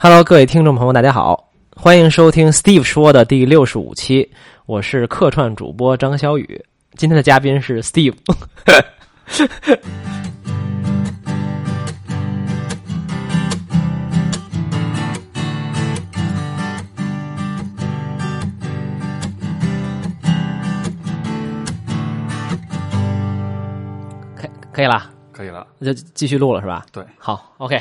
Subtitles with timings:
[0.00, 4.30] Hello，各位听众朋友，大家好，欢迎收听 Steve 说的第六十五期，
[4.64, 8.14] 我是客串主播张小雨，今天的嘉宾是 Steve。
[24.36, 26.86] 可以可以了，可以了，那就继续录了是吧？
[26.92, 27.76] 对，好，OK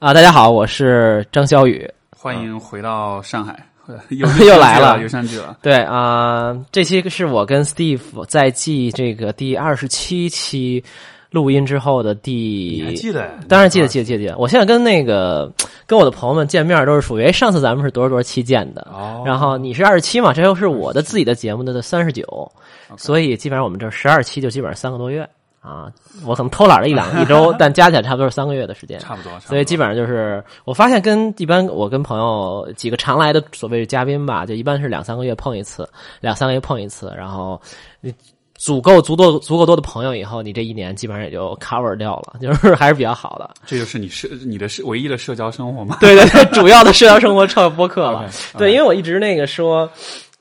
[0.00, 1.84] 啊，大家好，我是张小雨。
[2.16, 3.66] 欢迎回到上海，
[4.10, 5.58] 又 又来了又上去了。
[5.60, 10.84] 对啊、这期是我跟 Steve 在记这个第二十七期
[11.30, 13.28] 录音之后的你还第，记得？
[13.48, 14.38] 当然记得记得记得记得。
[14.38, 15.52] 我现在跟那个
[15.84, 22.52] 跟我的朋友们见面都是属于哎上次咱们是多少多少期见的，哦，然后你是二十七嘛，这又是我的自己的节目的三十九，
[22.96, 25.28] 所以基本上我们这十二期就基本上三个多月
[25.60, 25.90] 啊，
[26.24, 28.98] 我可能偷懒了一两一周， 但加起来差不多是三个月的时间。
[29.00, 35.88] 差不多，不多所以基本上就是，我发现跟一般我跟朋友几个常来的所谓嘉宾吧，就一般是两三个月碰一次，
[36.20, 37.60] 两三个月碰一次，然后
[38.00, 38.14] 你
[38.54, 43.50] 足够足够足够多的朋友以后，你这一年基本上也就 cover 掉了，就是还是比较好的。
[43.66, 45.96] 这就是你社你的社唯一的社交生活吗？
[46.00, 48.30] 对对对，主要的社交生活靠播客了。
[48.56, 49.90] 对，因为我一直那个说。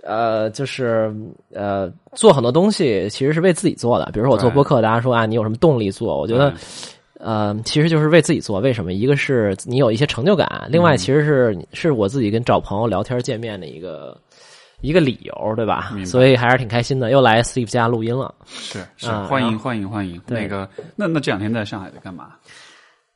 [0.07, 1.13] 呃，就是
[1.53, 4.09] 呃，做很多东西其实是为自己做的。
[4.13, 6.17] 比如说我做对播客，大家说啊，你有什么动力做？
[6.17, 6.53] 我觉得
[7.19, 8.61] 呃，其实就是为自己做。
[8.61, 8.93] 为什么？
[8.93, 14.17] 一个是你有一些成就感，另外其实是、是我自己跟找朋友聊天见面的一个
[14.79, 18.33] 一个理由，对吧所以还是挺开心的，又来 Steve 家录音了。
[18.45, 20.21] 是是啊，欢迎欢迎欢迎。
[20.25, 22.29] 那个，那那这两天在上海在干嘛？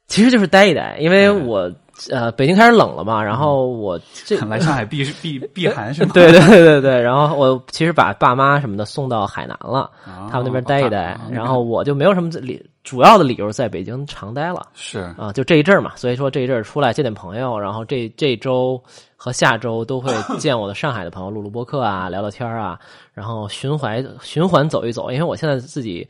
[0.08, 1.72] 其实就是待一待，因为我
[2.10, 6.12] 呃北京开始冷了嘛，然后我这 来上海避避 避寒是吗？
[6.14, 18.82] 对对对对对，然后我其实把爸妈什么的送到海南了，哦，他们那边待一待啊，然后我就没有什么理主要的理由在北京常待了是啊，就这一阵儿嘛，所以说这一阵儿出来见见朋友，然后这这周
[19.16, 22.80] 和下周都会 见我的上海的朋友，录录播客啊，聊聊天啊，
[23.14, 26.08] 然后循环循环走一走，因为我现在自己。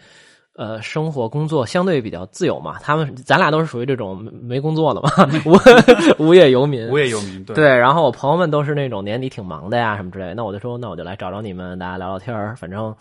[0.53, 5.09] 呃，生活工作相对比较自由嘛，他们咱俩都是属于这种没没工作的嘛，
[5.45, 5.55] 无
[6.27, 10.33] 无业游民，无业游民，对对，然后我朋友们都是那种年底挺忙的呀，什么之类的。
[10.35, 12.53] 那我就说，那我就来找找你们，大家聊聊天儿。
[12.57, 12.93] 反正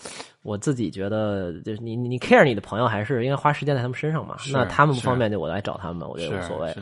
[0.43, 4.37] 我自己觉得，就是你你 care 你的朋友，还是应该花时间在他们身上嘛。
[4.53, 6.81] 那他们不方便，就我来找他们，我觉得无所谓是。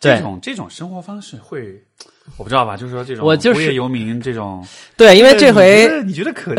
[0.00, 1.82] 这种这种生活方式会，
[2.36, 2.76] 我不知道吧？
[2.76, 4.62] 就是说这种我就是无业游民这种，
[4.98, 6.52] 对，因为这回你觉得可？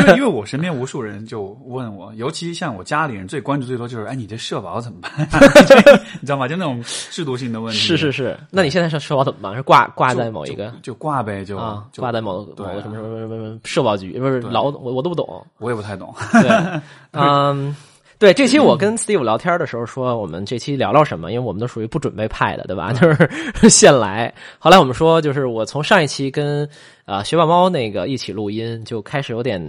[0.00, 5.12] 因为因为我身边无数人就问我，尤其像我家里人最关注最多就是，哎，你这社保怎么办？
[6.20, 6.48] 你知道吗？
[6.48, 7.78] 就那种制度性的问题。
[7.78, 9.54] 是是是，那你现在社社保怎么办？
[9.54, 11.56] 是挂挂在某一个就就挂呗，就
[11.96, 15.46] 挂在某对某个什么什么什么什么社保局，不是对劳我我都不懂。
[15.58, 16.14] 我也不太懂。
[16.32, 16.80] 对，
[17.12, 17.74] 嗯，
[18.18, 21.32] 对，这期我跟 Steve 聊天的时候说，我们这期聊聊什么？
[21.32, 22.92] 因为我们都属于不准备派的，对吧？
[22.92, 24.32] 就是现来。
[24.58, 26.64] 后来我们说，就是我从上一期跟
[27.04, 29.60] 啊、呃学霸猫那个一起录音，就开始有点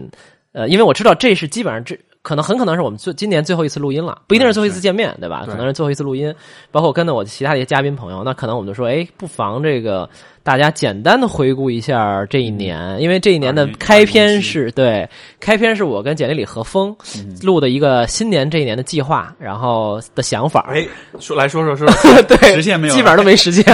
[0.54, 1.98] 呃，因为我知道这是基本上这。
[2.26, 5.44] 可能很可能是我们最今年最后一次录音了，不一定是最后一次见面，对吧？
[5.46, 6.34] 可能是最后一次录音，
[6.72, 10.10] 包括跟着我其他的一些嘉宾朋友，那可能我们就说，哎，不妨这个
[10.42, 15.08] 大家简单的回顾一下这一年，因为这一年的开篇是对
[15.40, 16.96] 开篇是我跟简历里何峰
[17.44, 20.84] 录的一个新年这一年的计划，然后的想法，哎，
[21.20, 22.94] 说来说说说说， 对，实现没有？
[22.96, 23.64] 基本上都没实现。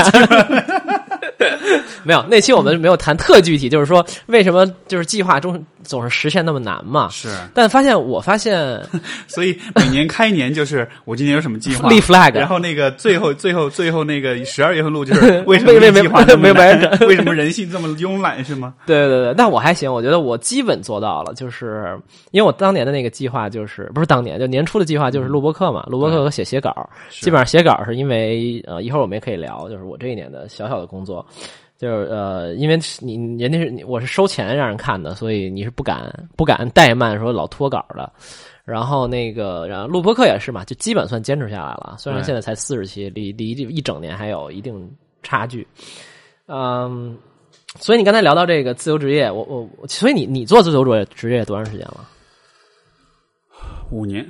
[2.03, 7.07] 没有，那期我们没有谈特具体，就是说为什么就是计划中总是实现那么难嘛？
[7.09, 8.79] 是，但发现我发现
[9.27, 16.91] 所以每年开年就是我今年有什么计划立 flag 然后那个最后最后最后那个十二月份录就是 为什么计划没有完成？
[17.07, 18.73] 为什么人性这么慵懒是吗？
[18.85, 21.97] 对对对，但我还行，我觉得我基本做到了，就是
[22.31, 31.25] 因为我当年的那个计划就是不是当年就年初的计划就是录播课嘛，录播课和写写稿，基本上写稿是因为呃一会儿我们也可以聊，就是我这一年的小小的工作。
[31.81, 38.13] 就是呃，因为你人家是你我是收钱让人看的，所以你是不敢不敢怠慢，说老脱稿的。
[38.63, 41.95] 然后那个，然后录播课也是嘛，就基本算坚持下来了。
[41.97, 44.87] 虽然现在才四十期，离离这一整年还有一定
[45.23, 45.67] 差距。
[46.45, 47.17] 嗯，
[47.79, 52.07] 所以你刚才聊到这个自由职业，我我我所以你你做自由职业职业多长时间了？
[53.89, 54.23] 五年，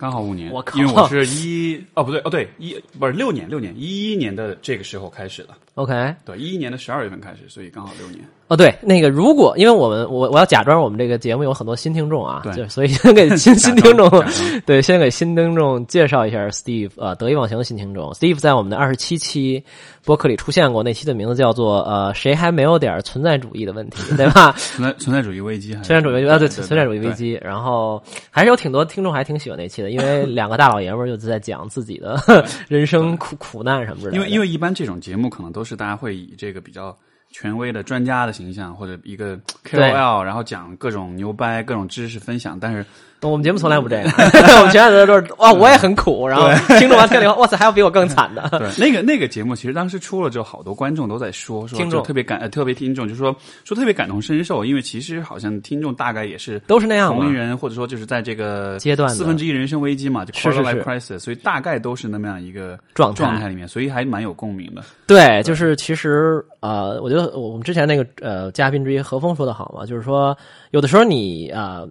[0.00, 0.50] 刚好五年。
[0.50, 8.24] 我靠因为我是一哦不对哦对一不是六年六年一一年的这个时候开始的，OK，对一一年的十二月份开始，所以刚好六年。
[8.50, 14.10] 哦，对，那个如果因为我们我我要假装我们这个节目有很多新听众啊，对所以先给新新听众
[14.66, 18.10] 对，先给新听众介绍一下 Steve，呃，得意忘形的新听众。
[18.10, 19.62] Steve 在我们的二十七期
[20.04, 24.50] 播客里出现过，那期的名字叫做呃，谁还没有点存在主义的问题，对吧？
[24.58, 27.12] 存在存在主义危机存在主义啊，对，存在主义危。
[27.12, 27.38] 机。
[27.40, 32.20] 然后还是有挺多听众还挺喜欢那期的，因为两个大老爷们儿就在讲自己的
[32.66, 34.16] 人生苦苦难什么之类的。
[34.16, 36.96] 因为因为一般这种节目可能都是大家会以这个比较
[37.30, 42.84] 权威的专家的形象或者一个 KOL，然后讲各种牛掰、各种知识分享，但是
[43.22, 44.04] 我们节目从来不这样，
[44.58, 48.48] 我们全来都是哇，我也很苦，然后听众完听了以后，哇塞，还有比我更惨的。
[48.58, 53.34] 对，那个那个节目，其实当时出了之后，好多观众都在说，说听众特别感，呃，特别听众，就说
[53.64, 63.20] 说特别感同身受，因为其实好像听众大概也是都是那样嘛同龄人，或者说就是在这个阶段四分之一人生危机嘛，就 crisis，所以大概都是那么样一个状态。
[63.20, 64.82] 状态里面，所以还蛮有共鸣的。
[65.06, 70.36] 对，就是其实呃，我觉得我们之前那个呃嘉宾之一何峰说的好嘛，就是说
[70.70, 71.86] 有的时候你呃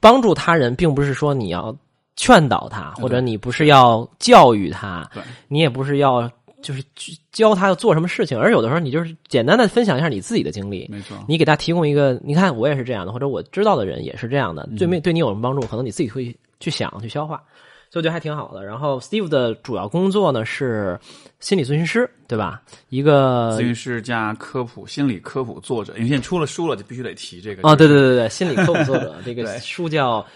[0.00, 1.74] 帮助他人，并不是说你要
[2.16, 5.08] 劝导他，或者你不是要教育他，
[5.48, 6.30] 你也不是要
[6.62, 14.76] 就是去教他要做什么事情，而有的时候你就是简单的分享一下你自己的经历，没错，你给他提供一个，你看我也是这样的，或者我知道的人也是这样的，嗯。
[14.76, 17.42] 对没对你有什么帮助，可能你自己会去想去消化，
[17.90, 18.64] 所以我觉得还挺好的。
[18.64, 20.98] 然后 Steve 的主要工作呢是
[21.42, 22.62] 心理咨询师，对吧？
[22.88, 30.22] 一个咨询师加科普心理科普作者，因为现在出了书了，就必须得提这个哦，对对对对，心理科普作者， 这个书叫《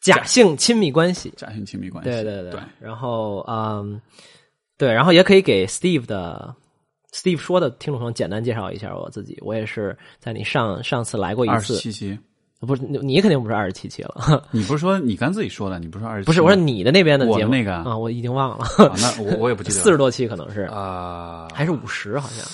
[0.00, 1.30] 假性亲密关系》。
[1.34, 4.00] 假性亲密关系，对对对然后嗯，
[4.78, 6.54] 对，然后也可以给 Steve 的
[7.12, 9.36] Steve 说的听众朋友简单介绍一下我自己。
[9.42, 12.18] 我也是在你上上次来过一二十次，
[12.64, 16.24] 不是你你肯定不是二十七期了， 你不是说你刚自己说的，你不是说二十？
[16.24, 22.44] 不是我说你的那边的节目我那个啊，我已经忘了，啊，那我我也不记得四十多期可能是啊，还是五十好像。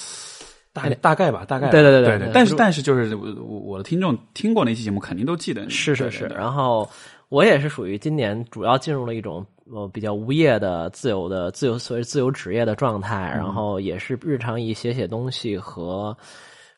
[0.73, 5.69] 大大概吧，大概对对对对对对但是但是就是我我我的听众听过那期节目，肯定都记得。
[5.69, 6.89] 是是是，然后
[7.29, 16.17] 我也是属于今年主要进入了一种呃比较无业的自由的自由所谓自由职业的状态，嗯然后也是日常以写写东西和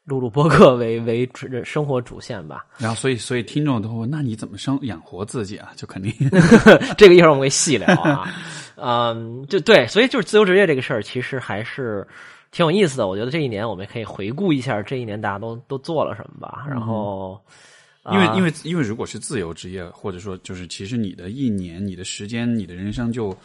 [0.04, 2.64] 录录播客为为主生活主线吧。
[2.78, 5.72] 然后所以所以听众都会问，那你怎么生养活自己啊？
[5.76, 6.12] 就肯定
[6.98, 8.28] 这个一会儿我们会细聊啊。
[8.76, 12.04] 嗯，就对，所以就是自由职业这个事儿，其实还是
[12.50, 13.06] 挺有意思的。
[13.06, 16.64] 我觉得这一年我们可以回顾一下这一年大家都都做了什么吧。
[16.68, 17.40] 然后，
[18.02, 23.36] 啊因为因为因为如果是自由职业，或者说就是其实你的一年、你的时间、你的人生就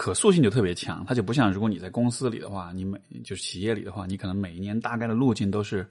[0.00, 5.86] 可塑性就特别强，它就不像如果你在公司里的话，你每就是企业里的话，你可能每一年大概的路径都是。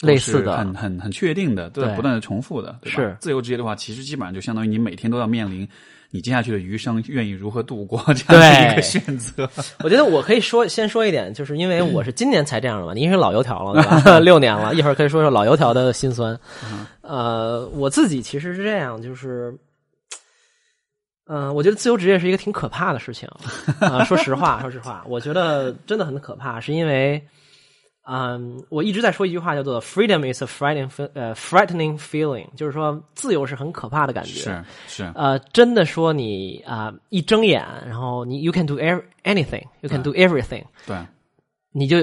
[0.00, 5.68] 类似的很很很确定的，都不断的重复的，对吧是自由职业的话，其实基本上就相当于你每天都要面临
[6.10, 9.48] 你接下去的余生愿意如何度过这样的一个选择。
[9.84, 14.18] 我觉得我可以说先说一点，就是因为我是今年才这样的嘛，您是老油条了，对吧？
[14.18, 16.36] 六年了，一会儿可以说说老油条的辛酸。
[17.02, 19.56] 呃，我自己其实是这样，就是，
[21.34, 23.26] 嗯、我觉得自由职业是一个挺可怕的事情
[23.80, 27.26] 啊、说实话，说实话，我觉得真的很可怕，是因为，
[28.06, 34.40] 嗯，我一直在说一句话叫做 “freedom is a frightening 呃 frightening feeling”，就是说自由是很可怕的感觉。
[34.40, 40.96] 是是，呃，真的说你啊、一睁眼，然后你 you can do every, anything, you can do everything，对，
[41.72, 41.96] 你就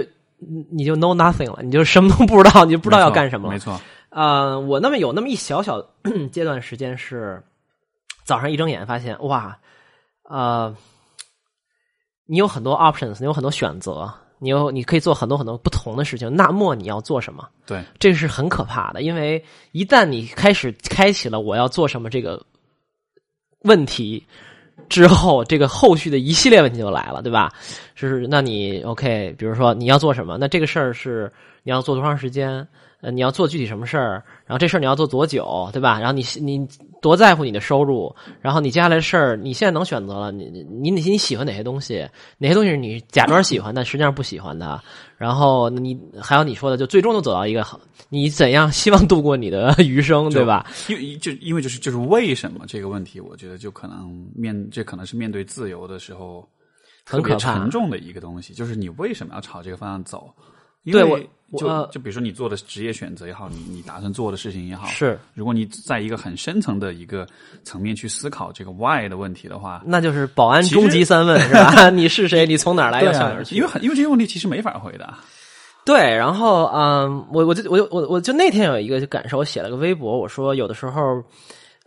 [0.71, 3.53] 你就 know nothing 了，你就什么都不知道，你就不知道要干什么了。
[3.53, 3.79] 没错，
[4.09, 5.85] 呃，我那么有那么一小小
[6.31, 7.43] 阶段时间是
[8.29, 9.57] 早上一睁眼发现哇，
[10.21, 10.75] 呃，
[12.27, 16.31] 你有很多 options，你有很多选择，你有你可以做很多很多不同的事情。
[16.35, 17.49] 那么你要做什么？
[17.65, 22.39] 对，这是很可怕的，因为一旦你开始开启了我要做什么这个
[23.61, 24.23] 问题
[24.89, 27.51] 之后，这个后续的一系列问题就来了，对吧？
[27.95, 31.33] 就是那你 OK，比如说你要做什么，那这个事儿是
[31.63, 32.67] 你要做多长时间？
[33.01, 34.23] 呃，你要做具体什么事儿？
[34.45, 35.99] 然后这事儿你要做多久，对吧？
[35.99, 36.67] 然后你你
[37.01, 38.13] 多在乎你的收入？
[38.41, 42.05] 然后你接下来的事儿，你现在能选择了，你你你你喜欢哪些东西？
[42.37, 44.81] 哪些东西是你假装喜欢，但实际上不喜欢的？
[45.17, 47.79] 然后你还有你说的，就最终都走到一个好，
[48.09, 50.65] 你怎样希望度过你的 余生，对吧？
[50.89, 56.45] 因为就因为就是就是为什么这个问题，我觉得就可能面这可能是面对自由的时候
[57.05, 60.29] 很可怕沉重的一个东西，就是你为什么要朝这个方向走？
[60.83, 61.19] 因为就我
[61.51, 67.27] 我就比如说你做的职业选择也好，你你打算做的事情也好，是，如果你在一个很深层的一个
[67.63, 71.89] 层面去思考这个 why 的问题的话，那就是保安终极三问是吧？
[71.91, 72.45] 你是谁？
[72.45, 73.01] 你从哪儿来？
[73.01, 73.55] 要向哪儿，去？
[73.55, 75.17] 因为很因为这些问题其实没法回答。
[75.85, 81.23] 对，然后嗯，我我就我就我我就那天有一个感受，我写了个微博，我说有的时候，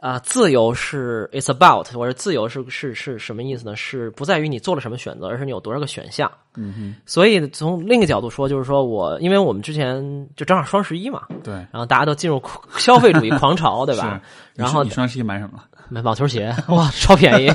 [0.02, 3.76] 啊、自由是 it's about，我说自由是是是什么意思呢？
[3.76, 6.28] 是不在于你做了什么选择，而是你有多少个选项。
[6.56, 12.42] 嗯哼，所以从另一个角度说，就是说我因为我们之前就正好双十一嘛，对，然后大家都进入
[12.78, 14.20] 消费主义狂潮，对 吧？
[14.56, 15.64] 是然后你双十一买什么了？
[15.88, 17.46] 买网球鞋，哇，超便宜，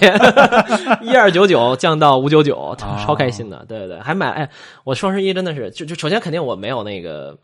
[1.05, 3.65] 一二九九降到五九九，超开心的。
[3.67, 4.49] 对对对，还买哎，
[4.85, 7.37] 我双十一真的是就就首先肯定我没有那个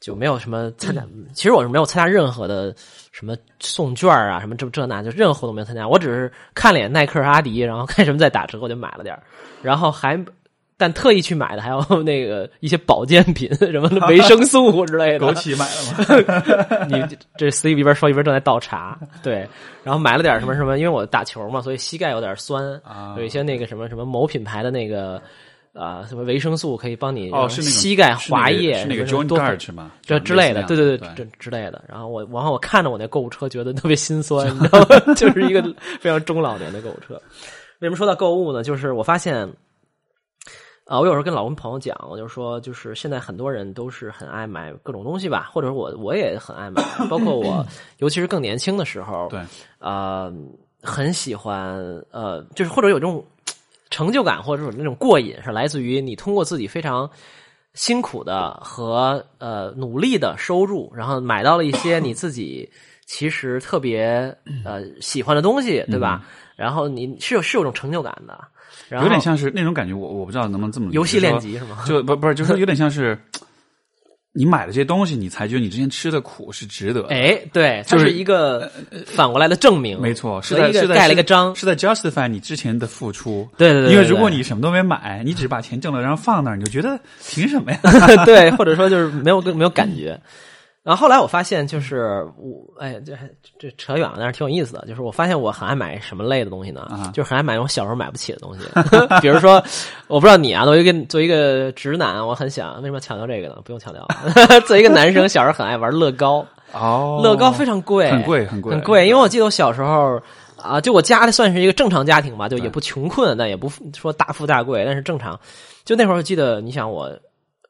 [0.00, 1.02] 就没有什么参加，
[1.32, 2.74] 其实我是没有参加任何的
[3.16, 5.88] 什么送券啊，什么这这那，就任何活动没有参加。
[5.88, 9.22] 我只是看了眼耐克、阿迪，然后看什么在打折，我就买了点儿
[9.62, 10.22] 然后还。
[10.78, 15.26] 但特意去买的还有那个一些保健品， 什么维生素之类的。
[15.26, 16.84] 枸杞买了吗？
[17.08, 19.48] 你这 C 一边说一边正在倒茶，对，
[19.82, 25.18] 然后买了点什么什么，因为我打球嘛，所以膝盖有点酸，啊有一些那个什么什么某品牌的那个
[25.78, 29.92] 啊、什么维生素可以帮你哦，是那个膝盖滑液是那个什么 joint 多 guard 是吗？
[30.02, 31.84] 这之类的，对对对对，这之类的。
[31.88, 34.86] 然后我，然后我看着我那购物车，觉得特别心酸，你知道吗？
[35.14, 35.62] 就是一个
[36.00, 37.14] 非常中老年的购物车。
[37.80, 38.62] 为什么说到购物呢？
[38.62, 39.46] 就是我发现，
[40.86, 47.64] 啊、我有时候跟老公朋友讲，我就说，就是现在很多人都是很爱买各种东西吧，或者我我也很爱买，包括我，
[47.98, 49.40] 尤其是更年轻的时候，对，
[49.78, 50.32] 呃，
[50.82, 51.76] 很喜欢，
[52.10, 53.22] 呃，就是或者有这种
[53.90, 57.08] 成就感，或者说那种过瘾，是来自于你通过自己非常
[57.74, 62.68] 辛苦的和呃努力的收入，然后买到了一些你自己
[63.04, 66.24] 其实特别呃喜欢的东西，对吧？
[66.56, 68.38] 然后你是有是有种成就感的，
[68.88, 71.84] 然后有点像是那种感觉，我我不知道能不能这么游戏练，级是吗？
[71.86, 73.16] 就不不是，就是有点像是
[74.36, 77.08] 你买了这些东西，你才觉得你之前吃的苦是值得的。
[77.08, 78.70] 哎，对，它就是是一个
[79.06, 83.48] 反过来的证明，没错，是在是在盖了一个章，是在 justify 你之前的付出。
[83.56, 87.80] 对对对，因为如果你什么都没买，你只是把钱挣了，然后放那儿，你就觉得 凭什么呀？
[88.26, 90.20] 对，或者说就是没有没有感觉。
[90.86, 93.28] 然后后来我发现，就是我哎，这还
[93.58, 94.84] 这扯远了，但是挺有意思的。
[94.86, 96.82] 就是我发现我很爱买什么类的东西呢？
[96.82, 98.60] 啊就是很爱买我小时候买不起的东西，
[99.20, 99.60] 比如说，
[100.06, 103.56] 我不知道你啊，作为一个作为一个直男，我很想为什么要强调这个呢？
[103.64, 104.06] 不用强调，
[104.64, 109.08] 作为一个男生，小时候很爱玩乐高，哦乐高非常贵，很贵，很贵，很贵。
[109.08, 110.22] 因为我记得我小时候
[110.62, 115.36] 啊，就我家里算是一个正常家庭吧，就也不穷困，但也不说大富大贵，但是正常。
[115.84, 117.10] 就那会儿，我记得你想我，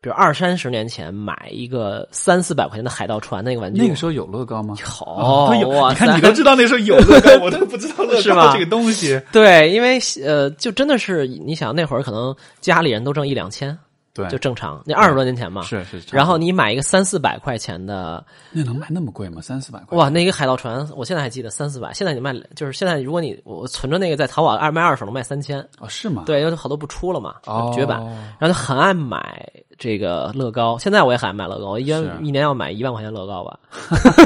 [0.01, 4.75] 比如二三十年前买一个三四百块钱的海盗船那个玩具，那个时候有乐高吗？
[4.79, 9.21] 有，都有，哇你看你塞都知道那时候有乐高， 我都不知道乐高这个东西。
[9.33, 13.77] 对，因为呃，就真的是你想那会儿可能家里人都挣一两千，
[14.17, 14.83] 对，就正常。
[14.85, 16.03] 那二十多年前嘛，是是。
[16.11, 19.41] 然后你买一个三四百块钱的，那能卖那么贵吗？
[19.43, 19.99] 三四百块？
[19.99, 21.93] 哇，那个海盗船，我现在还记得三四百。
[21.93, 26.25] 现在你卖，就是现在如果你我存着那个在淘宝二卖二手能卖三千，哦，是吗？
[26.27, 28.03] 对，因为好多不出了嘛，哦，绝版。
[28.39, 29.47] 然后就很爱买
[29.79, 33.59] 这个乐高，现在我也很爱买乐高，我一年一年要买一万块钱乐高吧。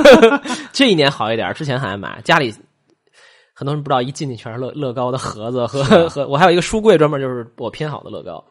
[0.73, 2.55] 这一年好一点，之前很爱买，家里
[3.53, 8.43] 很多人不知道，一进去全是乐乐高的盒子和啊 和我还有一个书柜，专门就是我拼好的乐高，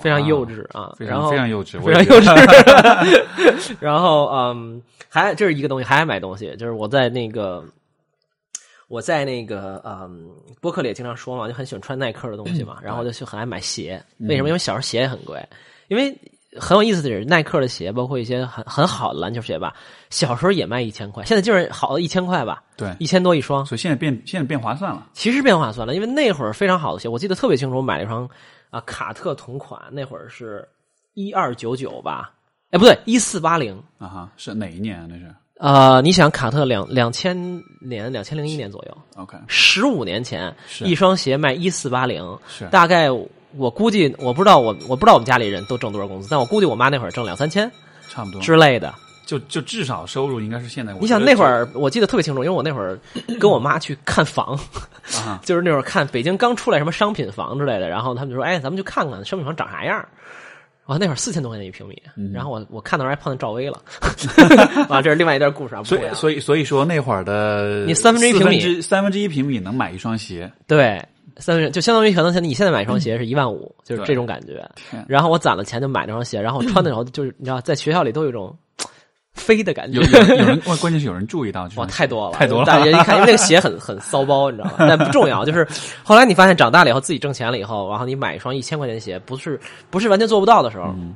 [0.00, 3.76] 非常幼稚啊，非常然后非常幼稚，非常幼稚。
[3.80, 7.64] 然后嗯，还这是一个东西，还爱买东西，就是我在那个。
[8.88, 10.30] 我在那个嗯，
[10.60, 14.00] 播客里也经常说嘛，就很喜欢穿耐克的东西嘛， 然后就就很爱买鞋。
[14.18, 14.48] 为什么？
[14.48, 15.44] 因为小时候鞋也很贵。
[15.88, 16.16] 因为
[16.56, 19.74] 很有意思的是，耐克的鞋，包括一些很很好的篮球鞋吧，
[20.10, 23.66] 小时候也卖一千块，现在就是好的一千块吧，对，一千多一双。
[23.66, 25.04] 所以现在变现在变划算了。
[25.14, 28.30] 其实变划算了，因为那会儿非常好的鞋，我记得特别清楚，我买了一双
[28.70, 30.66] 啊卡特同款，那会儿是
[31.14, 32.32] 一二九九吧，
[32.70, 33.76] 哎不对，一四八零。
[33.98, 35.06] 啊哈，是哪一年啊？
[35.08, 37.34] 那是呃，你想卡特两两千
[37.80, 43.08] 年、两千零一年左右，OK，十五年前，一双鞋卖一四八零，是大概
[43.56, 47.72] 我估计，我不知道我我不知道我们家里人都挣多少工资，但我估计我妈那会儿挣两三千
[48.10, 48.94] 差不多，之类的。
[49.26, 50.94] 就就至少收入应该是现在。
[50.94, 52.98] 你想那会儿，我记得特别清楚，因为我那会儿
[53.38, 54.58] 跟我妈去看房，
[55.26, 60.02] 啊， 就是那会儿看北京刚出来什么商品房之类的，然后他们就说：“哎，咱们去看看商品房长啥样。”
[60.86, 63.82] 哇，那会儿四千多块钱一平米，嗯然后我我看到时候还碰见赵薇了，
[64.88, 66.02] 啊，这是另外一段故事啊，不所以。
[66.14, 71.04] 所以所以说那会儿的 你三分之一平米三分之一平米能买一双鞋，对，
[71.38, 74.64] 三分就相当于可能你现在买一双鞋是一万五，就是这种感觉。
[75.08, 78.56] 然后我攒了钱就买那双鞋，然后我穿的时候就是你知道，在学校里都有一种
[79.36, 80.44] 飞的感觉有。
[80.44, 84.74] 人，关关键是有人注意到这哇，太多了，太多了大家一看，因为那个鞋很 很骚包，你知道吗？
[84.78, 85.66] 但不重要，就是
[86.02, 91.14] 后来你发现长大了以后，自己挣钱了以后，然后你买一双一千块钱的鞋，不是不是完全做不到的时候，嗯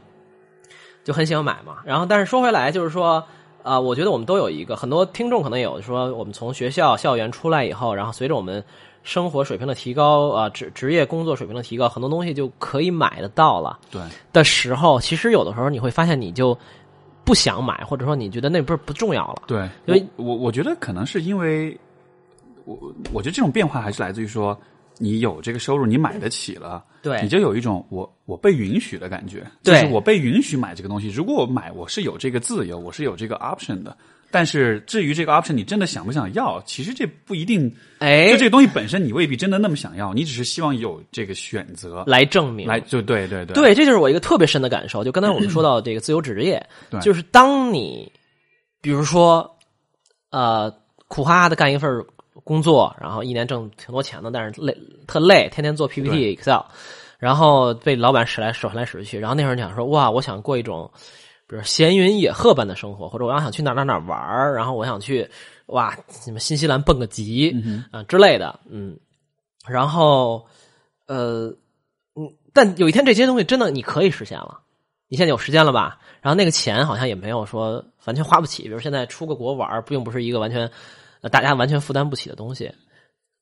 [1.02, 1.76] 就很想买嘛。
[1.82, 3.24] 然后，但是说回来，就是说，
[3.62, 8.62] 啊、我觉得我们都有一个，很多听众可能有说，我们从学校校园出来以后，然后随着我们
[9.02, 14.00] 生活水平的提高，啊、职职业工作水平的提高，很多东西就可以买得到了对，
[14.30, 16.56] 的时候，其实有的时候你会发现，你就
[17.30, 19.42] 不想买，或者说你觉得那不是不重要了。
[19.46, 21.78] 对，因为我我我觉得可能是因为
[22.64, 22.76] 我
[23.12, 24.60] 我觉得这种变化还是来自于说，
[24.98, 31.08] 你有这个收入，你买得起了，对你就有一种我我被允许的感觉，对就是我被允许买这个东西。
[31.08, 33.96] 如果我买，我是有这个自由，我是有这个 option 的。
[34.30, 37.74] 但是至于这个 option 你真的想不想要，其实这不一定。
[37.98, 45.04] 哎就这个东西本身你未必真的那么想要，你只是希望有这个选择来证明来，就对对对对，这就是我一个特别深的感受。
[45.04, 48.10] 就刚才我们说到这个自由职业，对就是当你
[48.80, 49.58] 比如说
[50.30, 50.72] 呃
[51.08, 52.02] 苦哈哈的干一份
[52.44, 54.74] 工作，然后一年挣挺多钱的，但是累
[55.06, 56.62] 特累，天天做 PPT、Excel，
[57.18, 60.90] 然后被老板使来使来使去，然后那会儿你想说哇，我想过一种。
[61.50, 65.28] 比如闲云野鹤般的生活，或者我要想去哪哪哪玩儿然后我想去
[65.66, 67.50] 哇，什么新西兰蹦个极
[67.90, 68.96] 啊、之类的，嗯，
[69.66, 70.46] 然后
[71.06, 71.52] 呃，
[72.14, 74.60] 嗯，但有一天这些东西真的你可以实现了，
[75.08, 75.98] 你现在有时间了吧？
[76.20, 80.70] 然后那个钱好像也没有说完全花不起，比如现在出个国玩并不是一个完全
[81.20, 82.72] 呃大家完全负担不起的东西。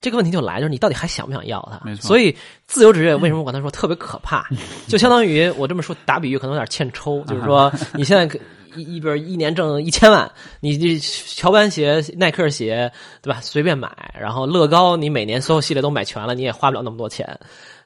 [0.00, 1.81] 这个问题就来，就是你到底还想不想要它？
[1.85, 2.37] 没错所以
[2.67, 4.47] 自由职业为什么我刚才说特别可怕？
[4.87, 8.38] 就相当于我这么说打比喻可能有点欠抽，就是说 你现在可
[8.76, 13.40] 一一边一年挣一千万，你这乔丹鞋、耐克鞋，对吧？
[13.40, 17.38] 随便买，然后乐高你每年所有系列都买全了，你也花不了那么多钱。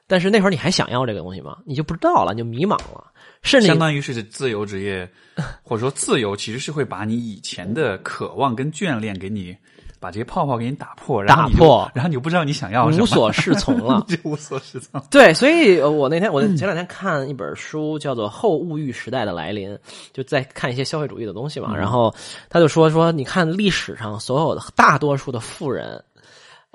[0.05, 1.57] 但是那会儿你还想要这个东西吗？
[1.65, 3.05] 你就不知道了，你就迷茫了，
[3.41, 5.09] 甚至相当于是自由职业，
[5.63, 9.55] 或者说自由，其实是会把你以前的渴望跟眷恋给你，
[10.03, 14.03] 把这些泡泡给你打破，然后你就打破然后你就不知道你想要什么，无所适从了。
[14.09, 15.01] 就无所适从。
[15.09, 19.73] 对，所以呃我那天我前两天看一本书，叫做《后物欲时代的来临》，
[20.11, 21.73] 就在看一些消费主义的东西嘛。
[21.75, 22.13] 然后
[22.49, 26.03] 他就说说，你看历史上所有的大多数的富人。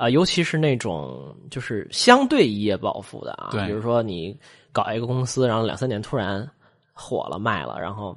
[0.01, 4.39] 啊、尤其是那种就是相对一夜暴富的啊，比如说你
[4.71, 6.49] 搞一个公司，然后两三年突然
[6.93, 8.17] 火了卖了，然后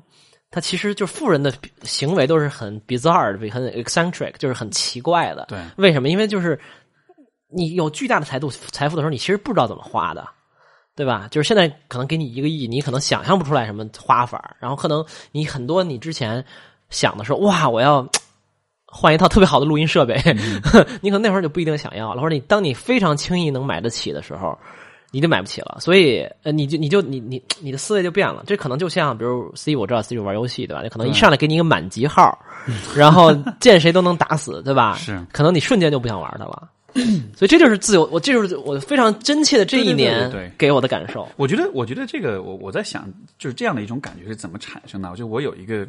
[0.52, 1.52] 他其实就是富人的
[1.84, 5.46] 行为都是很 bizarre 的，很 eccentric，就是很奇怪的。
[5.48, 6.10] 对为什么？
[6.10, 6.60] 因为就是
[7.48, 10.28] 你有巨大的财富财富的时候，你其实不知道怎么花的，
[10.94, 11.30] 对吧？
[11.32, 16.44] 就是现在可能给你一个亿，你可能想象不出来什么花法，然后可能你很多你之前
[16.90, 18.06] 想的时候，哇，我要
[18.86, 20.22] 换一套特别好的录音设备，
[21.02, 24.58] 你可能那会儿就不一定想要了，或者你当你非常轻易能买得起的时候。
[25.12, 28.44] 你就买不起了，所以呃，你就你就你你你的思维就变了。
[28.48, 30.82] 这可能就像比如 C，我知道 C 玩游戏对吧？
[30.82, 32.38] 你可能一上来给你一个满级号，
[32.96, 34.96] 然后见谁都能打死，对吧？
[34.96, 36.70] 是可能你瞬间就不想玩它了。
[37.36, 41.26] 所以这就是自由，我这就是我非常真切的这一年给我的感受。
[41.38, 45.10] 我觉得，我觉得这个，我我在想，就是这样的一种感觉是怎么产生的？
[45.10, 45.88] 我觉得我有一个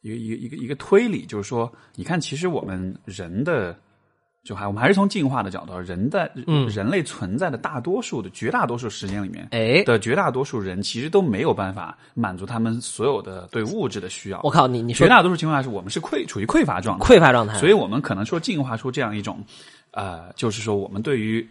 [0.00, 3.76] 一个一个一个一个推理，就是说，你看，其实我们人的，
[4.42, 6.68] 就还我们还是从进化的角度，人在、嗯。
[6.72, 14.40] 人类存在的大多数的绝大多数时间里面，哎，的绝大多数人其实都没有办法满足他们所有的对物质的需要。
[14.42, 19.44] 我靠，你你说绝大多数情况下是我们是匮处于匮乏状态，匮乏状态，所以我们可能说进化出这样一种，
[19.90, 21.46] 呃，就是说我们对于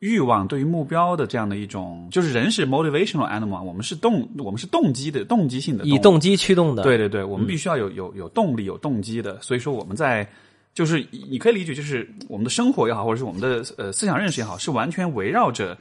[0.00, 9.40] 欲望、对于目标的这样的一种，就是人是 motivational animal，我们是动，我们是动机的、动机性的，以动机驱动的，对对对，我们必须要有有有动力、有动机的。
[9.40, 10.28] 所以说我们在
[10.74, 15.76] 就是你可以理解，就是我们的生活也好，或者是我们的呃思想认识也好，是完全围绕着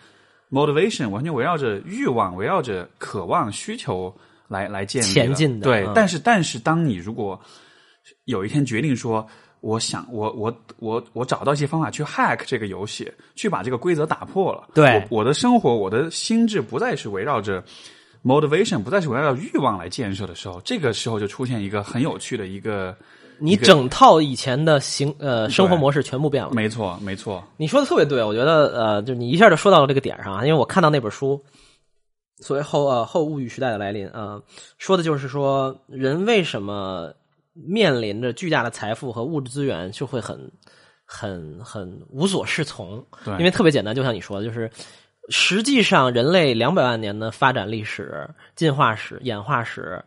[0.52, 4.14] motivation，完全围绕着欲望、围绕着渴望、需求
[4.48, 7.40] 来来建立前进的对，嗯但是但是当你如果
[8.26, 9.28] 有一天决定说。
[9.60, 14.68] 我想，我我我我找到一些方法去 hack 这个游戏，去把这个规则打破了。
[14.72, 17.62] 对我我的生活，我的心智不再是围绕着
[18.24, 22.96] motivation，不再是围绕着欲望来建设的时候，这个时候就出现一个很有趣的一个，
[23.40, 26.52] 你整套以前的行呃生活模式全部变了。
[26.54, 31.44] 没错没错，你说的特别对，我觉得呃，就你一下就说到了这个点上啊，因为我看到那本书，
[32.40, 34.44] 所谓后呃后物欲时代的来临啊、呃
[34.78, 37.14] 说的就是说人为什么
[37.54, 40.52] 面临着巨大的财富和物质资源就会很
[41.06, 44.70] 很很无所适从，对因为特别简单，就像你说的，就是
[45.30, 50.04] 实际上人类两百万年的发展历史、进化史、演化史。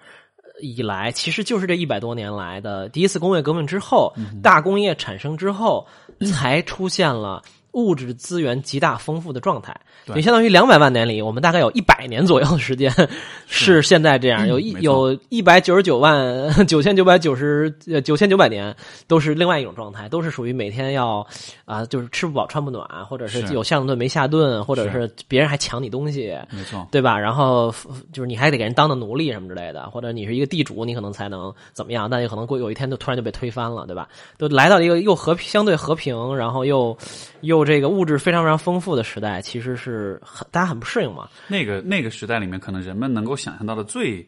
[0.61, 5.87] 呃以来，其实就是这一百多年来的第一次工业革命之后，大工业产生之后，
[6.33, 9.75] 才出现了物质资源极大丰富的状态。
[10.07, 12.91] 对也相当于两百万年里，我们大概有一百年左右的时间
[13.47, 18.75] 是现在这样，有一有一百九十九万 九千九百九十呃九千九百年
[19.07, 21.27] 都是另外一种状态，都是属于每天要
[21.67, 27.19] 啊、就是吃不饱穿不暖，或者是是有下顿没下顿，或者是别人还抢你东西，没错，对吧？
[27.19, 27.73] 然后
[28.13, 34.09] 就是你还得给人当的奴隶什么之类的，或者你是一个地主，你可能才能怎么样，但有可能过有一天就突然就被推翻了，对吧？
[34.39, 36.97] 都来到一个又和平相对和平，然后又
[37.43, 41.29] 又这个物质非常非常丰富的时代，其实是很大家很不适应嘛。
[41.49, 44.27] 那个那个时代里面，可能人们能够想象到的最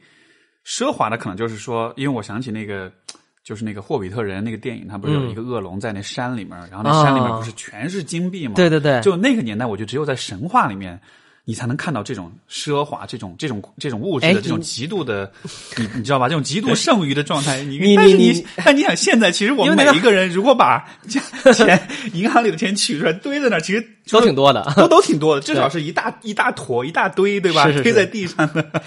[0.64, 2.92] 奢华的，可能就是说，因为我想起那个
[3.42, 8.54] 就是那个霍比特人那个电影，它不是有一个恶龙在那山里面，然后那哦山里面不是全是金币吗？
[8.54, 11.00] 对对对，就那个年代，我就只有在神话里面，
[11.44, 15.30] 你才能看到这种奢华、这种这种这种物质哎的这种极度的，
[15.76, 16.28] 你你知道吧？
[16.28, 17.62] 这种极度剩余的状态。
[17.62, 20.84] 你你但是你你但你想，现在其实我们每一个人，如果把
[21.52, 24.62] 钱银行里的钱取出来堆在那儿，其实都挺多的。
[24.76, 27.64] 都都挺多的，至少是一大一大坨、一大堆，对吧？
[27.82, 28.82] 堆在地上的。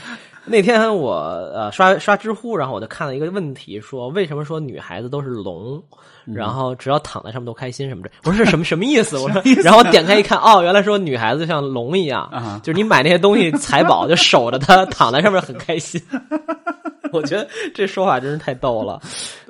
[0.46, 5.82] 那天我呃刷刷知乎，然后我就看了一个问题，说为什么说女孩子都是龙，
[6.26, 8.10] 然后只要躺在上面都开心什么的？
[8.24, 9.18] 我说是什么 什么意思？
[9.18, 16.02] 我说，然后我点开一看，哦，原来说女孩子像龙一样，啊就是你买那些东西财宝就守着它， 躺在上面很开心。
[17.14, 19.00] 我觉得这说法真是太逗了，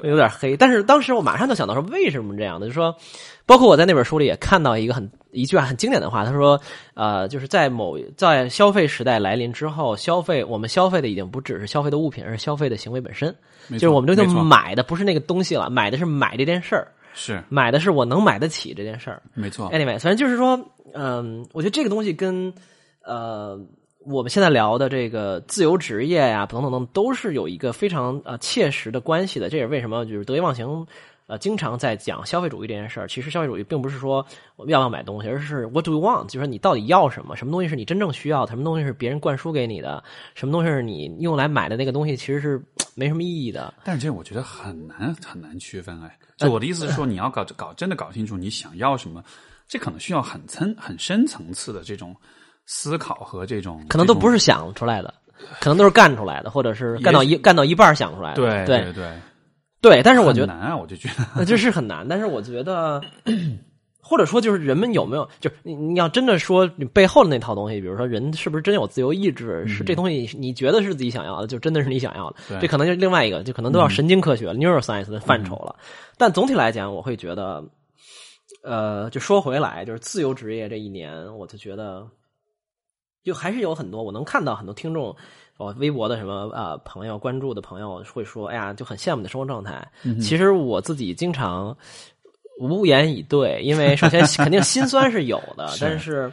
[0.03, 0.55] 有点黑。
[0.55, 2.67] 但是当时我马上就想到说，为什么这样的？
[2.67, 2.95] 就是说，
[3.45, 6.59] 包括我在那本书里也看到一个很一句很经典的话，他说
[6.95, 13.35] ：“呃，就是在某在消费时代来临之后，消费我们消费的已经不只是消费的物品，而是消费的行为本身。
[13.71, 19.21] 就是我们这就买的不是那个东西了，买的是买这件事儿，是买的是我能买得起这件事儿。
[19.33, 20.59] 没错，Anyway，反正就是说，
[20.93, 22.53] 嗯，我觉得这个东西跟
[23.03, 23.59] 呃
[24.05, 29.49] 我们现在聊的这个自由职业呀，等等等，都是有一个非常呃切实的关系的。
[29.49, 30.85] 这也是为什么就是得意忘形
[31.27, 33.07] 呃经常在讲消费主义这件事儿。
[33.07, 34.25] 其实消费主义并不是说
[34.59, 36.25] 要不要买东西，而是 What do you want？
[36.25, 37.35] 就是说你到底要什么？
[37.35, 38.51] 什么东西是你真正需要的？
[38.51, 40.03] 什么东西是别人灌输给你的？
[40.33, 42.63] 什么东西是你用来买的那个东西其实是
[42.95, 43.73] 没什么意义的？
[43.83, 46.17] 但是这我觉得很难很难区分哎。
[46.37, 49.23] 就我的意思是说，你要搞搞真的搞清楚你想要什么，
[49.67, 52.15] 这可能需要很层很深层次的这种
[52.65, 55.13] 思考和这种可能都不是是想出来的，
[55.61, 58.35] 可能都是干出来的，或者是干到一干到一半想出来的。
[58.35, 59.13] 对对对，对，
[60.03, 63.01] 但是我觉得很难啊，我就觉得 那这是很难，但是我觉得，
[64.01, 75.75] 或者说就是人们有没有，就是你你要真的说你背后的那套东西，比如说人是不是真有自由意志，是这东西你觉得是自己想要的，就真的是你想要的，对这可能就是另外一个，就可能都要神经科学、neuroscience 的范畴了。
[76.17, 77.63] 但总体来讲，我会觉得，
[78.63, 82.07] 呃，就说回来，就是自由职业这一年，我就觉得，
[83.23, 85.15] 就还是有很多我能看到很多听众。
[85.57, 89.87] 我微博的什么呃朋友关注的朋友会说，哎呀，就很羡慕你的生活状态。
[90.21, 91.75] 其实我自己经常
[92.59, 96.31] 无言以对，因为首先 肯定心酸是有的，是但是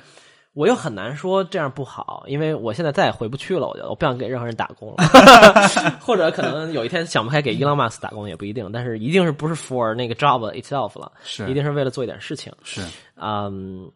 [0.54, 3.66] 我又很难说这样不好，因为我现在再也回不去了。
[3.68, 5.04] 我觉得我不想给任何人打工了，
[5.98, 12.52] 或者可能有一天想不开给伊朗马斯打工也不一定，但是一定是不是 for 那个 job itself 了，是一定是为了做一点事情。
[12.64, 12.82] 是
[13.16, 13.90] 嗯，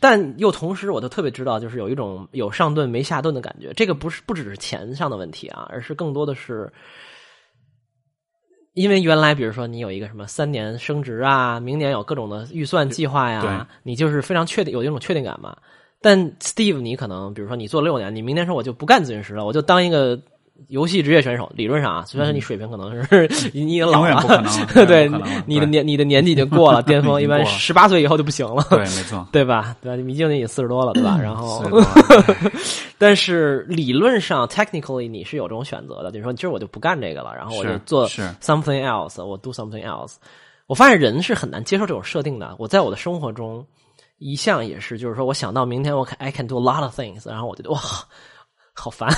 [0.00, 3.72] 但又同时，我都特别知道，就是有一种有上顿没下顿的感觉。
[3.74, 6.72] 这个不是不只是钱上的问题啊，而是更多的是，
[8.72, 15.56] 因为原来比如说你有一个什么三年升职啊，明年有各种的预算计划呀，你就是非常确定有一种确定感嘛。
[16.00, 20.20] 但 Steve，你可能比如说你做了六年，你明年说我就不干咨询师了，我就当一个
[20.68, 21.50] 游戏职业选手。
[21.54, 24.22] 理论上啊，虽然说你水平可能是 你你已经老了
[24.86, 25.10] 对
[25.46, 28.64] 你的年你的年纪已经过了 巅峰，一般十八岁以后就不行了。
[28.70, 29.76] 对，没错，对吧？
[29.82, 29.96] 对吧？
[29.96, 31.18] 你毕竟你也四十多了，对吧？
[31.22, 31.62] 然后
[32.98, 36.10] 但是理论上，technically 你是有这种选择的。
[36.10, 40.14] 比如说，今儿我就不干这个了，然后我就做 something else，我 do something else。
[40.66, 42.54] 我发现人是很难接受这种设定的。
[42.58, 43.66] 我在我的生活中
[44.18, 47.78] 一向也是，就是说我想到明天我 I can do a lot of things，然后我觉得哇，
[48.72, 49.10] 好烦。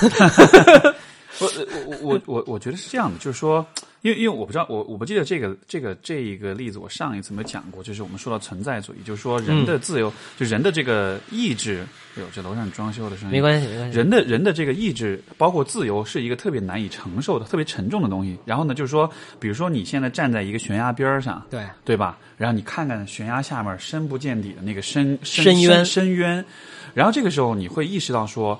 [1.39, 1.51] 我
[1.87, 3.65] 我我我我觉得是这样的，就是说，
[4.01, 13.97] 因为因为我不知道，我我不记得这个这个这一个例子，我上一次没有讲过，就是我们说到存在主义，就是说人的自由，就人的这个意志，哎呦，这楼上装修的声音没关系，没关系。
[13.97, 18.37] 人的人的这个意志，包括自由，是一个特别难以承受的、特别沉重的东西。
[18.45, 22.17] 然后呢，就是说，比如说你现在站在一个悬崖边儿上，对对吧？
[22.37, 26.45] 然后你看看悬崖下面深不见底的那个深深深渊深渊，
[26.93, 28.59] 然后这个时候你会意识到说，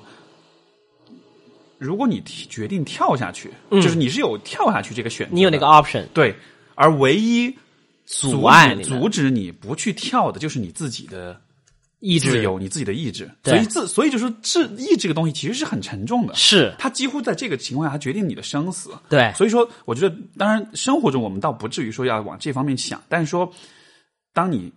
[1.78, 6.34] 如果你提决定跳下去，就是你是有跳下去这个选你有那个 option，对，
[6.74, 7.50] 而唯一
[8.04, 11.40] 阻阻碍阻止你不去跳的，就是你自己的
[12.00, 12.30] 意志。
[12.30, 13.30] 自由，你自己的意志。
[13.44, 16.74] 所以自所以就说，志意这个东西其实是很沉重的，是。
[16.78, 18.90] 它几乎在这个情况下它决定你的生死。
[19.08, 23.52] 对，所以说，我觉得，当然，生活中我们倒不至于说要往这方面想，但是说，
[24.32, 24.72] 当你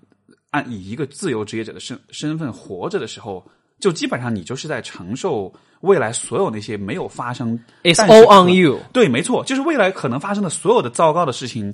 [0.50, 3.44] 按以一个自由职业者的身身份活着的时候，
[3.80, 8.80] 就基本上你就是在承受未来所有那些没有发生 It's all on you。
[8.94, 11.74] 对，没错，就是未来可能发生的所有的糟糕的事情，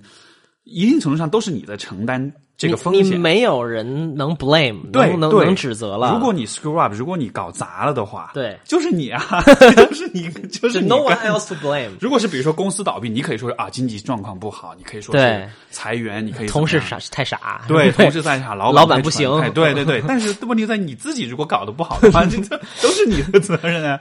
[0.63, 3.05] 一定程度上都是你在承担这个风险。
[3.05, 6.11] 你没有人能 blame，对对能能能指责了。
[6.13, 9.23] 如果你 screw up，如果你搞砸了的话，对就是你啊，
[9.77, 20.01] 就是你，就是你 no one else to blame，如果是比如说公司倒闭，你可以说啊经济状况不好，你可以说对是裁员，你可以同事傻太傻，对， 同事太傻，老老板板不行太对对对。
[20.07, 23.99] 但是问题在你自己，如果搞得不好的话，这这都是你的责任啊。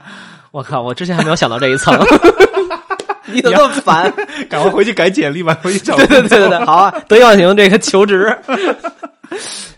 [0.50, 1.94] 我靠，我之前还没有想到这一层。
[3.32, 4.12] 你怎么那么烦？
[4.48, 5.96] 赶快回去改简历吧，回去找。
[5.96, 8.36] 对对对对对，好啊，得意忘形这个求职。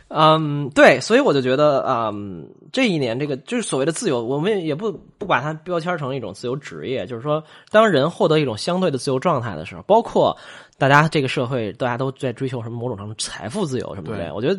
[0.09, 10.37] 嗯，对，所以我就觉得，嗯，这一年这个就是所谓的自由，我们也不不把它标签成一种自由职业，就是说，当人获得一种相对的自由状态的时候，包括
[10.79, 14.59] 大家这个社会，大家都在追求什么某种程度财富自由什么的，我觉得。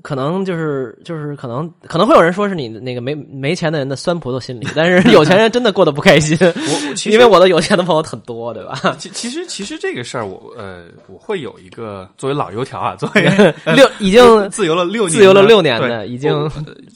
[0.00, 6.36] 可能就是就是可能可能会有人说是你那个没没钱的人的酸葡萄心理，但是有钱人真的过得不开心。
[6.40, 8.96] 我因为我的有钱的朋友很多，对吧？
[8.98, 13.22] 其其实其实这个事儿，我呃我会有一个作为老油条啊，作为
[13.76, 16.50] 六已经 自由了六年自由了六年的，已经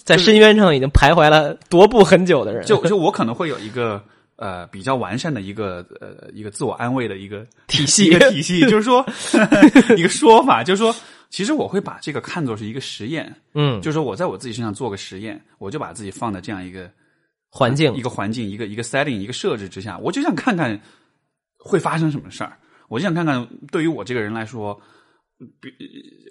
[0.05, 4.03] 在深渊上已经徘徊了踱步很久的人，就就我可能会有一个
[4.35, 9.05] 呃比较完善的一个呃一个自我安慰的一个体系一个体系，就是说
[9.97, 10.93] 一个说法，就是说。
[11.29, 16.91] 其实我会把这个看作是一个实验，嗯，就是说我在我自己身上做个实验，我就把自己放在这样一个
[17.51, 20.81] 环境、一个环境、一个一个 setting、一个设置之下，我就想看看
[21.59, 22.57] 会发生什么事儿，
[22.89, 24.81] 我就想看看对于我这个人来说，
[25.61, 25.69] 比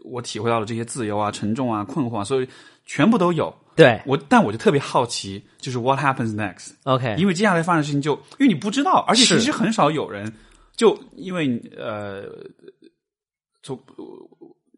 [0.03, 2.47] 我体会到了这些自由啊、沉重啊、困惑啊，所以
[2.85, 3.53] 全部都有。
[3.75, 6.71] 对我，但我就特别好奇，就是 what happens next。
[6.83, 10.31] OK，因为接下来发生的事情就因为你不知道，而且其实很少有人
[10.75, 12.23] 就因为呃，
[13.61, 13.77] 从。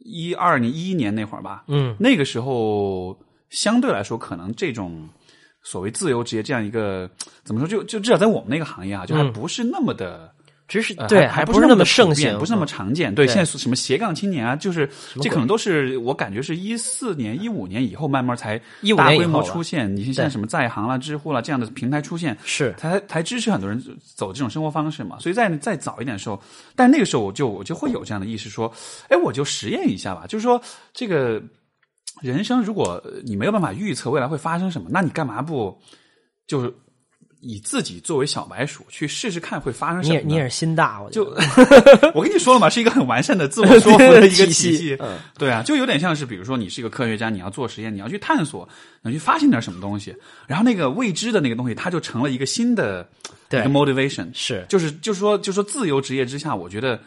[0.08, 3.18] 一二年、一一年那会儿吧，嗯，那个时候
[3.50, 5.08] 相对来说，可能这种
[5.64, 7.10] 所谓自由职业这样一个
[7.44, 10.34] 怎么说，就就至少在我们那个行业啊，就还不是那么的，
[10.68, 13.16] 只是对，还不是那么盛行，不是那么常见。
[13.16, 14.90] 对，现在什么斜杠青年啊，就是
[15.22, 18.60] 这可能都是我感觉是一四年、一五年以后慢慢才
[18.98, 19.96] 大规模出现。
[19.96, 23.82] 你现在什么在行了、知乎了这样的平台出现，是才才支持很多人
[24.16, 25.18] 走这种生活方式嘛。
[25.20, 26.38] 所以在再早一点的时候，
[26.76, 28.70] 但那个时候我就我就会有这样的意识，说，
[29.08, 30.26] 哎，我就实验一下吧。
[30.28, 30.62] 就是说，
[30.94, 31.42] 这个
[32.22, 35.80] 人生如果你没有办法预测未来会发生什么，那你干嘛不
[36.46, 36.74] 就是？
[37.40, 40.16] 以自己作为小白鼠去试试看会发生什么？
[40.16, 41.26] 你也你也是心大，我就
[42.16, 44.98] 我跟你说了嘛，是一个很完善的自我 说服的一个体系。
[45.38, 48.68] 对啊，就有点像是比如说你是一个科学家，你要做实验，你要去探索，
[49.02, 50.16] 你要去发现点什么东西，
[50.48, 53.08] 然后那个未知的那个东西，它就成了一个新的
[53.52, 54.28] 一个 motivation。
[54.34, 57.00] 是，就是就是说，就是说自由职业之下，我觉得。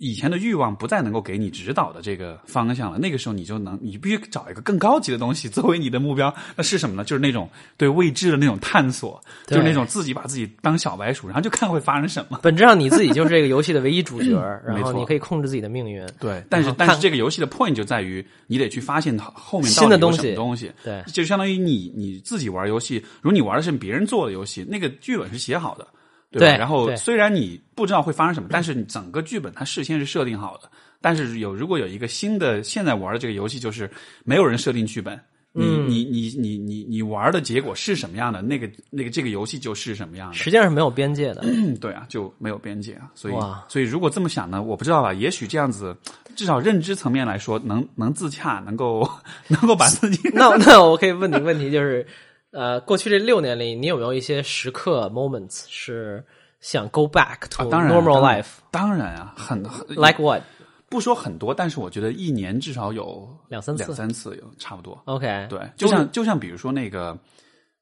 [0.00, 6.34] 以前的欲望不再能够给你指导的这个方向了，那个时候你就能，你必须找一个更高级的东西作为你的目标。
[6.56, 7.04] 那是什么呢？
[7.04, 12.40] 就是那种对未知的那种探索，就是那种自己把自己当小白鼠，然后就看会发生什么。
[12.42, 14.30] 本质上你自己就是这个游戏的唯一主角，
[14.64, 16.02] 然后你可以控制自己的命运。
[16.18, 20.72] 对，但是但是这个游戏的 point 就在于你得去发现后面新的东西，东西。
[20.82, 25.86] 对，就相当于你你自己玩游戏，如果你玩的是别人做的游戏，那个剧本是写好的。
[26.30, 26.56] 对吧？
[26.56, 30.70] 然后虽然你不知道会发生什么，但是你整个剧本它事先是设定好的。
[31.00, 33.90] 但是有如果有一个新的现在玩的这个游戏，就是
[34.22, 35.18] 没有人设定剧本，
[35.52, 40.34] 你你你你你你玩的结果是什么样的，那个那个这个游戏就是什么样的。
[40.34, 41.42] 实际上是没有边界的。
[41.80, 43.10] 对啊，就没有边界啊。
[43.14, 43.34] 所以
[43.66, 45.12] 所以如果这么想呢，我不知道吧？
[45.14, 45.96] 也许这样子，
[46.36, 49.08] 至少认知层面来说，能能自洽，能够
[49.48, 50.30] 能够把自己。
[50.34, 52.06] 那那我可以问你问题就是。
[52.52, 56.24] 呃，过去这六年里，你有没有一些时刻 moments 是
[56.60, 58.58] 想 go back to normal life？
[58.72, 60.42] 当然啊，很 like what？
[60.88, 65.00] 不说很多，但是我觉得一年至少有两三次，两三次有差不多。
[65.04, 67.16] OK，对，就像就像比如说那个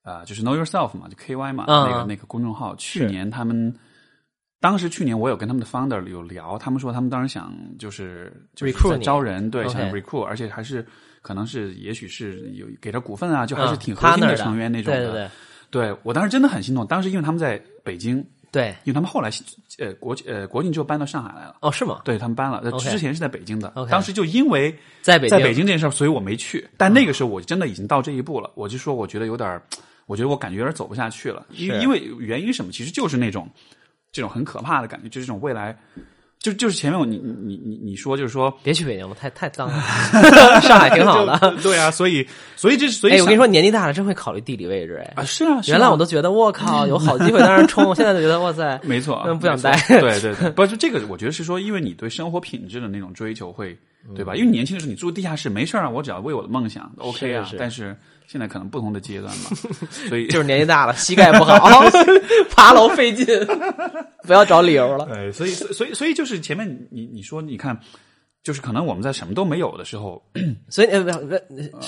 [0.03, 3.75] 呃，就是 Know Yourself 嘛，就 KY 嘛，那个那个公众号，去年他们
[4.61, 10.87] 当时去年我有跟他们的 founder 有聊，他们说他们当时想就是 recruit 招人，对，想 recruit，而且还是。
[11.23, 15.13] 可能是，也许是有给他股份啊，就还是挺核心的成员那种的。
[15.13, 15.31] 对对
[15.71, 16.87] 对，我当时真的很心动。
[16.87, 19.31] 当时因为他们在北京，对，因为他们后来
[19.79, 21.57] 呃国呃国庆就搬到上海来了。
[21.61, 22.01] 哦，是吗？
[22.05, 23.71] 对他们搬了，之前是在北京的。
[23.91, 26.67] 当时就因为在北在北京这件事儿，所以我没去。
[26.77, 29.61] 但那个时候我真的已经到这一步了，我就说我觉得有点，
[30.07, 31.47] 我觉得我感觉有点走不下去了。
[31.51, 32.73] 因因为原因什么？
[32.73, 33.47] 其实就是那种
[34.11, 35.79] 这种很可怕的感觉，就是这种未来。
[36.41, 39.81] 就就是前面我你你你你说就是说别去北京了，太太脏了，
[40.63, 41.57] 上海挺好的。
[41.63, 49.73] 对啊，所以所以这所以我跟你说，年纪大了真会考虑地理位置哎啊是啊，原来我都觉得我靠有好机会当然冲，现在就觉得哇塞 没错，不想待。
[49.89, 53.77] 对 对对，不是这个，我觉得是说，因为你对生活品质的那种追求会
[54.15, 54.37] 对吧？
[54.37, 57.97] 因为年轻的时候你住地下室没事啊，我只要为我的梦想 OK 啊，但是。
[58.31, 59.51] 现在可能不同的阶段吧，
[60.09, 61.83] 所以就是年纪大了，膝盖不好，
[62.55, 63.27] 爬楼费劲，
[64.25, 65.07] 不要找理由了。
[65.07, 67.81] 对， 所以所以所以就是前面你你说你看，
[68.43, 70.23] 就是可能我们在什么都没有的时候，
[70.69, 71.03] 所以呃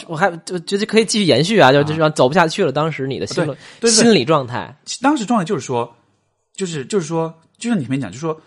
[0.09, 2.73] 我还就觉得可以继续延续啊，就就是走不下去了。
[2.73, 3.47] 当时你的心
[3.83, 5.95] 心理状态，当时状态就是说，
[6.57, 8.41] 就是就是说，就像你前面讲，就是说。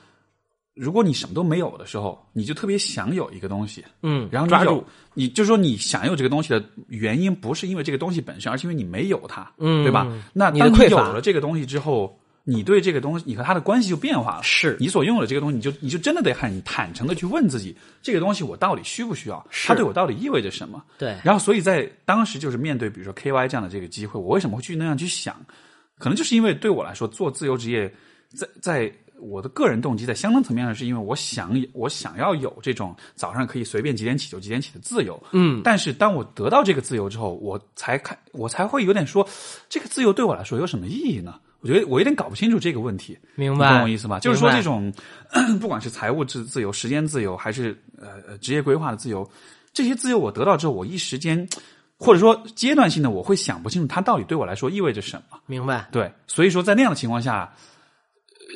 [0.73, 4.83] 如果你什么都没有的时候，你就特别想有一个东西，嗯，然后抓住，
[5.13, 10.07] 你就说你想有这个东西的原因，不是因为这个东西本身，而是因为你没有它，嗯，对吧？
[10.33, 14.43] 那当你有了这个东西之后，你对这个东西，你和他的关系就变化了。
[14.43, 19.45] 是你所拥有的这个东西，你就你就真的得很坦诚的去问自己，这个东西我到底需不需要？
[19.49, 20.83] 是它对我到底意味着什么？
[20.97, 25.35] 对，然后，所以在当时就是面对比如说 KY 这样的这个机会，我为什么会去那样去想？
[25.99, 27.93] 可能就是因为对我来说，做自由职业，
[28.35, 28.91] 在在
[29.23, 35.21] 我的个人动机在相当层面上，是因为我想我想要有这种早上可以随便几点起就几点起的自由。
[35.31, 39.27] 嗯，但是当我得到这个自由之后，我才看我才会有点说，
[39.69, 41.39] 这个自由对我来说有什么意义呢？
[41.61, 43.17] 我觉得我有点搞不清楚这个问题。
[43.35, 44.19] 明白，懂我意思吧？
[44.19, 44.93] 就是说，这种
[45.61, 49.25] 不管是财务自自由、时间自由，还是呃呃职业规划的自由，
[49.71, 51.47] 这些自由我得到之后，我一时间
[51.97, 55.39] 或者说阶段性的，我会想不清楚它到底对我来说意味着什么。
[55.45, 57.53] 明白，对，所以说在那样的情况下，呃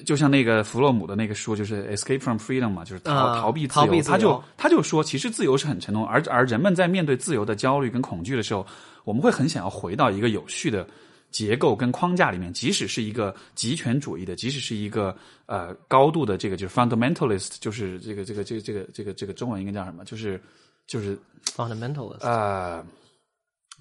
[0.06, 8.66] 就像那个弗洛姆的那个书，就是《Escape from Freedom》嘛，就是逃、啊逃避自由，逃避自由他就他就说，其实自由是很沉重，而而人们在面对自由的焦虑跟恐惧的时候，
[9.04, 10.88] 我们会很想要回到一个有序的。
[11.30, 20.06] 结构跟框架里面，即使是一个极权主义的，即使是一个呃高度的这个就是 fundamentalist，就是这个这个这个这个这个这个中文应该叫什么？
[20.06, 20.42] 就是
[20.88, 21.20] 就是
[21.54, 22.84] fundamentalist，呃，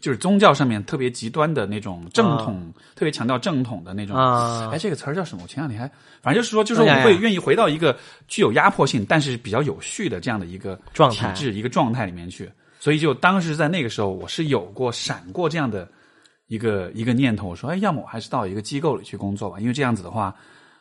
[0.00, 4.14] 就是宗教上面特别极端的那种正统，特别强调正统的那种。
[4.16, 5.42] 啊哎，这个词儿叫什么？
[5.42, 5.90] 我前两天还，
[6.22, 7.96] 反正就是说，就是我会愿意回到一个
[8.28, 12.50] 具有压迫性，但是比较有序的这样的一个状态体制、一个状态里面去。
[12.78, 15.88] 所以，就当时在那个时候，我是有过闪过这样的
[16.46, 20.34] 一个一个念头，我说，哎，要么我还是到一个机构里去工作吧，因为这样子的话，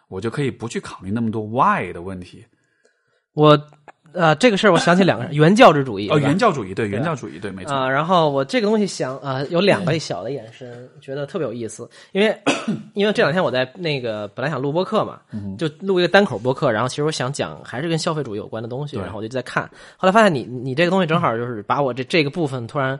[0.10, 2.46] 我就可以不去考虑那么多 why 的问题。
[3.34, 3.60] 我
[4.16, 7.74] 呃，这个事儿我想起两个人， 原教旨主义哦，原教主义，对，原教主义，对，没错。
[7.74, 12.36] 啊、然后我这个东西想啊、呃有两个小的延伸，觉得特别有意思，因为
[12.96, 23.00] 因为这两天我在那个本来想录播客嘛，嗯就录一个单口播客，然后其实我想讲还是跟消费主义有关的东西，然后我就在看，后来发现你你这个东西正好就是把我这这个部分突然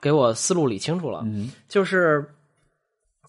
[0.00, 2.24] 给我思路理清楚了，嗯就是。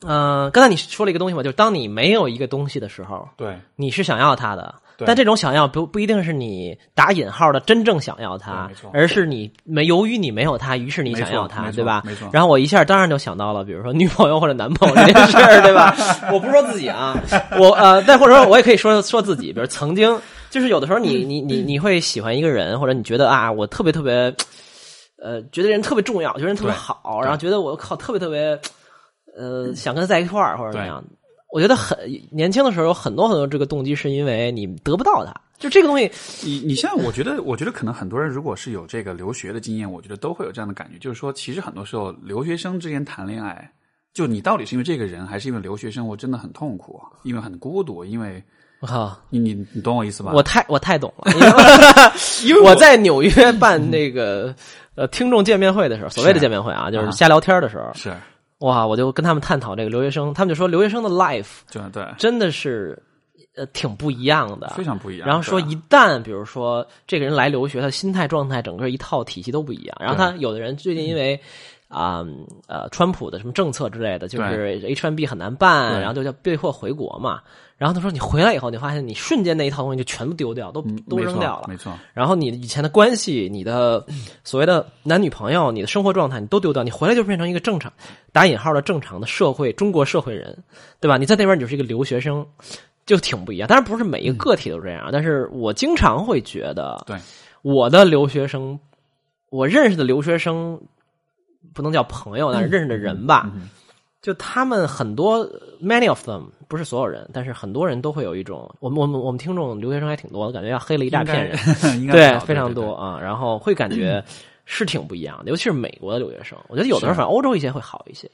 [0.06, 12.02] 嗯、刚才你说了一个东西嘛，就是当你没有一个东西的时候，对，你是想要它的，对但这种想要不不一定是你打引号的真正想要它而是你没由于你没有它，于是你想要它，对吧？
[12.06, 15.96] 没错然后我一下当然就想到了，比如说女朋友或者男朋友这件事儿，对吧？
[16.32, 17.20] 我不是说自己啊，
[17.60, 24.34] 我呃，但或者说我也可以说说自己，比如曾经就是有的时候你你你你会喜欢一个人，或者你觉得啊，我特别特别。
[25.24, 28.60] 呃，觉得人特别重要，觉得人特别好，然后觉得我靠特别特别，
[29.38, 31.02] 呃，想跟他在一块儿或者怎么样。
[31.54, 31.96] 我觉得很
[32.32, 35.32] 年轻的时候有很多很多这个动机，是因为你得不到它。
[35.60, 36.12] 就这个东西，
[36.42, 43.72] 你你现在我觉得，我觉得可能很多人如果是有这个留学的经验，我觉得都会有这样的感觉，就是说，其实很多时候留学生之间谈恋爱，
[44.16, 48.44] 就你到底是因为这个人，还是因为留学生活真的很痛苦，因为很孤独，因为
[48.80, 50.32] 我靠，你你你懂我意思吧？
[50.34, 54.54] 我太我太懂了， 因为因为我在纽约办那个
[54.96, 58.12] 呃听众见面会的时候，所谓的见面会啊，就是瞎聊天的时候，是
[58.64, 62.98] 哇，我就跟他们探讨这个留学生，他们就说留学生的 life 对对，真的是
[63.56, 65.28] 呃挺不一样的，非常不一样。
[65.28, 69.98] 然后说一旦比如说这个人来留学，他心态状态整个一套体系都不一样。
[70.00, 71.38] 然后他有的人最近因为
[71.94, 72.26] 啊
[72.68, 77.42] 呃川普的什么政策之类的，就是 H1B 很难办，然后就叫被迫回国嘛。
[77.76, 81.66] 然后他说你回来以后，你发现你瞬间那一套东西就全部丢掉，都都扔掉了。
[81.68, 84.06] 没错，然后你以前的关系，你的
[84.44, 87.92] 所谓的男女朋友，你的生活状态，你都丢掉，你回来就变成一个正常
[88.32, 90.64] 打引号的正常的社会中国社会人，
[91.02, 91.18] 对吧？
[91.18, 92.46] 你在那边你就是一个留学生，
[93.06, 93.68] 就挺不一样。
[93.68, 97.18] 当然不是每一个个体都这样，但是我经常会觉得，对
[97.64, 98.80] 我的留学生，
[99.50, 100.80] 我认识的留学生
[101.74, 103.70] 不能叫朋友，但是认识的人吧，嗯
[104.22, 105.46] 就他们很多
[105.82, 111.58] many of them 不是所有人，但是很多人都会有一种，我们我们我们听众留学生还挺多的，感觉要黑了一大片人。
[112.10, 114.24] 对，非常多啊，然后会感觉
[114.64, 118.32] 是挺不一样的，尤其是美国的留学生，我觉得有的时候反正欧洲一些会好一些，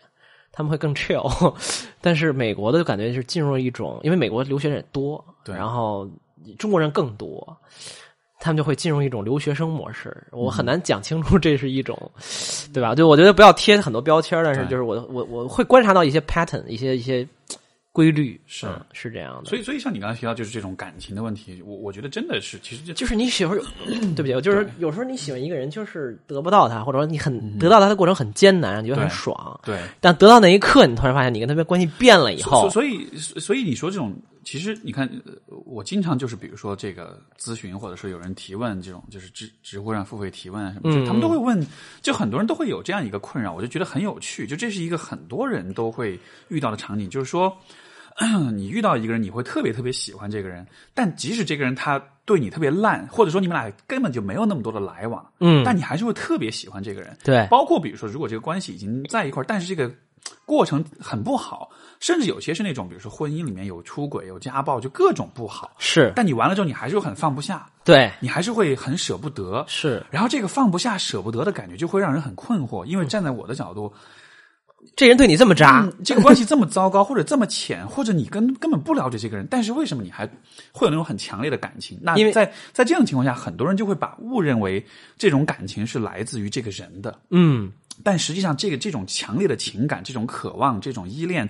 [0.52, 1.56] 他们会更 chill，
[2.02, 6.08] 但是美国的就感觉是进入了一种，因为美国留学生也多，对然后
[6.60, 7.58] 中国人更多。
[8.40, 10.52] 他们就会进入一种留学生模式，我嗯。
[10.52, 11.98] 很难讲清楚这是一种，
[12.74, 12.96] 对吧？
[12.96, 17.28] 就我觉得不要贴很多标签，但是就是我我我会观察到一些 pattern，一些一些
[17.92, 18.66] 规律，是。
[18.68, 19.50] 嗯是这样的。
[19.50, 23.58] 所以，所以像你刚才提到，就是这种感情的问题，我我觉得真的是，其实就就是你喜欢，
[24.16, 29.80] 对不对，就是有时候你喜欢一个人，就是得不到他，或者说你很得到他的过程很艰难，你觉得很爽，对。
[30.02, 32.70] 但得到那一刻，你突然发现你跟他的关系变了以后。
[32.70, 35.34] 所，所以所以你说这种，其实你看，呃
[35.66, 41.66] 我经常就是比如说这个咨询，或者说有人提问这种，就是知知乎上付费提问啊什么，他们都会问，
[42.02, 47.56] 就很多人都会有这样一个困扰，我就觉得很有趣，就这是一个很多人都会遇到的场景，就是说。
[48.54, 57.16] 你遇到一个人，你会特别特别喜欢这个人，但即使这个人他对你特别烂，或者说你们俩根本就没有那么多的来往，嗯，但你还是会特别喜欢这个人。
[57.24, 59.90] 对，包括比如说，如果这个关系已经在一块儿，但是这个
[60.46, 61.70] 过程很不好，
[62.00, 65.76] 甚至有些是那种，比如说婚姻里面有出轨、有家暴，就各种不好。
[65.80, 69.66] 是但你完了之后，你还是很放不下，对，你还是会很舍不得。
[69.68, 72.86] 是然后这个放不下、舍不得的感觉，就会让人很困惑。
[72.86, 73.94] 因为站在我的角度，
[74.96, 80.26] 这人对你这么渣，嗯这个关系这么糟糕， 或者这么浅，或者你根根本不了解这个人，但是为什么你还
[80.72, 82.00] 会有那种很强烈的感情？
[82.02, 84.86] 那因为在在这样的情况下，很多人就会把误认为
[85.18, 87.20] 这种感情是来自于这个人的。
[87.30, 87.70] 嗯，
[88.06, 91.50] 但实际上，这个这种强烈的情感、这种渴望、这种依恋，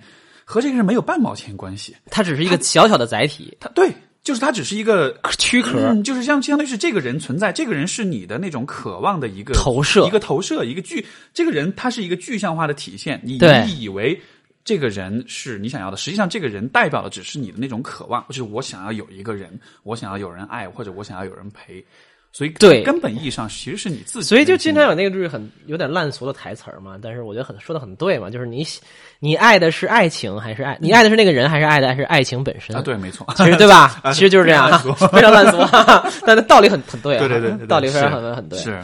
[0.51, 1.95] 和这个人没有半毛钱关系。
[2.09, 3.93] 它只是一个小小的载体他对，
[4.23, 11.05] 就是他只是一个躯壳，嗯，就是相相当于是这个人存在，这个人是你的那种渴望的一个投射一个投射，一个具。
[11.35, 14.19] 这个人他是一个具象化的体现，你你以为
[14.65, 21.85] 这个人是你想要的，实际上这个人代表的只是你的那种渴望，就是我想要有一个人，我想要有人爱，或者我想要有人陪。
[22.31, 24.27] 所以，对根本意义上其实是你自己。
[24.27, 28.79] 所以就经常有那个就是很有点烂俗的台词儿嘛，但是我觉得很说的很对嘛，就是你喜
[29.19, 33.99] 你爱的是爱情还是爱你爱的是那个人还是爱的还是爱情本身啊，对，没错，其实对吧？
[34.13, 34.71] 其实就是这样，
[35.11, 35.57] 非常烂俗，
[36.25, 38.59] 但是道理很很对啊，对对对道理非常是很很对。
[38.59, 38.79] 是，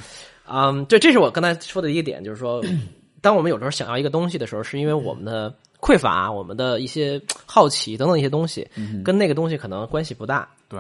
[0.51, 2.63] 嗯，对，这是我刚才说的一个点，就是说，
[3.21, 8.67] 当我们有时候想要一个东西的时候，是因为我们的匮乏、我们的一些好奇等等一些东西，
[9.03, 10.47] 跟那个东西可能关系不大。
[10.67, 10.79] 对，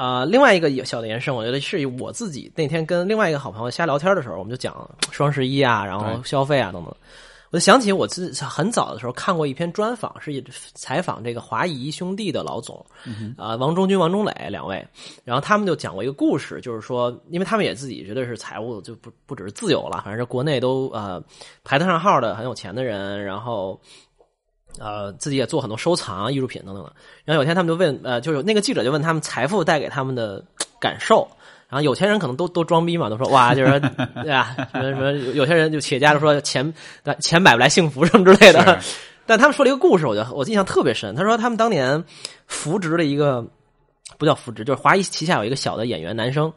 [0.00, 6.94] 啊、另外一个小的延伸，我觉得是我自己那天跟另外一个好朋友瞎聊天的时候，我们就讲双十一啊，然后消费啊等等。
[7.50, 10.42] 我就想起我自己很早的时候看过一篇专访，是
[10.72, 12.82] 采访这个华谊兄弟的老总，
[13.36, 14.82] 啊、王中军、王中磊两位，
[15.22, 21.22] 然后他们就讲过一个故事，就是说，因为他们也自己觉得是财务就不不只是自由了，反正是国内都呃
[21.62, 23.78] 排得上号的很有钱的人，然后
[24.78, 26.92] 呃，自己也做很多收藏、艺术品等等的。
[27.24, 30.42] 然后有一天他们就问，呃，就是那个记者就问他们财富带给他们的
[30.80, 31.28] 感受。
[31.68, 33.78] 然后有钱人可能都都装逼嘛，都说哇，就是说
[34.24, 36.74] 对啊，什么什么，有有些人就企业家就说钱
[37.20, 38.80] 钱买不来幸福什么之类的。
[39.24, 41.14] 但他们说了一个故事，我觉得我印象特别深。
[41.14, 42.02] 他说他们当年
[42.48, 43.46] 扶植了一个
[44.18, 46.52] 不叫扶植，就是华谊旗下有一个小的演员男生，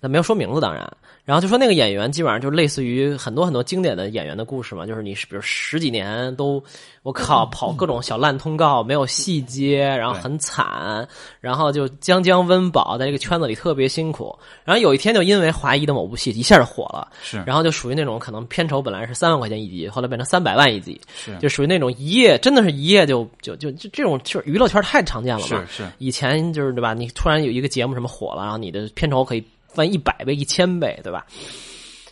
[0.00, 0.86] 那没有说名字当然。
[1.28, 6.64] 然后就说那个演员基本上就类似于很多很多经典的演员的故事嘛，就是你是比如十几年都
[7.02, 11.06] 我靠跑各种小烂通告，没有戏接，然后很惨，
[11.38, 14.34] 然后就将将温饱，在这个圈子里特别辛苦。
[14.64, 25.62] 然后有一天就因为华谊的某部戏一下就火了，是，然后就属于那种可能片酬本来是三万块钱一集，后来变成三百万一集，是就属于那种一夜真的是一夜就就就就这种就是娱乐圈太常见了嘛。
[25.66, 26.94] 是是，以前就是对吧？
[26.94, 31.24] 你突然有一个节目什么火了，然后你的片酬可以翻一百倍、一千倍，对吧？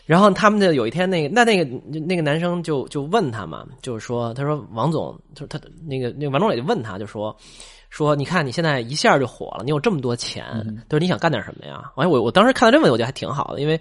[0.05, 1.65] 然后他们就有一天，那个那那个
[1.99, 7.37] 那个男生就就问他嘛，就是说，他说王总，就是他那个那个王中磊就问他，就说
[7.91, 10.45] 说你看你现在一下就火了，你有这么多钱，
[10.89, 11.91] 他说你想干点什么呀？
[11.97, 13.81] 哎，我我当时看到这问题，我觉得还挺好的，因为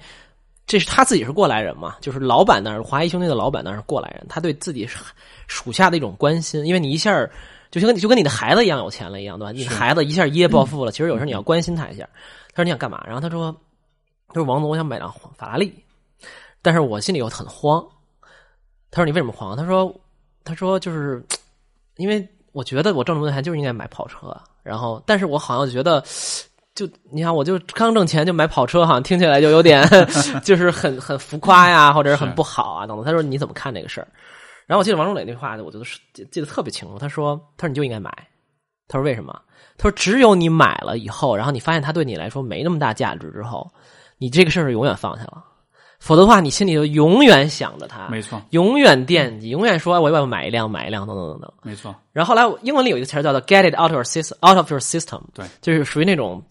[0.66, 4.90] 这是他自己是过来人嘛，就是老板那儿华谊兄弟的老板那儿是过来人，他对自己
[5.46, 7.16] 属下的一种关心，因为你一下
[7.70, 9.52] 就跟就跟你的孩子一样有钱了一样，对吧？
[9.52, 12.10] 你的孩子一下一夜暴富了，其实有时候你要关心他一下。
[12.56, 13.04] 他说你想干嘛？
[13.06, 13.56] 然后他说，
[14.30, 15.72] 他说王总，我想买辆法拉利。
[16.62, 17.86] 但是我心里又很慌。
[18.90, 19.94] 他说：“你为什么慌？”他说
[20.44, 21.24] ：“他说就是
[21.98, 26.02] 因为我觉得我挣这么多钱就是应该买跑车，然后但是我好像觉得，
[26.74, 29.88] 就你看，我就刚挣钱就买跑车，好像听起来就有点
[30.44, 34.08] 就是很很浮夸呀，或者是很不好啊等等。”他说：“你怎么看这个事儿？”
[34.66, 36.00] 然后我记得王中磊那话，我觉得是
[36.32, 36.98] 记得特别清楚。
[36.98, 38.10] 他说：“他说你就应该买。”
[38.88, 39.40] 他说：“为什么？”
[39.78, 43.70] 他说：“只有你买了以后，然后你发现它对你来说没那么大价值之后，
[44.18, 45.44] 你这个事儿永远放下了。”
[45.98, 51.52] 否则的话，你心里就永远想着它，没错，永远惦记，永远说我要买一辆，买一辆，等等等等。
[51.64, 51.96] 没错。
[52.12, 56.44] 然后后来英文里有一个词叫做 “get it out of your system”，out of your system，对，就是属于那种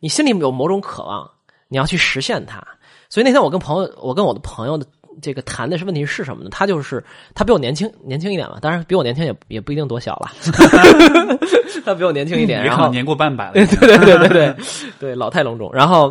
[0.00, 1.30] 你心里有某种渴望，
[1.68, 2.62] 你要去实现它。
[3.08, 4.84] 所以那天我跟朋友，我跟我的朋友的
[5.20, 6.50] 这个谈的是问题是什么呢？
[6.50, 7.02] 他就是
[7.34, 10.30] 他比我年轻年轻一点嘛，当然比我年轻也也不一定多小了，
[11.84, 14.56] 他比我年轻一点，然后年过半百了，对对对对对
[14.98, 15.70] 对，老态龙钟。
[15.72, 16.08] 然后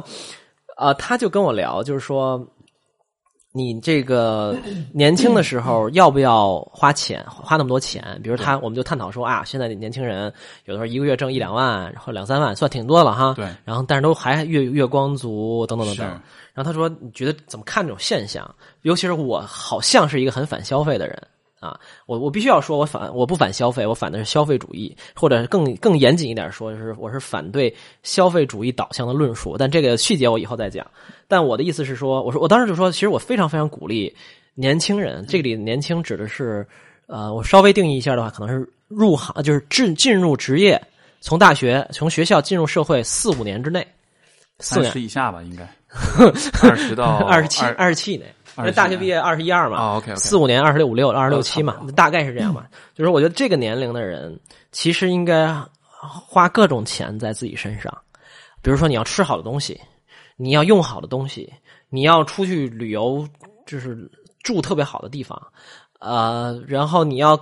[0.75, 2.47] 啊、呃，他就跟我聊，就是说。
[3.53, 4.55] 你这个
[4.93, 8.19] 年轻的时候要不要花钱花那么多钱？
[8.21, 10.31] 比如他，我们就探讨说啊，现在的年轻人
[10.65, 13.33] 有的时候一个月挣一两万，然后两三万，算挺多了哈。
[13.35, 13.47] 对。
[13.65, 16.07] 然后但是都还月月光族等等等等。
[16.53, 18.47] 然后他说，你觉得怎么看这种现象？
[18.87, 21.27] 尤其是我好像是一个很反消费的人
[21.59, 29.57] 啊，我我必须要说，我反我不反消费，我反的是消费主义，或者更更严谨一点说，就是我是反对消费主义导向的论述。
[29.57, 30.85] 但这个细节我以后再讲。
[31.27, 34.15] 但我的意思是说，我说我当时就说，其实我非常非常鼓励
[34.55, 35.25] 年轻人。
[35.27, 36.65] 这里年轻指的是，
[37.07, 40.81] 呃，我稍微定义一下的话，可能是入行，就是进进入职业，
[41.19, 43.85] 从大学从学校进入社会四五年之内，
[44.59, 45.67] 四十以下吧，应该
[46.61, 48.25] 二十到二十七二十七以内。
[48.57, 52.65] 因为大学毕业二十一二嘛，四五年二十六五六二十六七嘛，大概是这样嘛。
[52.95, 54.39] 就是我觉得这个年龄的人，
[54.71, 55.53] 其实应该
[55.99, 57.95] 花各种钱在自己身上，
[58.61, 59.79] 比如说你要吃好的东西，
[60.35, 61.51] 你要用好的东西，
[61.89, 63.27] 你要出去旅游，
[63.65, 64.09] 就是
[64.43, 65.39] 住特别好的地方，
[65.99, 67.39] 呃，然后你要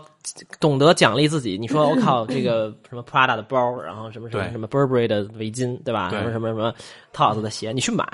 [0.60, 1.58] 懂得奖励自己。
[1.58, 6.10] 你说我靠，这个 什么 Prada 的包，然后什么什么什么 Burberry 的围巾，对吧？
[6.10, 6.74] 对什么什么什么
[7.14, 8.06] Tots 的鞋，你去买。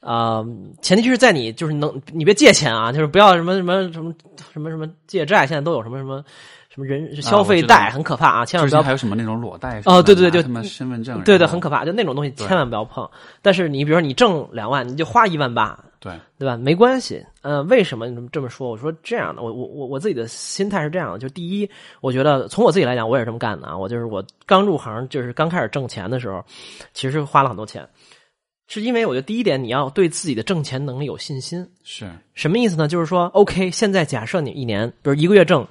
[0.00, 0.42] 啊、
[0.80, 4.14] 前提就是在你就是能，你别借钱啊，就是不要什么什么什么
[4.52, 6.24] 什么什么借债，现在都有什么什么
[6.68, 13.08] 什么人消费贷，很可怕啊，千万不要还有什么那种裸贷哦对对对就什么身份证，对对，很可怕，就那种东西千万不要碰。
[13.42, 16.56] 但是你比如说你挣两万，你就花一万八，对对吧？
[16.56, 17.24] 没关系。
[17.42, 18.68] 呃，为什么你这么说？
[18.68, 21.68] 我说这样的，我我我我自己的心态是这样的，就第一，
[22.00, 23.76] 我觉得从我自己来讲，我也是这么干的啊。
[23.76, 26.44] 我就是我刚入行，就是刚开始挣钱的时候，
[26.92, 27.86] 其实花了很多钱，
[28.72, 31.68] 是因为我觉得第一点，你要对自己的挣钱能力有信心。
[31.82, 32.86] 是什么意思呢？
[32.86, 35.66] 就是说，OK，现在假设你一年，比如一个月挣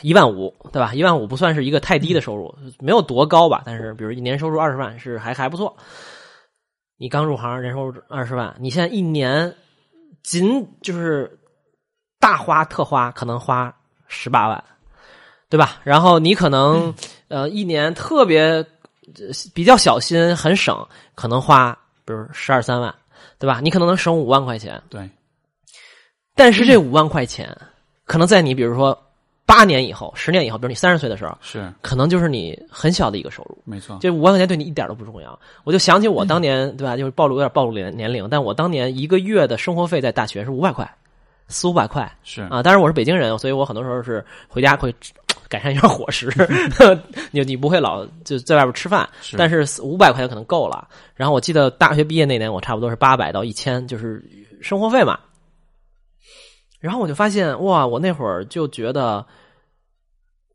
[0.00, 0.92] 一万五，对吧？
[0.94, 5.76] 一万五不算是一个太低的收入，没有多高吧，但是比如一年收入二十万是还还不错。
[6.96, 9.54] 你刚入行，年收入二十万，你现在一年
[10.24, 11.38] 仅就是
[12.18, 13.72] 大花特花，可能花
[14.08, 14.64] 十八万，
[15.48, 15.80] 对吧？
[15.84, 16.92] 然后你可能、
[17.28, 22.94] 呃一年特别呃比较小心，很省，可能花比如十二三万，
[23.38, 23.60] 对吧？
[23.62, 25.08] 你可能能省五万块钱，对
[26.34, 27.56] 但是这五万块钱，
[28.04, 28.98] 可能在你比如说
[29.44, 33.58] 八年以后、十年以后，比如你三十岁的时候，是可能就是你很小的一个收入。
[33.64, 35.38] 没错，这五万块钱对你一点都不重要。
[35.64, 36.96] 我就想起我当年，对吧？
[36.96, 40.90] 就是暴露有点暴露年年龄，但我当年一个月的生活费在大学是五百块，
[41.48, 42.62] 四五百块是啊。
[42.62, 44.94] 当然我是北京人，所以我很多时候是回家会
[45.52, 46.32] 改善一下伙食，
[47.30, 50.88] 你你不会老就在外边吃饭，是但是五百块钱可能够了。
[51.14, 54.24] 然后我记得大学毕业那年，我差不多是八百到一千，就是
[54.62, 55.18] 生活费嘛。
[56.80, 59.26] 然后我就发现，哇，我那会儿就觉得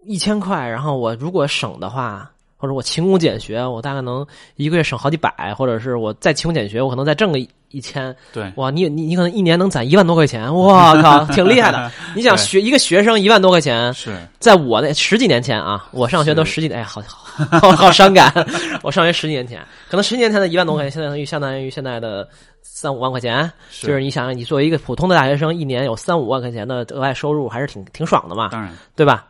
[0.03, 7.39] 一千块，然后我如果省的话，或者我勤工俭学，我大概能一个月省好几百，或者是我再勤工俭学，我可能再挣个
[7.69, 8.15] 一千。
[8.33, 11.91] 对哇，你你你可能一年能攒一万多块钱，我靠，挺厉害的。
[12.15, 18.33] 你想学一个学生一万多块钱，是在我那十几年前啊，我上学都十几年，哎，好好好好伤感。
[18.81, 22.27] 我上学十几年前，可能十几年前的一万多块钱，相当于相当于现在的
[22.63, 23.51] 三五万块钱。
[23.69, 29.27] 是就是你想想，你作为一个普通的大学生，一年有三五万块钱的额外收入，还是挺挺爽的嘛，当然对吧？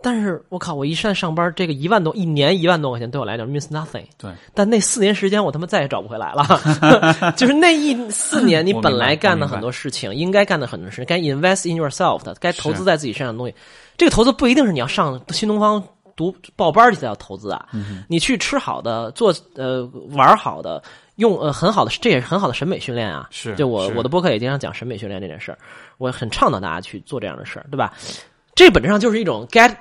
[0.00, 4.04] 但是我靠，我一上上班，这个一万多一年一万多块钱对我来讲 means nothing。
[4.16, 6.46] 对但那四年时间，我他妈再也找不回来了。
[7.36, 13.54] 就是那一四年，你本来干的很多事情，应该干的很多事，该 invest in yourself 的，该投资在自己身上的东西，
[13.96, 15.82] 这个投资不一定是你要上新东方
[16.14, 17.66] 读报班儿去才要投资啊。
[17.72, 20.80] 嗯你去吃好的，做呃玩好的，
[21.16, 23.26] 用呃很好的，这也是很好的审美训练啊。
[23.32, 25.58] 是就我我的播客也经常讲审美训练这件事儿，
[25.98, 27.92] 我很倡导大家去做这样的事儿，对吧？
[28.54, 29.72] 这本质上就是一种 get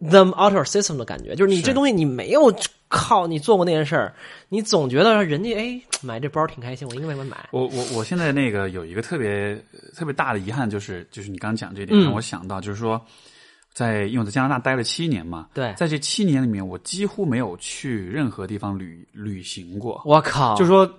[0.00, 2.54] them out of system 的感觉，就是你这东西你没有
[2.88, 4.14] 靠你做过那件事儿，
[4.48, 7.48] 你总觉得人家哎买这包挺开心，我应该为什么买？
[7.52, 9.54] 我我我现在那个有一个特别
[9.94, 12.04] 特别大的遗憾，就是就是你刚刚讲这点嗯。
[12.04, 13.00] 让我想到，就是说，
[13.72, 15.72] 在因为我在加拿大待了七年嘛，对。
[15.76, 20.90] 在这七年里面，我几乎没有去任何地方旅旅行过，我靠，就是说。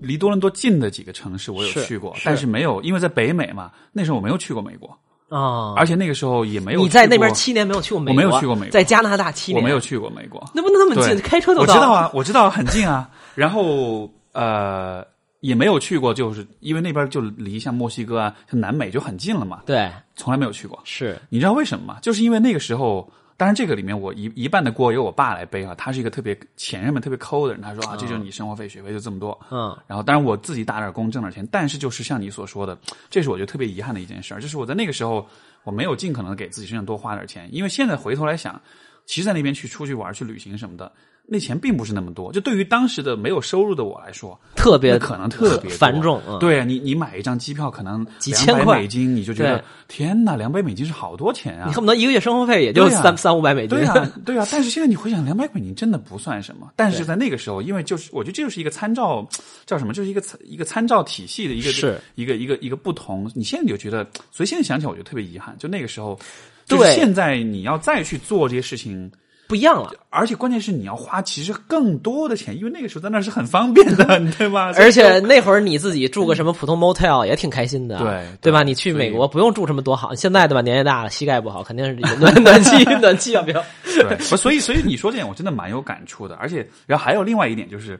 [0.00, 2.22] 离多伦多近的几个城市我有去过，是。
[2.24, 4.98] 但是没有，因为在北美嘛，那时候我没有去过美国，
[5.34, 5.74] 啊！
[5.76, 13.10] 而且那个时候也没有你在那边七年没有去过美国，我没有去过美国在加拿大七年，我没有，去过美国，那不能那么近，开车都我知道啊，我知道很近啊。
[13.34, 15.04] 然后呃，
[15.40, 20.78] 也没有去过，就是因为那边就离像墨西哥啊、像南美就很近了嘛，对，从来没有去过。
[20.84, 21.98] 是你知道为什么吗？
[22.00, 29.38] 就是因为那个时候，当然这个里面我一一半的锅由我爸来背啊，他是一个特别前任们特别抠的人，他说啊，这就是你生活费、学费就这么多。
[29.50, 32.78] 嗯然后当然我自己打点工挣点钱，但是就是像你所说的，
[33.10, 35.26] 这是我觉得特别遗憾的一件事儿，就是我在那个时候
[35.64, 38.60] 我没有尽可能地给自己身上多花点钱，因为现在回头来想，
[39.04, 40.92] 其实在那边去出去玩、去旅行什么的，
[41.26, 42.32] 那钱并不是那么多。
[42.32, 51.64] 就对于当时的没有收入的我来说，特别那可能特别繁重，嗯，对啊，你你买一张机票可能几千块美金，你就觉得天哪，两百美金是好多钱啊！
[51.66, 56.70] 你恨不得一个月生活费也就三三五百美金，对啊， 对啊，但是现在你回想，两百美金真的不算什么。
[56.76, 59.26] 但是在那个时候，因为就是我觉得这就是一个参照，
[59.66, 59.92] 叫什么？
[59.94, 63.30] 就是一个参一个参照体系的一个是一个一个一个不同。
[63.34, 65.56] 你现在就觉得，所以现在想起来，我觉得特别遗憾。
[65.58, 66.18] 就那个时候，
[66.66, 69.10] 对就是现在你要再去做这些事情，
[69.54, 69.92] 不一样了。
[70.10, 74.04] 而且关键是你要花其实更多的钱，因为那个时候在那是很方便的，
[74.36, 74.72] 对吧？
[74.76, 78.64] 而且那会儿你自己住个什么普通 motel 也挺开心的，对对对吧？
[78.64, 80.60] 你去美国不用住什么多好，现在对吧？
[80.60, 83.64] 年纪大了，膝盖不好，肯定是暖暖气暖气要不要？
[83.84, 87.96] 对，所以所以你说这点我真的蛮有感触的，而且然后还有另外一点就是。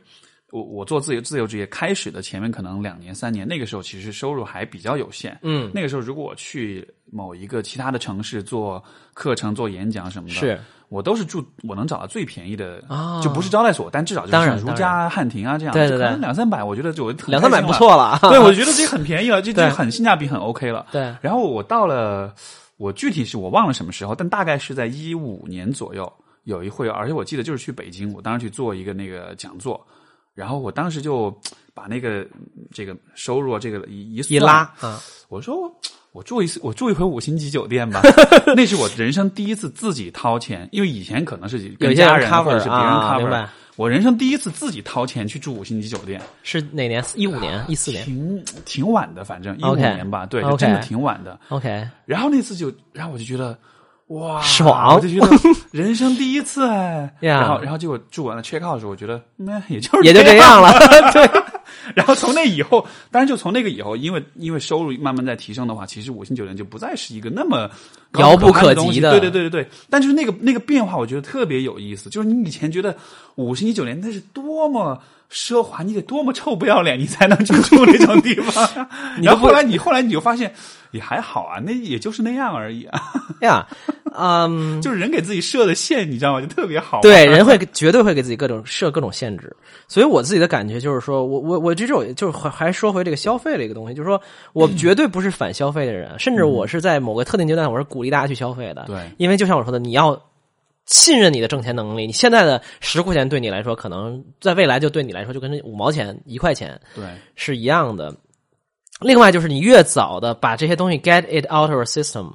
[0.51, 5.37] 我我做自由自由职业开始的前面可能两年三年，那个时候其实收入还比较有限。
[5.43, 8.81] 嗯，那个时候如果我去某一个其他的城市做
[9.15, 10.61] 课程、做演讲什么的，是
[10.95, 17.61] 我都是住我能找到最便宜的，啊就不是招待所，但至少就是像如家、汉庭啊这样，对对对可能两三百，我觉得就两三百。
[17.61, 18.19] 不错了。
[18.31, 20.87] 对，我觉得这很便宜了，这很性价比很 OK 了。
[20.93, 22.33] 对，然后我到了，
[22.77, 26.11] 我具体是我忘了什么时候，但大概是在一五年左右
[26.45, 29.85] 有一会，而且我记得就是去北京，我当时去做一个那个讲座，
[30.35, 31.35] 然后我当时就
[31.73, 35.73] 把那个嗯这个收入啊这个一一一拉，啊，我说
[36.15, 38.01] 我住一次，我住一回五星级酒店吧，
[38.55, 41.59] 那是我人生第一次自己掏钱，因为以前可能是
[41.93, 47.05] 家人 cover 或者是别人啊 cover，、我人生第一次自己掏钱去住五星级酒店，是哪年？
[47.17, 51.37] 一五年、一四年挺挺晚的，反正一五年吧，对，真的挺晚的。
[51.49, 53.59] ？OK，然后那次就，然后我就觉得，
[54.09, 55.29] 哇，爽我就觉得
[55.71, 57.11] 人生第一次哎。
[57.21, 60.73] 然后，然后结果住完了 check out 的时候，我觉得，那，也就是也就这这样了。
[61.13, 61.43] 对，
[61.95, 67.71] 然后从那以后，当然就从那个以后，因为因为收入慢慢在提升的话，其实五星酒店就不再是一个那么
[68.19, 69.71] 遥不可及的对对对对对。
[69.89, 72.11] 但就是那个那个变化，我觉得特别有意思。
[72.11, 72.95] 就是你以前觉得
[73.37, 75.01] 五星级酒店那是多么
[75.33, 78.87] 奢华，你得多么臭不要脸，你才能去住那种地方。
[79.23, 80.55] 然后后来你后来你就发现
[80.95, 83.03] 也还好啊，那也就是那样而已啊。
[83.43, 83.67] 呀，
[84.17, 86.41] 嗯， 就是人给自己设的限，你知道吗？
[86.41, 87.01] 就特别好。
[87.01, 89.55] 对，人会绝对会给自己各种设各种限制，
[89.89, 94.21] 所以我自己的感觉就是说，我我我这种就是还还说回这个消费的一个东西，就是说
[94.53, 98.85] 我绝对不是反消费的人，甚至我是在某个特定阶段，我是鼓励大家去消费的。
[98.87, 100.31] 对因为就像我说的，你要
[100.87, 108.15] 信任你的挣钱能力，你现在的十块钱对你来说，可能在未来就对你来说就跟五毛钱、一块钱对是一样的。
[109.01, 112.33] 另外就是你越早的把这些东西 get it out of your system，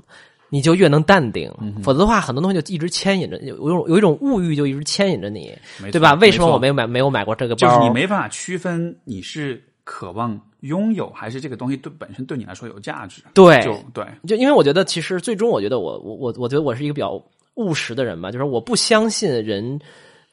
[0.49, 1.51] 你就越能淡定。
[1.82, 5.57] 否则的话，很多东西就一直牵引着，有有一种有一种物欲就一直牵引着你，
[5.91, 6.14] 对吧？
[6.16, 7.60] 为什么我没有买没有买过这个包？
[7.60, 13.24] 就是你没办法区分你是渴望拥有，还是这个东西对本身对你来说有价值。
[13.34, 17.24] 对就对，就因为我觉得，其实最终我觉得我我我我觉得我是一个比较
[17.55, 19.80] 务实的人吧，就是我不相信人。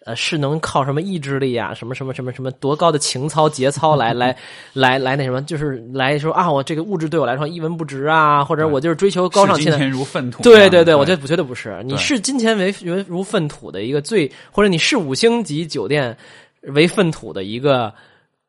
[0.06, 4.34] 呃，是能靠什么意志力啊，什么什么什么什么多高的情操节操来来
[4.72, 10.44] 来来那什么，就是来说啊，我这个物质对我来说一文不值啊，或者我就是追求高尚金钱如粪土。
[10.44, 11.82] 对对对，我觉得绝对不是。
[11.84, 16.16] 你视金钱为为如粪土的一个最，或者你视五星级酒店
[16.62, 17.92] 为粪土的一个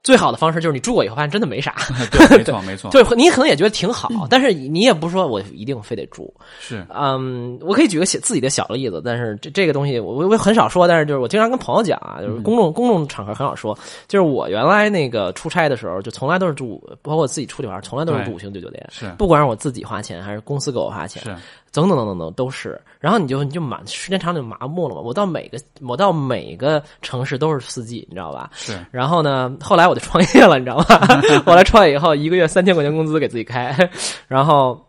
[0.04, 1.76] 最好的方式，就是你住过以后发现真的没啥。
[2.12, 6.34] 对，没错 没错，对，你可能也觉得挺好，但是你也不是说我一定非得住。
[6.60, 13.78] 是嗯，我可以举个小自己的小例子，但是这这个东西我我我很少说，但是就是我经常跟朋友讲啊，就是公众、公众场合很少说。
[14.08, 21.36] 就是我原来那个出差的时候，就从来都是住，包括我自己出去玩，从来都是住五星级酒店，是不管是我自己花钱还是公司给我花钱，是，
[21.72, 22.80] 等等等等等都是。
[23.00, 25.02] 然后你就你就满时间长了就麻木了嘛。
[25.02, 28.50] 我到每个我到每个城市都是四季，你知道吧？
[28.54, 31.22] 是然后呢，后来我就创业了，你知道吧？
[31.46, 33.78] 后来创业以后，一个月三千块钱工资给自己开，
[34.28, 34.84] 然后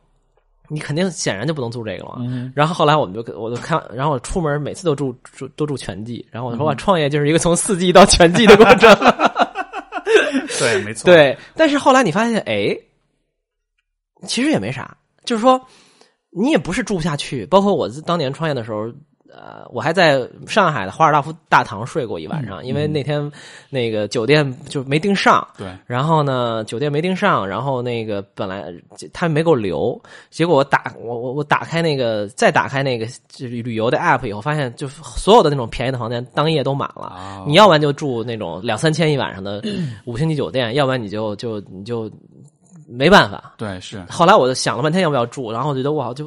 [0.68, 2.16] 你肯定显然就不能住这个了嘛。
[2.20, 8.96] 嗯然后后来我们就我就看，然后我出门每次都住住都住全季，然后我说嗯我创业就是一个从四季到全季的过程。
[10.58, 12.76] 对，没错，对，但是后来你发现，哎，
[14.26, 15.60] 其实也没啥，就是说
[16.30, 17.46] 你也不是住不下去。
[17.46, 18.90] 包括我当年创业的时候，
[19.30, 23.30] 呃，我还在上海的华尔道夫大堂睡过一晚上，因为那天
[23.68, 25.46] 那个酒店就没订上。
[25.56, 28.72] 对然后呢，酒店没订上，然后那个本来
[29.12, 30.00] 他没给我留，
[30.30, 37.02] 结果我打我我我打开那个再打开那个就是旅游的 app 以后，发现就所有的那种便宜的房间当夜都满了。
[37.08, 39.62] 啊，你要不然就住那种两三千一晚上的
[40.06, 42.10] 五星级酒店，要不然你就就你就
[42.88, 43.54] 没办法。
[43.56, 46.26] 对是后来我就想了半天要不要住，然后我觉得哇，就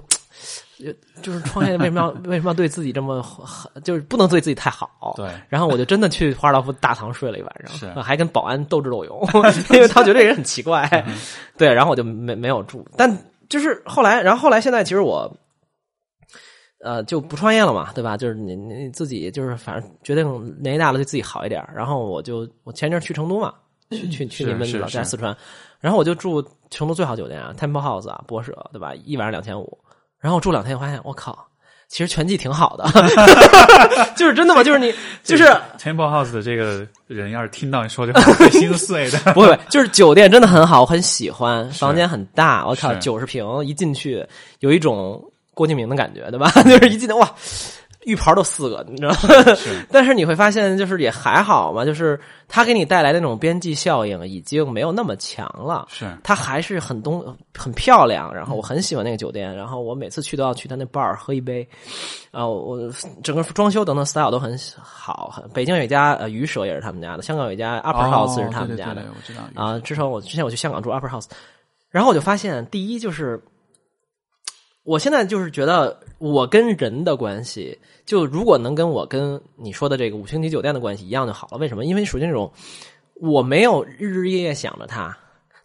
[0.77, 3.23] 就就是创业为什么要 为什么要对自己这么
[3.83, 5.13] 就是不能对自己太好？
[5.17, 9.27] 对然后我就真的去华尔道夫大堂睡了一晚上，是还跟保安斗智斗勇，
[9.73, 10.87] 因为他觉得这人很奇怪。
[11.57, 13.15] 对，然后我就没没有住，但
[13.49, 15.31] 就是后来，然后后来现在其实我。
[16.83, 18.17] 呃，就不创业了嘛，对吧？
[18.17, 20.25] 就是你你自己就是反正决定
[20.59, 21.63] 年纪大了对自己好一点。
[21.75, 23.53] 然后我就我前阵去成都嘛，
[23.91, 25.37] 去去去你们老家四川，
[25.81, 28.93] 然后我就住成都最好酒店啊，Temple House 啊，博舍，对吧？
[29.03, 29.77] 一晚上两千五，
[30.19, 31.47] 然后我住两天，发现我靠，
[31.87, 32.85] 其实全季挺好的，
[34.15, 34.63] 就是真的吗？
[34.63, 35.43] 就是你就是
[35.77, 39.17] Temple House 的这个人要是听到你说这话，会心碎的。
[39.33, 44.25] 不会，就是酒店真的很好，我很喜欢，房间很大，我靠，是九十平，一进去
[44.59, 45.21] 有一种
[45.53, 46.49] 郭敬明的感觉，对吧？
[46.63, 47.29] 就是一进去哇，
[48.05, 49.17] 浴袍都四个，你知道吗？
[49.91, 55.87] 但是你会发现，就是也还好嘛，就是它给你带来的那种边际效应已经没有那么强了。
[55.89, 57.23] 是它还是很东
[57.55, 61.67] 很漂亮，然后我很喜欢那个酒店，然后我每次去都要去他那 bar 喝一杯，
[62.31, 62.91] 啊，我
[63.23, 65.29] 整个装修等等 style 都很好。
[65.35, 69.77] 很北京有一家呃鱼舍也是他们家的，香港有一家 Upper House 是他们家的，我知道啊。
[69.79, 71.27] 之前我之前我去香港住 Upper House，
[71.89, 73.39] 然后我就发现，第一就是
[74.83, 77.77] 我现在就是觉得我跟人的关系。
[78.03, 81.57] 就如果能跟我跟你说的这个五星级酒店的关系一样就好了。
[81.57, 81.85] 为什么？
[81.85, 82.51] 因为属于那种
[83.13, 85.15] 我没有日日夜夜想着他，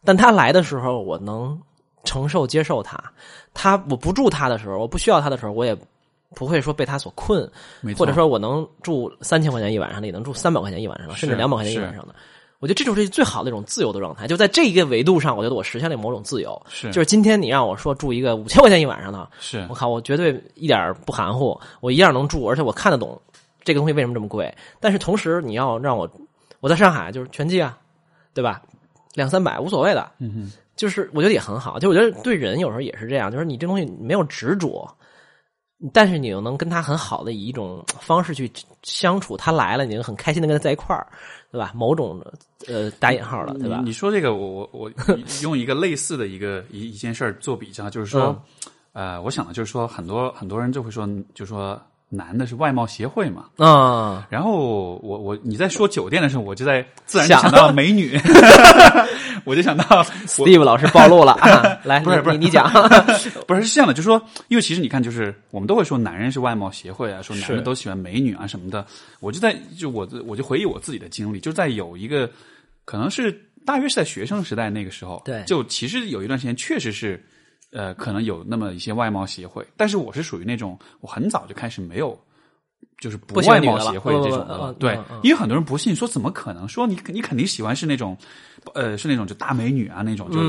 [0.05, 1.61] 但他来的时候我能
[2.05, 3.03] 承受接受他。
[3.55, 5.77] 他我不住他的时候，我不需要他的时候，我也
[6.35, 7.51] 不会说被他所困。
[7.97, 12.15] 或者说我能住三千块钱一晚上的，也能住三百块钱一晚上的，甚至两百块钱一晚上的。
[12.59, 16.61] 我觉得这就是最好的一种自由的状态，就在这一个维度上，我觉得我实现了某种自由。
[16.69, 23.21] 是，就是今天你让我说住一个五千块钱一晚上的，是我靠，我绝对一点不含糊，我一样能住，而且我看得懂
[23.63, 24.53] 这个东西为什么这么贵。
[24.81, 26.11] 但是同时，你要让我
[26.61, 27.79] 我在上海就是全季啊，
[28.33, 28.63] 对吧？
[29.15, 31.79] 两三百无所谓的，嗯哼，就是我觉得也很好。
[31.79, 34.89] 就我觉得对人有时候也是这样，就是你这东西没有执着。
[35.93, 38.51] 但是你又能跟他很好的以一种方式去
[38.83, 41.07] 相处，他来了，你就很开心的跟他在一块儿，
[41.51, 41.73] 对吧？
[41.75, 42.21] 某种
[42.67, 43.81] 呃打引号了，对吧？
[43.85, 44.93] 你说这个，我我我
[45.43, 48.43] 用一个类似的一个一一件事儿做比较，就是说，
[48.93, 51.81] 呃，我想的就是说，很多很多人就会说，就说。
[52.09, 53.47] 男的是外貌协会嘛？
[53.57, 58.19] 啊，然后我我你在说酒店的时候，我就在自然想到 美女，
[59.45, 62.71] 我就想到 Steve 老师暴露了啊， 来，不是不是你讲，
[63.47, 68.87] 不是是这样的，就是说，因为其实你看，就是我们都会说男人是外貌协会啊，说男的都喜欢美女啊什么的。
[69.19, 72.31] 我就在就我我就回忆我自己的经历，就在有一个
[72.85, 73.33] 可能是
[73.65, 77.21] 大约是在学生时代那个时候，对，就其实有一段时间确实是。
[77.77, 82.19] 呃，可能有那么一些外貌协会，但是我是属于那种我很早就开始没有，
[82.99, 84.73] 就是不外貌协会这种的了。
[84.75, 86.67] 对，因为很多人不信，说怎么可能？
[86.67, 88.17] 说你你肯定喜欢是那种，
[88.73, 90.41] 呃，是那种就大美女啊那种，就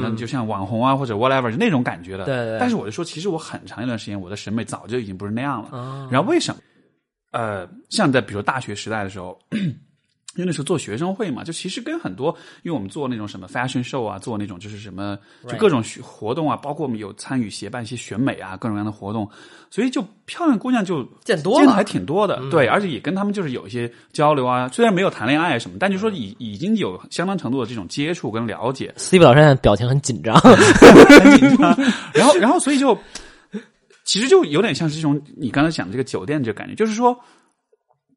[0.00, 2.24] 那就像网红啊或者 whatever 就那种感觉的。
[2.24, 2.58] 对对。
[2.58, 6.08] 但是我就说，其实我很长一段时间我的审美早就已经不是那样了。
[6.10, 6.60] 然后为什么？
[7.32, 9.38] 呃，像在比如大学时代的时候。
[10.36, 12.28] 因为那时候做学生会嘛，就其实跟很多，
[12.62, 15.18] 因为我们做那种什么 fashion show 啊，做那种就是什么，
[15.48, 19.28] 就各种活动啊，包括我们有参与协办一些选美啊，各种各样的活动，
[19.70, 28.94] 所以就漂亮姑娘就见多了见的还挺多的，对，而且也跟他们就是有一些交流啊，虽然没有谈恋爱什么，但就说已已经有相当程度的这种接触跟了解。
[28.98, 31.76] Steve 老师现在表情很紧张， 很紧张，
[32.14, 32.96] 然后然后所以就
[34.04, 37.18] 其实就有点像是这种你刚才讲的这个酒店这个感觉，就是说，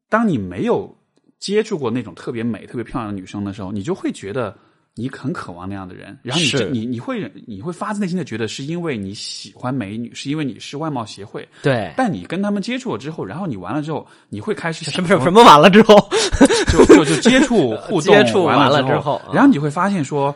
[0.08, 0.96] 当你没有。
[1.44, 4.56] 接触过那种特别美、特别漂亮的女生的时候，你就会觉得
[4.94, 6.16] 你很渴望那样的人。
[6.22, 11.46] 然后你你你会你会发自内心的觉得是因为你喜欢美女，是因为你是外貌协会。
[11.60, 11.92] 对。
[11.98, 16.08] 但你跟他们接触了之后，然后你完了之后，你会开始什么什么完了之后，
[16.72, 20.34] 就就就接触互动 接触完了之后，然后你会发现说，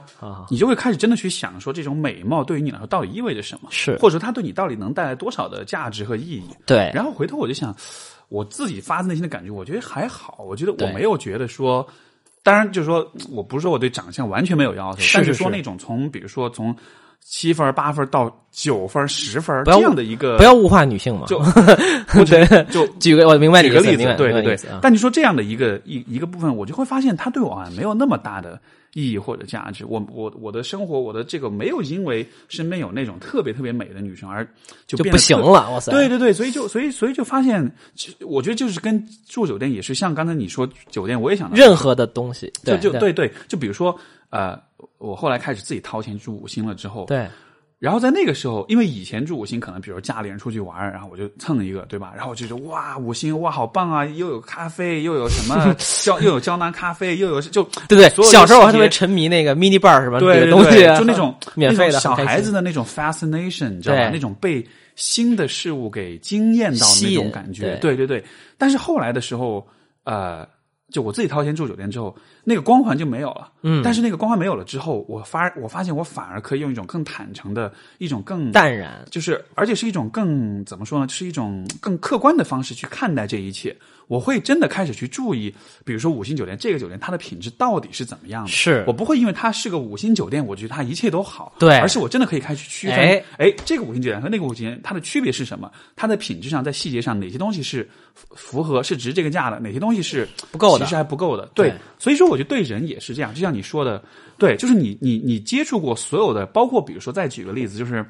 [0.50, 3.70] 你就会开始真的去想说，这种美貌对于你来说到底意味着什么？
[3.72, 6.50] 是，或者说它对你到底能带来多少的价值和意义？
[6.66, 6.92] 对。
[6.92, 7.74] 然后回头我就想。
[8.29, 10.45] 我自己发自内心的感觉，我觉得还好。
[10.47, 11.87] 我觉得我没有觉得说，
[12.43, 16.74] 当然就是说，我不是说我对长相完全没有要求，但是说那种从比如说从
[17.20, 21.26] 七分八分到九分十分这样的一个，不要物化女性嘛。
[21.29, 21.39] 就
[22.18, 24.59] 我觉得就举个我明白举个例子，对对对。
[24.81, 28.61] 但你说这样的一个一一个部分，我就会发现他对我没有那么大的。
[28.95, 34.47] 意义或者价值，我我我的生活，我的这个没有因为身边有那种特别特别美的女生而
[34.86, 35.93] 就就不行了，哇塞！
[35.93, 37.70] 对对对，所以就所以所以就发现，
[38.20, 43.97] 我觉得就是跟住酒店也是像刚才你说酒店，我也想到任何的东西，就就对对，就比如说
[44.30, 44.59] 呃，
[44.99, 47.28] 我后来开始自己掏钱住五星了之后，对。
[47.79, 52.12] 然后在那个时候，因为以前住五星，可能比如家里人出去玩，然后我就蹭一个，对吧？
[52.16, 54.05] 然后我就觉得哇，五星哇，好棒啊！
[54.05, 55.72] 又有咖啡，又有什么
[56.03, 58.24] 胶，又有胶囊咖啡，又有就对对。
[58.24, 60.18] 小时候我还特别沉迷那个 mini bar 什么？
[60.18, 64.11] 对对对，就那种 免费的小孩子的那种 fascination，你知道吧？
[64.11, 64.66] 那种被
[64.97, 68.24] 新的事物给惊艳到那种感觉，对对对。
[68.57, 69.64] 但是后来的时候，
[70.03, 70.45] 呃。
[70.91, 73.51] 就我自己掏钱住酒店之后，那个光环就没有了。
[73.62, 81.09] 嗯，但是那个光环没有了之后，我发我发现我反而可以用一种更坦诚的一种更淡然，就是而且是一种更怎么说呢？
[81.09, 83.76] 是一种更客观的方式去看待这一切。
[84.09, 85.54] 我会真的开始去注意，
[85.84, 88.50] 比如说五星酒店这个酒店它的品质到底是怎么样的？
[88.50, 91.54] 是我不会因为它是个五星酒店，我觉得它一切都好。
[91.59, 92.96] 对，而是我真的可以开始区分，
[93.36, 95.70] 哎，这个五星酒店和那个五星酒店它的区别是什么？
[95.94, 99.61] 它的品质上，在细节上哪些东西是符合是值这个价的？
[99.61, 100.84] 哪些东西是不够的？
[100.84, 101.46] 其实还不够的。
[101.54, 104.02] 对，所以说我觉得对人也是这样，就像你说的，
[104.38, 108.04] 对，就是你你你接触过所有的，包括比如说再举个例子，就是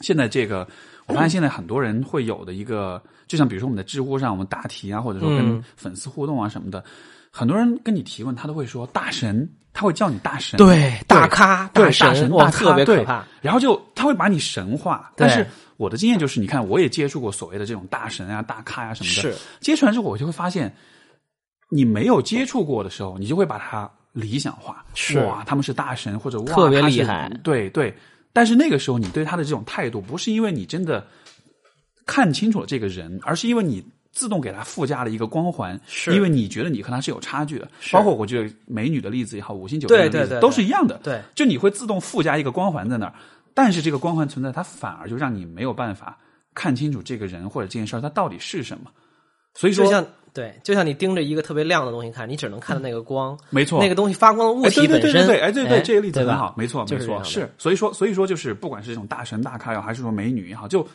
[0.00, 0.68] 现在这个
[1.06, 6.82] 我发现现在很多人会有的一个，就像比如说我们在知乎上，我们答题啊，或者说跟嗯粉丝互动啊什么的，
[7.30, 13.24] 很多人跟你提问，他都会说大神，他会叫你大神，对大咖对神，大神哇，特别可怕。
[13.42, 15.46] 然后就他会把你神化，但是
[15.76, 20.74] 我的经验就是，你看我也接触过所谓的这种大神啊、大咖啊什么的，是接触完之后，我就会发现，
[21.68, 27.94] 你没有接触过的时候，你就会把他理想化，是哇，他们是大神或者哇特别厉害对对。
[28.34, 31.06] 但是那个时候，你对他的这种态度，不是因为你真的
[32.04, 33.82] 看清楚了这个人，而是因为你
[34.12, 37.68] 自动给他附加了一个光环，是因为你觉得你和他是有差距的。
[37.92, 41.00] 包括我觉得美女的例子也好，五星酒店的例子都是一样的。
[41.02, 43.14] 对就你会自动附加一个光环在那儿，
[43.54, 46.18] 但是这个光环存在，它反而就让你没有办法
[46.54, 48.90] 看清楚这个人或者这件事儿它到底是什么。
[49.54, 50.04] 所以说，就像
[50.34, 55.00] 对，就像你盯着一个特别亮的东西看，你只能看到那个光，没错，那个东西发光的物哎体本身。
[55.00, 60.86] 对对对对对，哎，对对，哎这个例子很好，没错没错，就是所以说所以说就是不管是这种大神大咖也好，还是说美女也好，就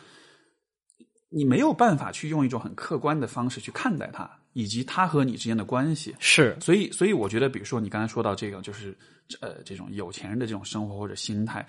[1.30, 6.14] 你没有办法去用一种很客观的方式去看待他，以及他和你之间的关系。
[6.18, 8.94] 是所以，所以我觉得，比如说你刚才说到这个，就是
[9.40, 11.66] 呃，这种有钱人的这种生活或者心态，呃，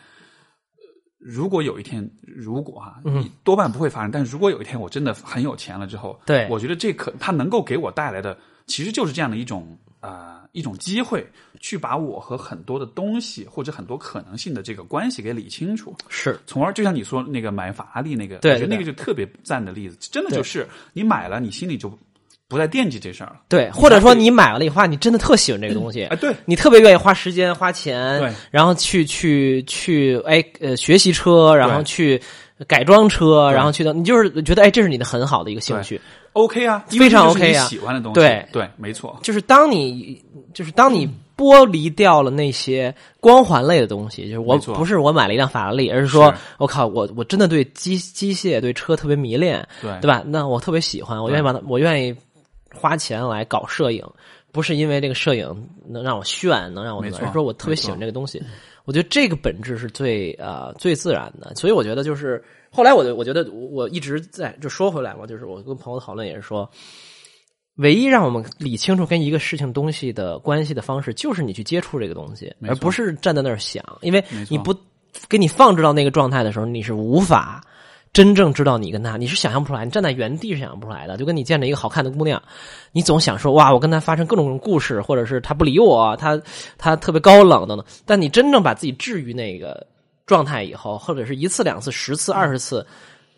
[1.22, 3.22] 如果有一天，如果哈、嗯。
[3.22, 6.48] 你多半不会发生，但是如果有一天我真的很有钱了之后，对。
[6.50, 11.26] 我觉得这可它能够给我带来的，其实就是这样的一种啊、呃一种机会，
[11.62, 15.96] 去把我和很多的东西或者很多可能性的这个关系给理清楚。
[16.10, 21.98] 是，从而就像你说那个买法拉利那个，对我觉得那个就特别赞的例子，真的就是你买了，你心里就
[22.52, 23.38] 不再惦记这事儿了。
[23.48, 28.32] 对，或者说你买了以后，你真的特喜欢这个东西，哎，对，你特别愿意花时间花钱，对。
[28.52, 32.22] 然后去去去哎呃学习车，然后去
[32.68, 36.00] 改装车，然后去到你就是觉得哎这是你的很好的一个兴趣
[36.34, 37.66] ，OK 啊，非常 OK 啊。
[37.66, 38.46] 喜欢的东西，对。
[38.52, 40.22] 对，没错，就是当你
[40.54, 46.38] 就是当你剥离掉了那些光环类的东西，就是我不是我买了一辆法拉利，而是说是。
[46.60, 49.92] 我靠我我真的对机机械对车特别迷恋，对。
[50.02, 50.22] 对吧？
[50.28, 52.16] 那我特别喜欢，我愿意把它，我愿意
[52.74, 54.06] 花钱来搞摄影，
[54.52, 58.42] 不是因为这个摄影能让我炫，能让我怎么，没错而是说我特别喜欢这个东西。
[58.84, 66.68] 我觉得这个本质是最呃最自然的，所以我觉得就是后来我就我觉得我一直在就说回来嘛，就是我跟朋友讨论也是说，
[67.76, 74.76] 唯一让我们理清楚跟一个事情东西的关系的方式，就是你去接触这个东西，而不是站在那儿想，因为你不
[75.30, 77.64] 给你放置到那个状态的时候，你是无法
[78.14, 81.16] 真正知道你跟他，你是想象不出来，你站在原地是想象不出来的。
[81.16, 82.42] 就跟你见着一个好看的姑娘，
[82.92, 86.38] 你总想说哇，我跟她发生各种故事，或者是她不理我，她
[86.78, 87.86] 她特别高冷等等。
[88.06, 89.88] 但你真正把自己置于那个
[90.26, 92.86] 状态以后，或者是一次、两次、十次、二十次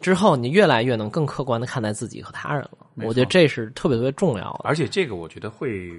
[0.01, 2.79] 之后，你越来越能更客观的看待自己和他人了。
[2.95, 4.61] 我觉得这是特别特别重要的。
[4.63, 5.91] 而且这个我觉得会，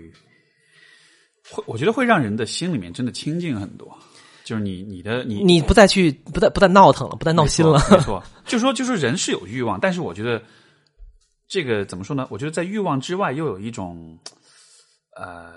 [1.49, 3.97] 会，我觉得会让人的心里面真的清静很多。
[4.45, 7.79] 就是你你的你你不再去不再不再闹腾了，不再闹心了。
[7.91, 10.43] 没 错，没错就说就说人是有欲望，但是我觉得
[11.49, 12.27] 这个怎么说呢？
[12.31, 14.19] 我觉得在欲望之外又有一种
[15.17, 15.55] 呃，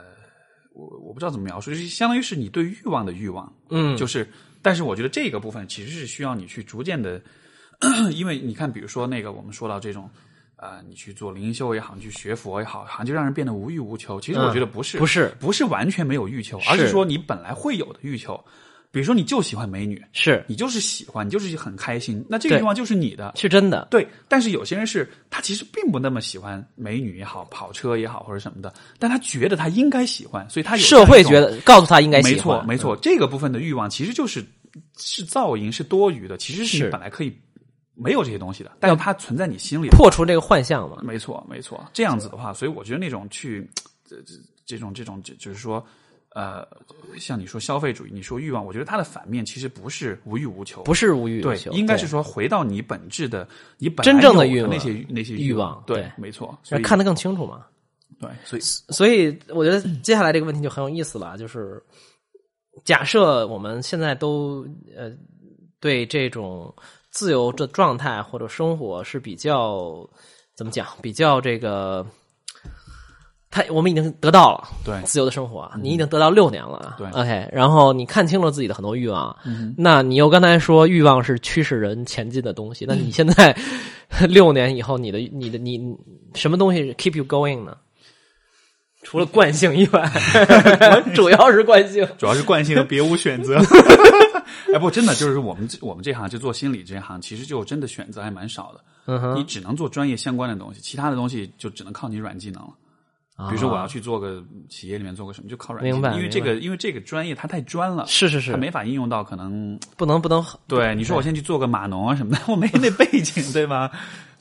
[0.73, 4.27] 我我不知道怎么描述，就是相当于是你对欲望的欲望，嗯，就是，
[4.61, 7.21] 但是我觉得这个部分其实是需要你去逐渐的，
[8.13, 10.09] 因为你看，比如说那个我们说到这种。
[10.59, 14.19] 啊、你去做灵修也好，你去学佛也好，好像就让人变得无欲无求。
[14.19, 18.43] 其实我觉得不是，不是不是完全没有欲求，而是说你本来会有的欲求。
[18.89, 23.33] 比如说，你就喜欢美女，是你就是喜欢，你就是很开心，那这个对欲望就是你的。
[23.35, 23.87] 是真的。
[23.91, 34.43] 对，但是有些人是他其实并不那么喜欢美女也好，跑车也好或者什么的，但他觉得他应该喜欢，所以他有社会觉得告诉他应该没喜欢，没错没错，这个部分的欲望其实就是
[34.97, 37.37] 是噪音，是多余的，其实是本来可以
[37.93, 39.89] 没有这些东西的，但是它存在你心里。
[39.89, 40.97] 破除这个幻象嘛。
[41.03, 43.69] 没错没错，这样子的话，所以我觉得那种去
[44.05, 44.33] 这这
[44.65, 45.85] 这种这种就就是说。
[46.37, 46.63] 呃，
[47.17, 53.47] 像你说消费主义，你说欲望，我觉得它的反面其实不是无欲无求，不是无欲无对求，，应该是说回到你本质的，
[53.79, 57.65] 你本来真正的欲望那些那些欲望望，对，对没错，所以看得更清楚嘛。
[58.21, 61.83] 对，所以所以我觉得接下来这个问题就很有意思了，就是
[62.85, 64.63] 假设我们现在都
[64.95, 65.11] 呃
[65.79, 66.71] 对这种
[67.09, 70.07] 自由的状态或者生活是比较
[70.55, 72.05] 怎么讲，比较这个。
[73.57, 79.35] 他我们已经得到了对自由的生活啊，你已经得到六年了啊，对，OK，然后你看清了自己的很多欲望，
[79.75, 83.57] 那你又刚才说欲望是驱使人前进的东西，那你现在
[84.29, 85.79] 六年以后，你的你的你
[86.35, 87.75] 什么东西 keep you going 呢？
[89.03, 92.05] 除了惯性以外，我 主要是惯性。
[92.17, 93.57] 主要是惯性和别无选择。
[94.73, 98.81] 哎，不，真的就是我们这我们这行就做心理这行，其实就真的选择还蛮少的。
[99.05, 102.69] 嗯哼，你只能做专业相关的东西，其他的东西就只能靠你软技能了。
[103.49, 110.43] 比如说我要去做个企业里面做个什么，就靠软件，明白因为这个因为这个专业它太专了，是是是它，没法应用到可能不能不能。
[110.67, 113.91] 对你说我先去做个码农啊什么的， 我没那背景，对吧？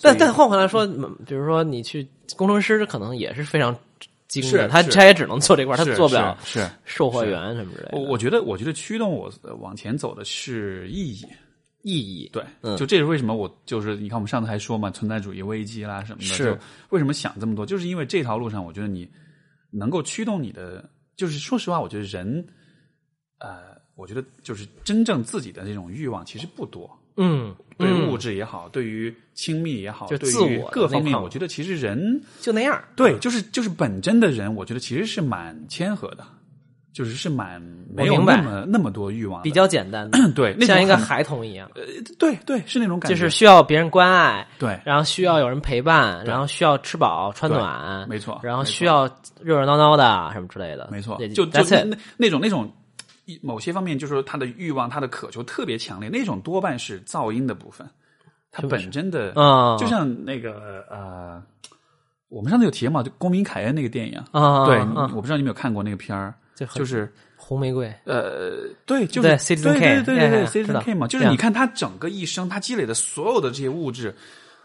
[0.01, 3.77] 但但换回来说，嗯比如说你去工程师，可能也是非常
[4.71, 7.99] 他他也只能做这块儿，他做不了是是售货员什么之类的。
[7.99, 11.27] 我我觉得，我觉得驱动我呃往前走的是意义。
[11.87, 12.28] 意义。
[12.32, 12.76] 对，嗯。
[12.76, 16.45] 就这是为什么我就是你看我们上次还说嘛，存在主义危机啦什么的，是。
[16.45, 16.59] 就
[16.91, 19.09] 为什么想这么多，就是因为这条路上，我觉得你
[19.70, 22.45] 能够驱动你的，就是说实话，我觉得人，
[23.39, 32.82] 呃，我觉得就是真正自己的这种欲望其实不多，嗯，对嗯物质也好，对于亲密也好，对就自我于各方面，我觉得其实人就那样。
[32.95, 36.26] 对，就是就是本真的人，我觉得其实是蛮谦和的，
[36.97, 37.61] 就是是蛮
[37.95, 41.71] 没有那么那么多欲望，比较简单的，对，像一个孩童一样，
[42.19, 44.81] 对对是那种感觉，就是需要别人关爱，对。
[44.83, 49.05] 然后需要有人陪伴，然后需要吃饱穿暖，没错然后需要
[49.43, 52.73] 热热闹闹的什么之类的，没错，就就那那那种那种
[53.27, 57.87] 一某些方面，就是说他的欲望、他的渴求特别强烈，那种多半是噪音的部分，
[58.51, 61.43] 它是不是本真的，啊，就像那个呃，
[62.31, 74.13] 我们上次有提嘛，就公民凯恩那个电影，啊，对，啊我不知道你有没有看过那个片儿，就很就是红玫瑰，呃，对，就是对，Citizen 对对对对对哎知道，Citizen K 嘛，就是你看他整个一生，他积累的所有的这些物质，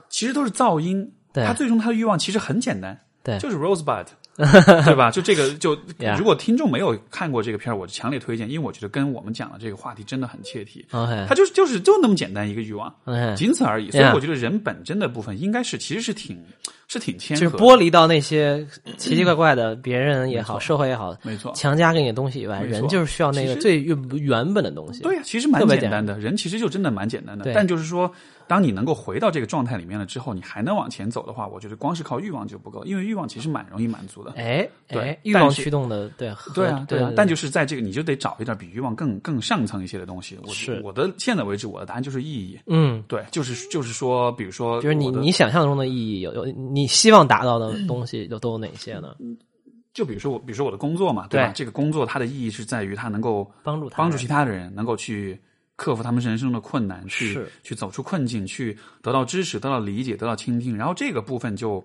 [0.09, 1.13] 其实都是噪音。
[1.33, 3.37] 他最终他的欲望其实很简单，对。
[3.39, 4.05] 就是 Rosebud，
[4.85, 5.11] 对吧？
[5.11, 5.77] 就这个，就
[6.17, 10.85] 如果听众没有看过这个片儿，我强烈推荐，因为我觉得跟我们讲的这个话题真的很切题。
[11.27, 12.93] 他就是就是就那么简单一个欲望，
[13.35, 13.91] 仅此而已。
[13.91, 16.41] 所以我觉得人本真的部分应该是其实是挺
[16.87, 18.65] 是挺谦就是，剥离到那些
[18.97, 21.51] 奇奇怪怪的别人也好，社会也好，没错。
[21.53, 25.03] 强加给你的东西以外，人就是需要那个最原原本的东西。
[25.03, 27.51] 对呀，其实蛮简单的，人其实就真的蛮简单的。
[27.53, 28.11] 但就是说，
[28.51, 34.31] 当你能够回到这个状态里面了之后，你还能往前走的话，我觉得光是靠欲望就不够，因为欲望其实蛮容易满足的。
[34.31, 40.37] 哎对哎，欲望驱动的，对和对啊，对啊，但就是在这个，你就得找一点比欲望更更上层一些的东西。
[40.43, 42.59] 我是我的现在为止，我的答案就是意义。
[42.67, 49.15] 嗯，对，就是就是说，比如说，就是你你想象中的意义有有你希望达到的东西有都有哪些呢？
[49.93, 51.47] 就比如说我，比如说我的工作嘛，对吧？
[51.47, 55.41] 对这个工作它的意义是在于它能够帮助他帮助其他的人，能够去
[55.81, 60.77] 克服他们人生中的困难，去去走出困境，去得到支持、得到理解、得到倾听。
[60.77, 61.83] 然后这个部分就，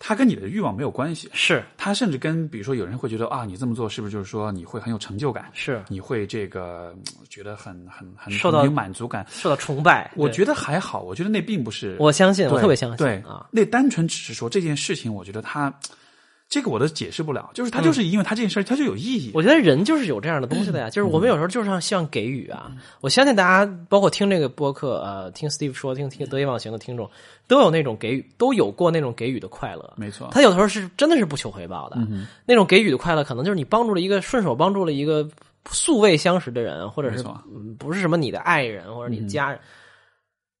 [0.00, 5.48] 它跟你的欲望没有关系，是它甚至跟比如说有人会觉得啊，你这么做是不是就是说你会很有成就感？
[5.52, 9.24] 是你会这个嗯觉得很很很受到很有满足感？
[9.30, 10.10] 受到崇拜。
[10.16, 13.46] 我觉得还好，我觉得那并不是我相信，我特别相信对啊。
[13.52, 15.72] 那单纯只是说这件事情，我觉得它
[16.50, 19.28] 这个我都解释不了，就是他就是因为他这件事儿他就有意义。
[19.28, 20.90] 嗯我觉得人就是有这样的东西的呀，嗯。
[20.90, 22.72] 就是我们有时候就是希望给予啊。
[23.00, 27.08] 我相信大家，包括听这个播客，呃，听 Steve 说，听听得意忘形的听众，
[27.46, 29.94] 都有那种给予，都有过那种给予的快乐。
[29.96, 35.28] 没错，他有的时候是真的是不求回报的，嗯那种给予的快乐，可能就是你帮助了一个顺手帮助了一个
[35.70, 37.24] 素未相识的人，或者是
[37.78, 39.60] 不是什么你的爱人或者你的家人，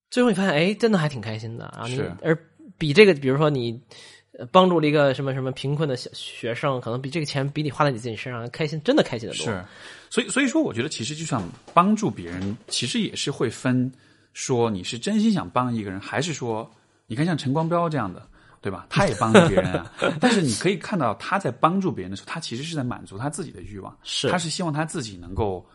[0.08, 1.64] 最后你发现，哎，真的还挺开心的。
[1.64, 2.12] 啊你是。
[2.22, 2.38] 而
[2.78, 4.19] 比这个，比如说你呃
[4.50, 9.44] 帮助了一个什么什么贫困的小学生，可能比这个钱比你花在你自己身上开心，真的开心的多。
[9.44, 9.64] 是，
[10.10, 11.42] 所以所以说，我觉得其实就像
[11.74, 13.90] 帮助别人，其实也是会分
[14.32, 16.70] 说你是真心想帮一个人，还是说
[17.06, 18.26] 你看像陈光标这样的。
[18.62, 18.86] 对吧？
[18.90, 25.66] 他也帮助别人啊， 但是你可以看到他在帮助别人的时候，他其实是在满足他自己的欲望，是他是希望他自己能够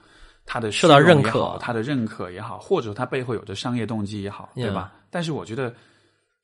[0.45, 4.93] 他的受到认可他的认可也好，或者他背后有着商业动机也好，对吧？
[5.09, 5.74] 但是我觉得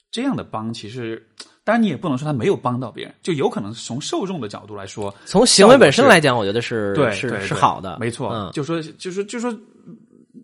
[0.09, 1.23] 这样的帮，其实
[1.63, 8.29] 当然你也不能说他没有帮到别人，就有可能从受众的角度来说，从行为本身来讲，我觉得是对是是好的，没错。
[8.33, 9.55] 嗯，就说就说就说，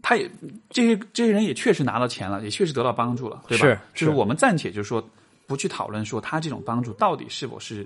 [0.04, 0.30] 他也
[0.70, 3.66] 这些这些人也确实拿到钱了，也确实得到帮助了，对吧？
[3.66, 5.04] 是就是我们暂且就说
[5.48, 7.86] 不去讨论说他这种帮助到底是否是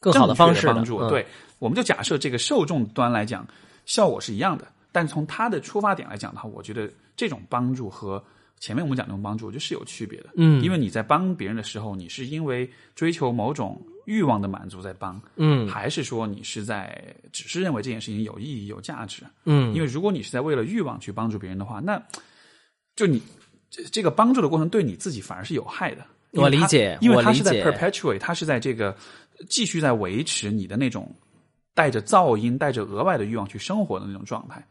[0.00, 1.26] 更好的方式帮助，嗯、对，
[1.58, 3.46] 我们就假设这个受众端来讲
[3.84, 8.22] 效果是一样的，但从他的出发点来讲的话，我觉得这种帮助和
[8.64, 10.30] 前面我们讲那种帮助，我觉得是有区别的。
[10.36, 19.22] 嗯，因为你在帮别人的时候，你是因为追求某种欲望的满足在帮，嗯还是说你是在只是认为这件事情有意义、有价值？
[19.44, 22.02] 嗯，因为如果你是在为了欲望去帮助别人的话，那
[22.96, 23.20] 就你
[23.68, 26.06] 这这个帮助的过程对你自己反而是有害的。
[26.32, 28.96] 我理解因为它是在 perpetuate，它是在这个
[29.46, 31.14] 继续在维持你的那种
[31.74, 34.66] 带着噪音、带着额外的欲望去生活的那种状态。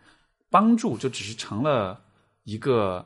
[0.49, 2.01] 帮助就只是成了
[2.43, 3.05] 一个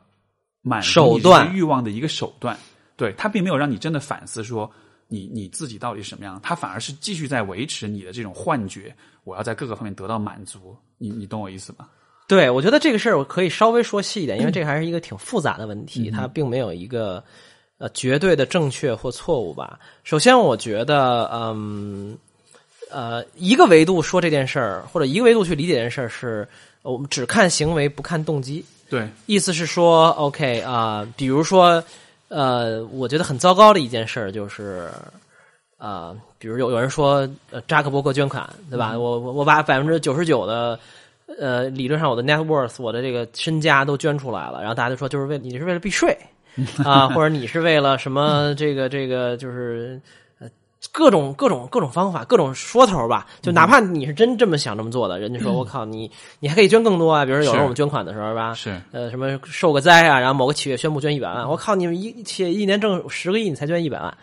[0.62, 1.20] 满足
[1.54, 2.58] 欲望的一个手段，
[2.96, 4.70] 对他并没有让你真的反思说
[5.08, 10.76] 你你自己到底什么样，他反而是继续在维持你的这种幻觉，我要在各个方面得到满足。
[10.98, 11.88] 你你懂我意思吧？
[12.28, 17.24] 对，我觉得这个事儿我可以稍微说细一点，因为这个还是一个挺复杂的问嗯题，它并没有一个
[17.78, 19.80] 呃绝对的正确或错误吧。
[20.04, 22.18] 首先，我觉得，嗯，
[22.92, 26.46] 呃，一个维度说这件事儿，或者一个维度去理解这件事儿是，
[26.92, 28.64] 我们只看行为不看动机。
[28.90, 31.84] 对，意思是说，OK 啊、比如说，
[32.30, 34.90] 呃，我觉得很糟糕的一件事儿就是，
[35.78, 38.98] 呃，比如有有人说，呃，扎克伯格捐款，对吧？
[38.98, 40.80] 我我我把百分之九十九的，
[41.38, 46.18] 呃，理论上我的 net worth，我的这个身家都捐出来了，然后大家就说，就是为你是为了避税
[46.86, 50.00] 啊，或者你是为了什么这个这个就是。
[50.82, 53.26] 呃各种各种各种方法，各种说头吧。
[53.42, 56.10] 就哪怕你是真这么想这么做的，人家说 我靠你，
[56.40, 57.26] 你还可以捐更多啊。
[57.26, 64.16] 比如说有时候我们捐款的时候吧，是呃，什么受个灾啊，然后某个企业宣布捐一百万，我靠，你们一企业一年挣十个亿，你才捐一百万，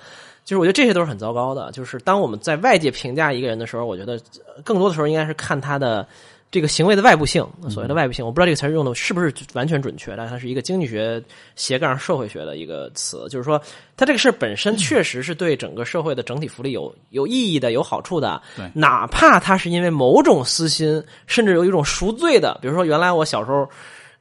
[0.45, 1.71] 就是我觉得这些都是很糟糕的。
[1.73, 4.15] 就是当我们在外界评价一个人的时候，我觉得
[4.47, 6.07] 呃更多的时候应该是看他的
[6.55, 7.45] 这个行为的外部性。
[7.69, 11.21] 所谓的外部性，我不知道这个词用的是不是完全准确，但它是一个经济学
[11.57, 13.61] 斜杠社会学的一个词，就是说，
[13.97, 18.41] 它这个事儿本身确实是对整个社会的整体福利有有意义的、有好处的。
[18.57, 23.69] 对哪怕它是因为某种私心，甚至有一种赎罪的，比如说原来我小时候。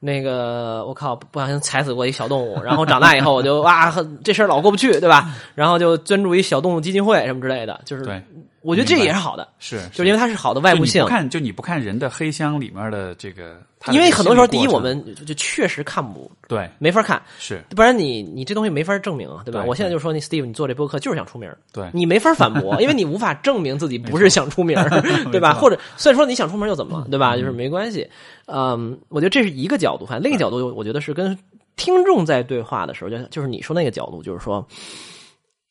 [0.00, 3.90] 那个我靠，不小心踩死过一小动物，然后长大以后我就哇，
[4.22, 5.30] 这事儿老过不去，对吧？
[5.54, 8.22] 然后就捐助一小动物基金会什么之类的，就是对，
[8.64, 11.08] 我觉得这也是好的，是，就是因为它是好的外部性不。
[11.08, 13.60] 看就你不看人的黑箱里面的这个，
[13.92, 19.60] 因为很多时候，第一我们就就确实看不对没法看，是不然你你这东西没法证明啊，对吧？
[19.60, 24.78] 对我现在就说你 Steve，你做这播客就是想出名，对你没法反驳， 因为你无法证明自己不是想出名，
[25.30, 25.52] 对吧？
[25.52, 27.36] 或者虽然说你想出名又怎么了， 对吧？
[27.36, 28.08] 就是没关系。
[28.46, 31.36] 嗯，我觉得这是一个角度，反正另一个角度，我觉得是跟
[31.76, 34.66] 听众在对话的时候，就就是你说那个角度，就是说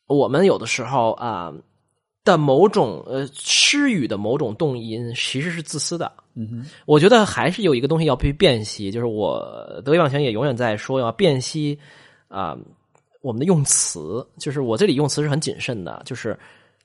[0.06, 1.52] 我们有的时候啊。
[2.24, 11.78] 的某种呃施语的某种动因其实是自私的，嗯哼，我觉得还是有一个东西要必须辨析，就是我德语网强也永远在说要辨析
[12.30, 12.58] 啊、
[13.22, 16.38] 我们的用词，就是我这里用词是很谨慎的，就是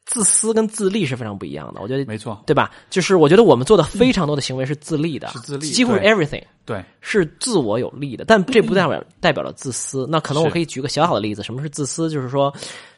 [0.04, 2.70] 自私跟自利是非常不一样的，我觉得没错，对吧？
[2.90, 10.06] 就是我觉得我们做的非常多的行为是自利的，是自利几乎是 everything 对是自我有利的，但这不代表代表了自私。
[10.10, 12.10] 那可能我可以举个小小的例子，什么是自私？
[12.10, 12.52] 就是说，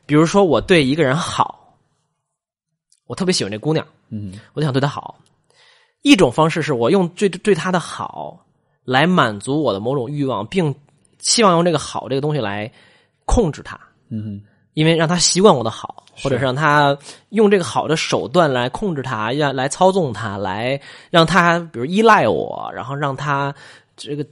[0.07, 1.60] 比如说我对一个人好，
[3.11, 3.85] 我特别喜欢这姑娘。
[4.11, 5.19] 嗯我就想对她好。
[6.03, 8.39] 一种方式是我用对对她的好
[8.85, 10.73] 来满足我的某种欲望，并
[11.19, 12.71] 希望用这个好这个东西来
[13.25, 13.79] 控制她，
[14.11, 14.41] 嗯，
[14.75, 16.97] 因为让她习惯我的好，或者是让她
[17.31, 20.81] 用这个好的手段来控制她，让来操纵她，来
[21.11, 23.53] 让她比如依赖我，然后让她
[23.97, 24.23] 这个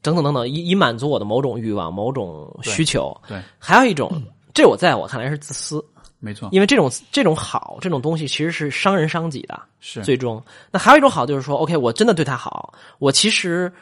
[0.00, 3.14] 等等等等，以以满足我的某种欲望、某种需求。
[3.26, 4.10] 对，还有一种，
[4.54, 5.84] 这我在我看来是自私，
[6.20, 9.60] 没错，因为这种这种好这种东西其实是伤人伤己的。
[9.80, 13.72] 是最终，那还有一种好就是说，OK，我真的对他好，我其实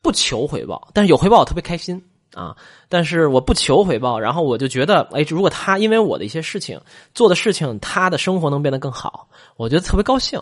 [0.00, 2.00] 不求回报，但是有回报我特别开心
[2.34, 2.56] 啊。
[2.88, 6.80] 但是我不求回报，然后我就觉得，哎，如果他因为我的一些事情
[7.12, 10.40] 做的事情，他的生活能变得更好，我觉得特别高兴。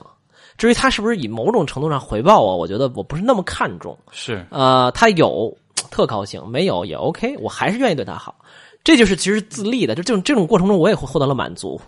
[0.58, 3.98] 至于他是不是以某种程度上回报我，我觉得我不是那么看重。
[4.10, 5.56] 是呃，他有
[5.90, 8.36] 特高兴，没有也 OK，我还是愿意对他好。
[8.84, 11.80] 这就是其实自立的，就这种这种过程中，我也获得了满足，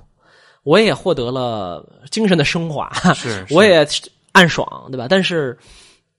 [0.63, 3.87] 我也获得了精神的升华， 是是我也
[4.33, 5.07] 暗爽，对吧？
[5.09, 5.59] 但是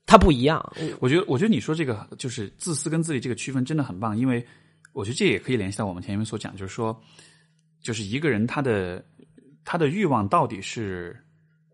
[0.04, 0.60] 它不一样，
[1.00, 4.46] 我觉得，我觉得你说这个就是自私跟自利这个区分真的很棒，因为
[4.92, 6.98] 我觉得这也可以联系到我们前面所讲，就是说，
[7.82, 9.04] 就是一个人他的
[9.64, 11.16] 他的欲望到底是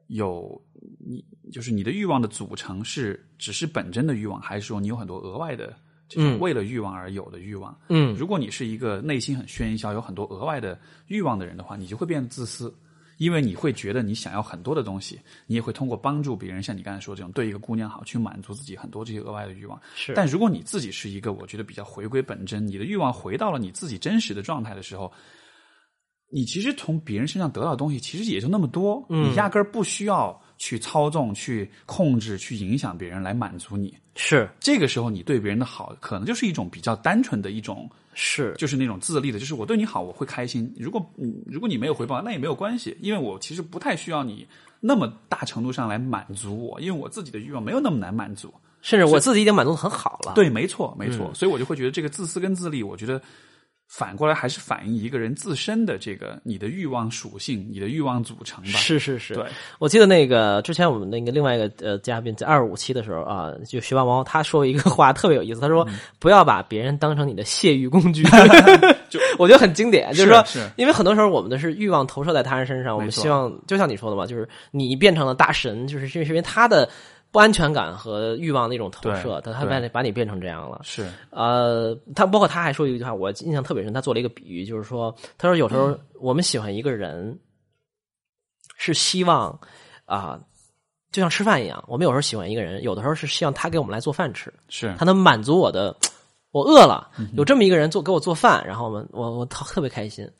[0.07, 0.61] 有
[0.99, 5.77] 你，就是你的欲望的组成是只是本真的欲望，还是说你有很多额外的
[6.13, 7.77] 这种嗯为了欲望而有的欲望？
[7.89, 12.75] 嗯如果你是一个内心很喧嚣、有很多额外的欲望的人的话，你就会变得自私，
[13.17, 19.81] 因为你会觉得你想要很多的东西，你也会通过帮助别人，像你刚才说这种对一个姑娘好，去满足自己很多这些额外的欲望。
[19.95, 25.13] 是，但如果你自己是一个我觉得比较回归本真，你的欲望回到了你自己真实的状态的时候，
[26.35, 33.95] 你其实从别人身上得到的东西其实也就那么多，嗯你压根儿不需要去操纵、去控制、去影响别人来满足你。
[34.15, 40.73] 是这个时候，你对别人的好，可能就是一种比较单纯的一种，是就是那种自利的，就是我对你好，我会开心。
[40.79, 44.47] 如果嗯，如果你没有回报，那也没有关系，因为我其实不太需要你
[44.81, 48.53] 那么大程度上来满足我，因为我自己的欲望没有那么难满足。
[48.83, 51.31] 甚至我自己已经满足的很好了。，对，没错，没错。
[51.33, 53.23] 嗯所以我就会觉得这个自私跟自利，我觉得
[53.95, 58.71] 反过来还是反映一个人自身的这个你的欲望属性、你的欲望组成吧。
[58.71, 59.45] 是是是，对，
[59.79, 65.87] 我记得那个之前我们那个另外一个呃嘉宾在二十五期的时候啊，就学霸王他说一个 话特别有意思，他说、
[66.19, 68.23] 不要把别人当成你的泄欲工具，
[69.11, 76.89] 就我觉得很经典，就是说，是因为很多时候我们的是欲望投射在他人身上，我们希望就像你说的嘛，就是你变成了大神，就是是因为他的。
[77.33, 80.79] 不安全感和欲望的一种投射，他他把你把你变成这样了。
[80.85, 83.91] 是呃，他包括他还说一句话，我印象特别深。
[83.91, 87.37] 他做了一个比喻，就是说，他说有时候我们喜欢一个人，
[88.77, 89.59] 是希望
[90.05, 90.39] 啊、
[91.11, 95.97] 就像吃饭一样，我们有时候喜欢一个人，有的时候是希望他给我们来做饭吃，是他能满足我的，
[96.51, 100.31] 我饿了，有这么一个人做给我做饭，然后我们我我特特别开心。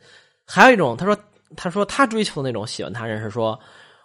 [0.47, 1.17] 还有一种，他说
[1.57, 3.59] 他说他追求的那种喜欢他人是说，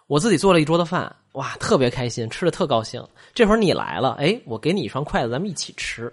[0.07, 3.01] 我自己做了一桌子饭，哇，特别开心，吃的特高兴。
[3.35, 6.11] 这会儿你来了，哎，我给你一双筷子，咱们一起吃。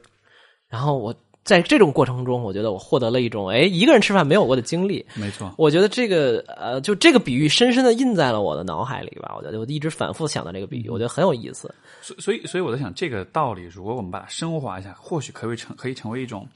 [0.69, 1.15] 然后我
[1.45, 5.05] 在这种过程中，我觉得我获得了一种哎一个人吃饭没有过的经历。
[5.15, 9.35] 没错，我觉得这个呃，就这个比喻深深的印在了我的脑海里吧。
[9.35, 11.75] 我觉得我一直反复想到这个比喻，我觉得很有意思。
[12.03, 16.47] 所所以所以我在想，这个道理如果我们把它升华一下，或许可以成可以成为一种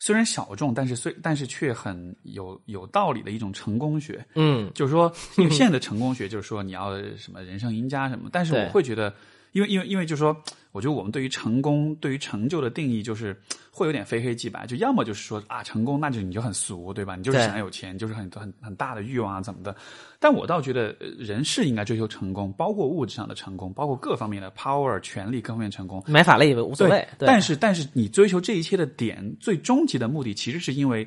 [0.00, 4.24] 虽然小众，但是虽但是却很有有道理的一种成功学。
[4.34, 9.14] 嗯，就是说，因为现在的成功学就是说你要什么人生赢家什么，但是我会觉得，
[9.52, 10.36] 因为因为因为就是说，
[10.72, 13.36] 我觉得我们对于成功、对于成就的定义就是
[13.70, 17.16] 会有点非黑即白，就要么就是说啊，成功那就你就很俗，对吧？
[17.16, 19.74] 你就是对想有钱，就是很很很大的欲望啊怎么的。
[20.18, 26.02] 但我倒觉得，呃人是应该追求成功，包括物质上的成功，包括各方面的 power、权力各方面成功。
[26.06, 31.06] 买法类无所谓，对但是但是你追求这一切的点，最终极的目的，其实是因为，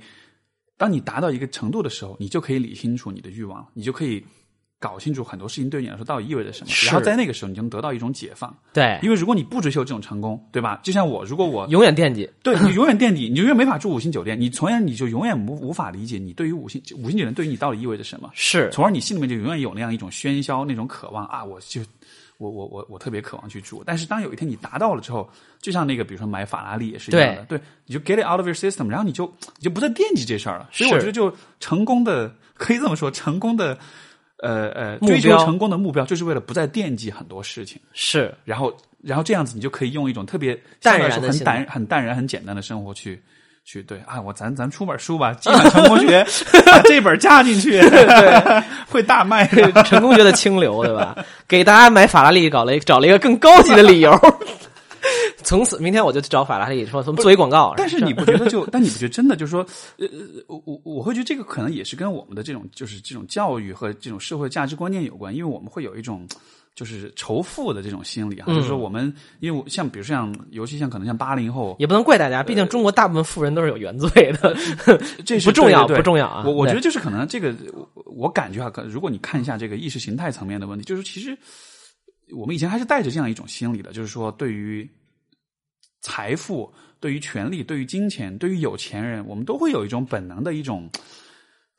[0.77, 4.21] 当你达到一个程度的时候，你就可以理清楚你的欲望，你就可以
[4.83, 8.53] 搞清楚很多事情对你来说到底意味着什么，然后在那个时候，你就能得到一种解放。
[8.73, 10.77] 对，因为如果你不追求这种成功，对吧？
[10.83, 12.29] 就像我，如果我永远惦记。
[12.43, 18.29] 对你永远惦记，你永远没法住五星酒店，你从而你就永远无无法理解你对于五星五星酒店对于你到底意味着什么。
[18.33, 21.41] 是从而你心里面就永远有那样一种喧嚣、那种渴望啊！
[21.41, 21.79] 我就
[22.37, 23.81] 我我我我特别渴望去住。
[23.85, 25.29] 但是当有一天你达到了之后，
[25.61, 29.25] 就像那个比如说买法拉利也是一样的，对，你就 get it out of your system，然后你就
[29.57, 30.67] 你就不再惦记这事儿了。
[30.73, 33.77] 所以我觉得就成功的可以这么说，成功的
[34.43, 37.81] 呃呃追求成功的目标，就是为了不再惦记很多事情。
[37.93, 38.71] 是，然后，
[39.01, 43.21] 然后这样子，你就可以用一种特别淡然的心态淡、很淡然、很简单的生活去
[43.63, 46.25] 去对啊，我咱咱出本书吧，基本成功学，
[46.67, 47.81] 把这本加进去，
[48.89, 49.71] 会大卖的。
[49.83, 51.17] 成功学的清流，对吧？
[51.47, 54.11] 给大家买法拉利搞了一找了一个更高级的理由。
[55.37, 57.73] 从此，明天我就去找法拉利，说做一广告。
[57.77, 58.65] 但是你不觉得就？
[58.71, 59.65] 但你不觉得真的就是说，
[59.97, 60.07] 呃，
[60.47, 66.27] 我我我会觉得这个可能也是跟我们的这种就是这种教育和这种社会价值观念有关，因为我们会有一种。
[66.75, 74.09] 就是仇富的这种心理啊，嗯就是说我们，因为我像比如像，尤其像可能像八零后，也不能怪大家，毕竟中国大部分富人都是有原罪
[74.41, 74.57] 的，
[75.23, 76.43] 这是不重要，对对对不重要啊。
[76.47, 77.53] 我我觉得就是可能这个，
[77.93, 81.37] 我我感觉啊，可如果你看一下这个意识形态层面的问题，就是其实
[82.35, 84.89] 我们以前还是带着这样一种心理的，就是说对于
[86.03, 90.89] 财富、对于权力、对于金钱、对于有钱人，我们都会有一种本能的一种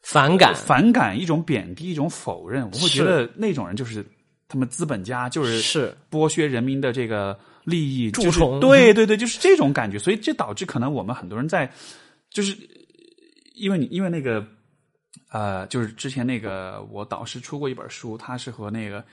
[0.02, 2.64] 反感，反感、一种贬低、一种否认。
[2.64, 4.04] 我会觉得那种人就是
[4.48, 9.98] 他们资本家，就是是剥削人民的这个利益，就是蛀虫对对对，就是这种感觉。
[9.98, 11.70] 所以这导致可能我们很多人在，
[12.30, 12.56] 就是
[13.54, 14.42] 因为你因为那个
[15.30, 19.04] 呃，就是之前那个我导师出过一本书，他是和那个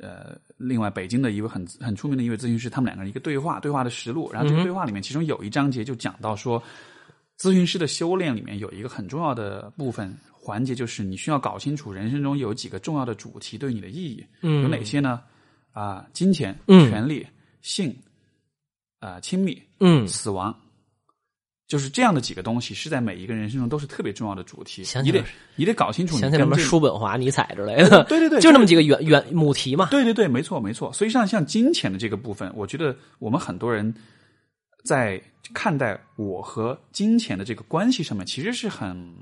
[0.00, 4.30] 呃另外北京的一位很很出名的一位咨询师，他们两个人一个对话，对话的实录。
[4.32, 6.62] 然后这个对话里面，其中有一章节就讲到说，
[7.38, 10.16] 咨询师的修炼里面有一个很重要的部分。
[10.42, 15.20] 环节就是你需要搞清楚人生中有几个重要的主题对你的意义，嗯有哪些呢？
[15.72, 17.26] 啊、金钱、嗯权力、
[17.60, 17.94] 性、
[19.00, 20.58] 啊、亲密、嗯，死亡，
[21.70, 24.82] 就是这样的几个东西，是在每一个人身上都是特别重要的主题。
[25.04, 25.22] 你得
[25.54, 29.86] 你得搞清楚你想起什么叔本华、尼采之类的，对对对， 就那么几个原原母题嘛。
[29.88, 30.92] 对对对，没错没错。
[30.92, 33.94] 所以像像金钱的这个部分，我觉得我们很多人
[34.84, 35.22] 在
[35.54, 39.14] 看待我和金钱的这个关系上面，其实是很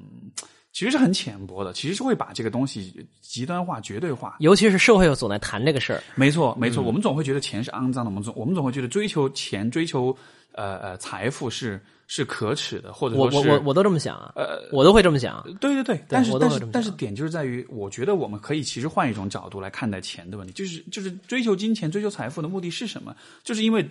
[0.72, 4.36] 其实是很浅薄的，其实是会把这个东西极端化、绝对化。
[4.40, 10.16] 尤其是社会又总在谈这个事儿，没错，没嗯错，我们总会觉得钱是肮脏的，我们总我们总会觉得追求钱、追求
[10.52, 11.78] 呃呃财富是
[12.10, 15.42] 是可耻的，或者是我我我都这么想啊，呃我都会这么想。
[15.60, 23.14] 对对对，但是但是但是点就是在于，我觉得我们可以其实换一种角度来看待钱的问题，就是就是追求金钱、追求财富的目的是什么？
[23.44, 23.86] 就是因为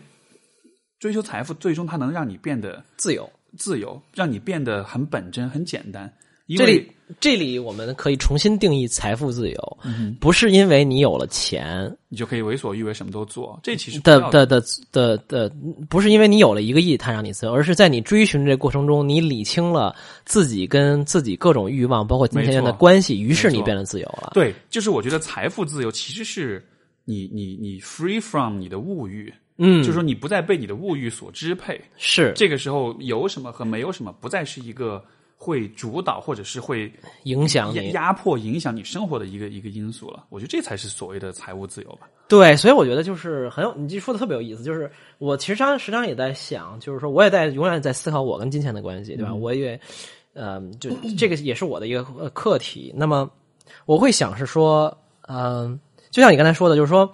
[0.99, 6.11] 追求财富，最终它能让你变得自由，自由，让你变得很本真、很简单。
[6.56, 14.45] 这里这里我们可以重新定义财富自由，嗯不是因为你有了钱你就可以为所欲为，什么都做，这其实的的。
[14.45, 14.61] 的
[14.91, 15.52] 的的，
[15.90, 19.95] 不是因为你有了一个亿，它让你自由，而是在你追寻这过程中，你理清了
[20.26, 24.32] 自己跟自己各种欲望，包括金钱的关系，于是你变得自由了。
[24.34, 26.65] 对，就是我觉得财富自由其实是
[27.06, 31.82] 你你你 free from 你的物欲，嗯，就是说你不再被你的物欲所支配。
[31.98, 32.34] 是。
[32.36, 35.03] 这个时候有什么和没有什么不再是一个
[35.38, 36.91] 会主导或者是会
[37.23, 37.91] 影响你。
[37.91, 40.26] 压迫、影响你生活的一个一个因素了。
[40.30, 42.09] 我觉得这才是所谓的财务自由吧。
[42.27, 44.64] 对，所以我觉得就是很有，你这说的特别有意思。
[44.64, 49.34] 就是我其实常时常也在想，就是说我也在永远在思考我跟金钱的关系，对吧？
[49.34, 49.80] 我也
[50.34, 52.91] 呃，就这个也是我的一个呃课题。
[52.95, 53.30] 那么
[53.85, 54.95] 我会想是说，
[55.30, 55.80] 嗯、
[56.11, 57.09] 就像你刚才说的，就是说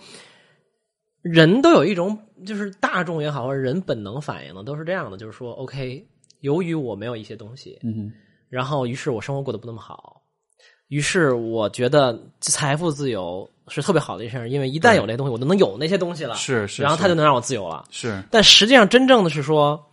[1.21, 6.05] 人都有一种就是大众也好，或者人本能反应的都是这样的，就是说，OK，
[6.43, 8.11] 由于我没有一些东西，嗯
[8.49, 10.21] 然后于是我生活过得不那么好，
[10.89, 17.85] 于是我觉得财富自由是特别好的一件事，因为一旦有那东西，我就能有那些东西了，是是，是然后他就能让我自由了。
[17.89, 18.21] 是。
[18.29, 19.83] 但实际上，真正的是说，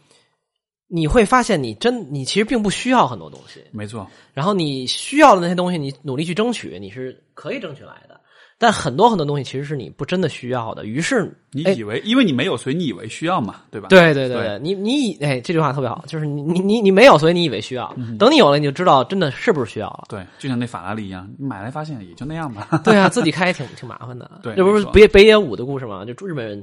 [0.89, 8.20] 你会发现你真你其实并不需要很多东西，没错，然后你需要的那些东西，你努力去争取，你是可以争取来的。
[8.62, 11.23] 但很多很多东西其实是你不真的需要的，于是
[11.65, 13.89] 哎你以为因为你没有，所以你以为需要嘛，对吧？
[13.89, 20.05] 对对对对你你以哎这句话特别好，就是你你你你没有，所以你以为需要，嗯等你有了，你就知道真的是不是需要了。
[20.11, 22.69] 对，就像那法拉利一样，你买来发现也就那样吧。
[22.85, 24.31] 对啊， 自己开也挺挺麻烦的。
[24.43, 26.05] 对这不是北北野武的故事吗？
[26.05, 26.62] 就日本人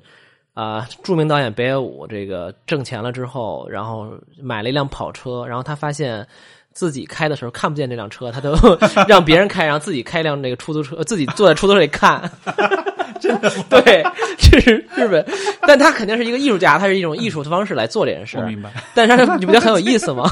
[0.54, 4.12] 啊、著名导演北野武，这个挣钱了之后，然后
[4.42, 6.28] 买了一辆跑车，然后他发现
[6.78, 8.56] 自己开的时候看不见这辆车，他都
[9.10, 12.30] 让别人开，然后自己开一辆那个出租车，自己坐在出租车里看。
[13.20, 14.04] 真的 对，
[14.38, 15.26] 这是日本，
[15.62, 18.44] 但他肯定是一个艺术家，他是一种艺术的方式来做这件事我。
[18.44, 20.32] 明白，但是你不觉得很有意思吗？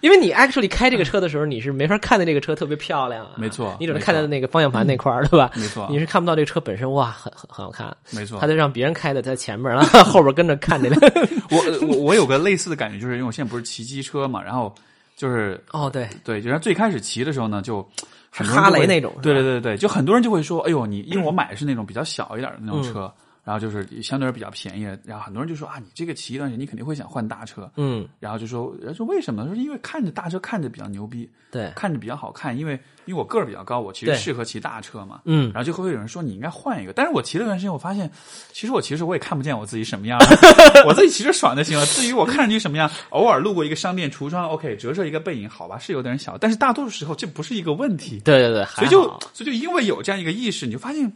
[0.00, 5.52] 因为你 actually 开这个车的时候，你是没法看见这个车特别漂亮啊，没错你只能看到那个方向盘那块儿，对吧？
[5.54, 7.96] 没错你是看不到这个车本身，哇，很很很好看。
[8.10, 8.48] 没错他。
[8.48, 11.12] 就让别人开的在前面，然后后边跟着看这个。
[11.50, 14.74] 我我我有个类似的感觉，就是因为我现在不是骑机车嘛，然后
[15.16, 17.86] 就是哦，对，对，就是最开始骑的时候呢，就
[18.30, 23.12] 很多人哈雷那种对对对对，就很多人就会说，哎呦，你因为我买的是那种比较小一点的那种车，
[23.44, 29.54] 然后就是相对而比较便宜，然后很多人就说啊，你这个骑一段时间，你肯定会想换大车，嗯，然后就说，说为什么呢？
[29.54, 32.74] 说因为看着大车看着比较牛逼，对，看着比较好看，因为
[33.04, 35.20] 因为我个儿比较高，我其实适合骑大车嘛。
[35.24, 38.08] 嗯，然后就会有人说你应该换一个，但是我骑了段时间，我发现
[38.52, 40.20] 其实我其实我也看不见我自己什么样，
[40.86, 41.84] 我自己骑着爽就行了。
[41.86, 48.20] 至于我看上去什么样，偶尔路过一个商店橱窗，OK，折射一个背影，好吧，是有点小，但是大多数时候这不是一个问题。
[48.20, 49.02] 对对对，所以就
[49.32, 51.12] 所以就因为有这样一个意识，你就发现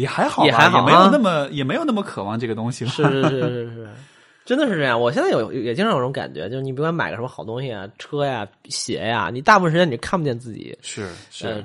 [0.00, 2.90] 也还好吧，也还好啊没有那么也没有那么渴望这个东西了。
[2.90, 3.90] 是是是是是，
[4.46, 5.00] 真的是这样。
[5.00, 10.76] 我现在有也经常有这种感觉，就是你不管买个什么好东西啊，车呀、鞋呀，你大部分时间你看不见自己。
[10.80, 11.62] 是是，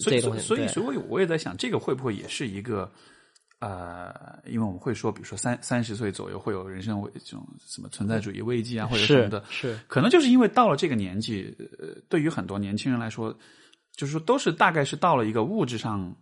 [0.00, 2.90] 所以这东西，所以所以我也在想，这个会不会也是一个
[3.60, 4.14] 呃，
[4.46, 13.34] 因为我们会说，比如说三三十岁左右会有人生危这种什么存在主义危机啊，或者什么是的，是，可能就是因为到了这个年纪，呃，对于很多年轻人来说，
[13.96, 16.14] 就是说都是大概是到了一个物质上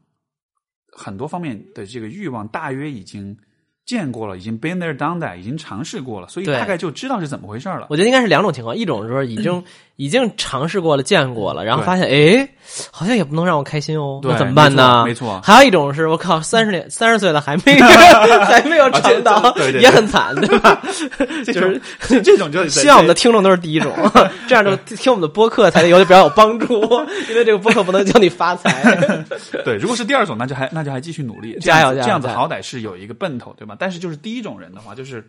[0.96, 3.36] 很多方面的这个欲望，大约已经
[3.84, 7.86] 见过了，已经 been there done that，已经尝试过了，所以大概就知道是怎么回事了。
[7.90, 9.62] 我觉得应该是两种情况，一种是说已经
[9.96, 12.48] 已经尝试过了、见过了，然后发现哎，
[12.90, 15.04] 好像也不能让我开心哦，对那怎么办呢？
[15.06, 20.82] 没错没错还有一种是我靠，三十年 三十岁了还没还没有尝到，啊对对对也很惨，对吧？
[21.44, 23.92] 这就是这这种就希望我们的听众都是第一种，
[24.46, 26.82] 这样就听我们的播客才有比较有帮助，
[27.30, 29.24] 因为这个播客不能叫你发财。
[29.64, 33.74] 对，如果是第二种，那就还那就还继续努力，加油这样子好歹是有一个奔头，对吧？
[33.78, 35.26] 但是就是第一种人的话，就是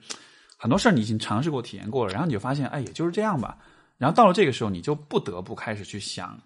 [0.58, 3.56] 很多事儿你已经尝试过、体验过了，然后你就发现，哎，也就是这样吧。
[3.98, 6.40] 然后到了这个时候，你就不得不开始去想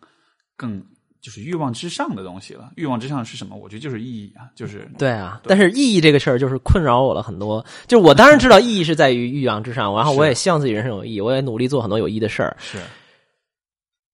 [0.56, 0.84] 更
[1.22, 2.72] 就是欲望之上的东西了。
[2.76, 3.56] 欲望之上是什么？
[3.56, 7.64] 我觉得就是意义啊，就是对啊，但是意义这个事儿就是困扰我了很多。
[7.88, 12.56] 就是我当然知道意义是在于欲望之上，然后我也希望自己人生有意义，我也努力做很多有意义的事儿。
[12.60, 12.80] 是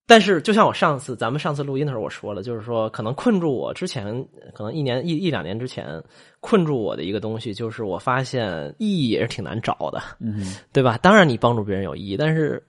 [0.09, 4.05] 但是，就像我上次咱们上次录音的时候我说了，就是说可能困住我之前，
[4.53, 6.01] 可能一年一一两年之前
[6.39, 10.97] 困住我的一个东西，就是我发现意义也是挺难找的，嗯，对吧？
[10.99, 12.65] 当然你帮助别人有意义，但是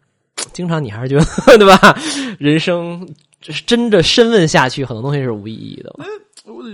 [0.53, 1.25] 经常你还是觉得，
[1.59, 1.97] 对吧？
[2.39, 3.07] 人生
[3.41, 5.95] 就是真的深问下去，很多东西是无意义的，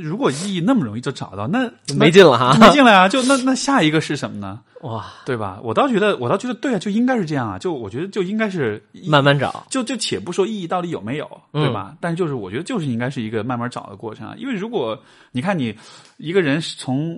[0.03, 2.57] 如果意义那么容易就找到，那没劲了哈。
[2.59, 3.09] 没劲了呀。
[3.09, 4.61] 就那那下一个是什么呢？
[4.83, 5.59] 哇，对吧？
[5.63, 7.59] 我倒觉得，我倒觉得对啊，就应该是这样啊。
[7.59, 11.95] 就我觉得就应该是慢慢找，就就且不说意义到底有没有，嗯对吧？
[12.01, 14.35] 但是就是我觉得就是应该是一个慢慢找的过程啊。
[14.39, 14.99] 因为如果
[15.33, 15.75] 你看你
[16.19, 17.15] 一个人是从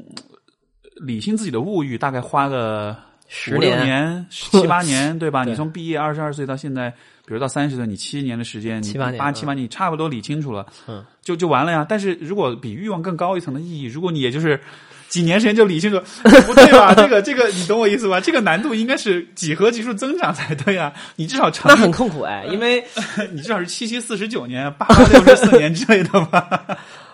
[0.82, 2.96] 呃理清自己的物欲，大概花个
[3.28, 5.44] 十年年、 七八年，对吧？
[5.44, 6.90] 对你从毕业二十二岁到现在，
[7.26, 11.84] 比如到三十岁，你七年的时间，你七八年嗯八七八年，你差不多理清楚了，嗯，就就完了呀。
[11.88, 14.60] 但是如果比欲望更高一层的意义，如果你也就是。
[15.08, 16.00] 几年时间就理清楚，
[16.46, 16.92] 不对吧？
[16.92, 18.20] 这个这个，你懂我意思吧？
[18.20, 20.92] 这个难度应该是几何级数增长才对啊！
[21.14, 22.84] 你至少长那很痛苦哎，因为
[23.30, 26.50] 你至少是七七四十九年，八八六十四年之类的吧？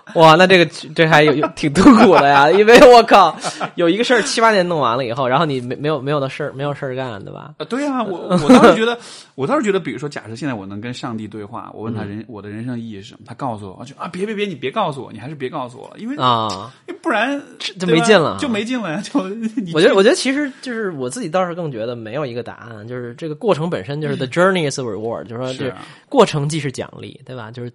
[0.17, 3.37] 哇，那这个这还有有挺痛苦的呀，因为我靠，
[3.77, 7.55] 有一个事儿七八年弄完了以后，然后你没没有没有的事儿没有事儿干，对吧？
[7.59, 8.99] 啊，对啊，我我倒是觉得，
[9.37, 17.41] 我倒是觉得，比如说，假设现在我能跟上帝对话，我问他人、我的人生意义是什么，他告诉我，我就啊，别别别，你别告诉我，你还是别告诉我了，因为啊，不然
[17.79, 19.21] 就没劲了就没劲了呀，就
[19.73, 27.51] 我觉得我觉得其实就是我自己倒是更觉得没有一个答案，就是这个过程本身就是 the journey is a reward，就是说这是啊过程既是奖励，对吧？
[27.51, 27.73] 就是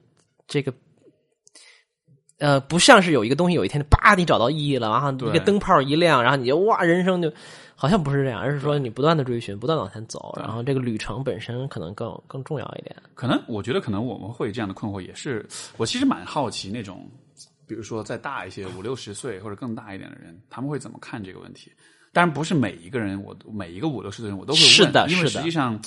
[0.47, 0.73] 这个。
[2.39, 7.31] 呃，不像是有一个东西，有一天叭，你找到意义了，然后一个灯泡一亮，然后你就哇，人生就
[7.75, 12.95] 好像不是这样，而是说你不断的追寻，不断地往前走，然后这个旅程本身可能更更重要一点。
[13.15, 15.45] 可能我觉得可能我们会有这样的困惑，也是
[15.77, 17.09] 我其实蛮好奇那种，
[17.65, 21.71] 比如说再大一些五六十岁或者更大一点的人，他们会怎么看这个问题？
[22.13, 25.79] 当然不是每一个人，我每一个五六十岁的人我都会问，是的因为实际上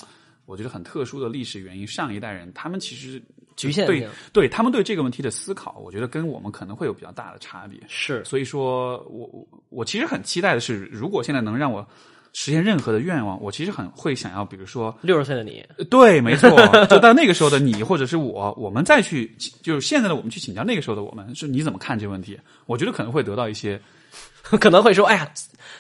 [0.47, 3.27] 我觉得很特殊的历史原因，上一代人他们其实对
[3.61, 7.79] 局限对对他们对这个问题的思考，我觉得跟我们可能会有比较大的差别。
[7.89, 11.87] 是所以说我我我其实很期待的是，如果现在能让我
[12.33, 16.49] 实现任何的愿望，我其实很会想要，比如说六十岁的你，对，没错，
[16.87, 22.39] 就到那个时候的你或者是我，我们再去，就是现在的我们去请教那个时候的我们，是你怎么看这个问题？
[22.67, 23.81] 我觉得可能会得到一些，
[24.43, 25.29] 可能会说：“哎呀，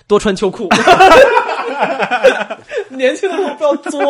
[0.07, 0.69] 多穿秋裤。
[2.90, 4.01] ”年轻的时候不要作，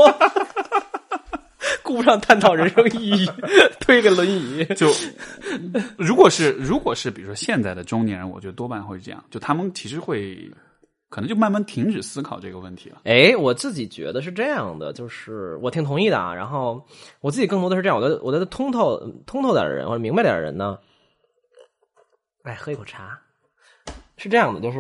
[1.82, 3.26] 顾不上探讨人生意义，
[3.80, 4.64] 推个轮椅。
[4.76, 4.88] 就
[5.98, 10.50] 如果是如果是比如说现在的中年人，我觉得多半会这样，就他们其实会
[11.08, 13.02] 可能就慢慢停止思考这个问题了。
[13.04, 16.34] 哎，我自己觉得是这样的，就是我挺同意的啊。
[16.34, 16.84] 然后
[17.20, 20.78] 我自己更多的是这样，我觉得我觉得通透通透点的人或者明白点的人呢，
[22.44, 23.20] 哎，喝一口茶，
[24.16, 24.78] 是这样的，就是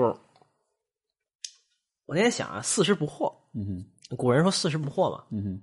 [2.06, 5.62] 我那天想啊，四十不惑，嗯哼，古人说四十不惑嘛，嗯哼，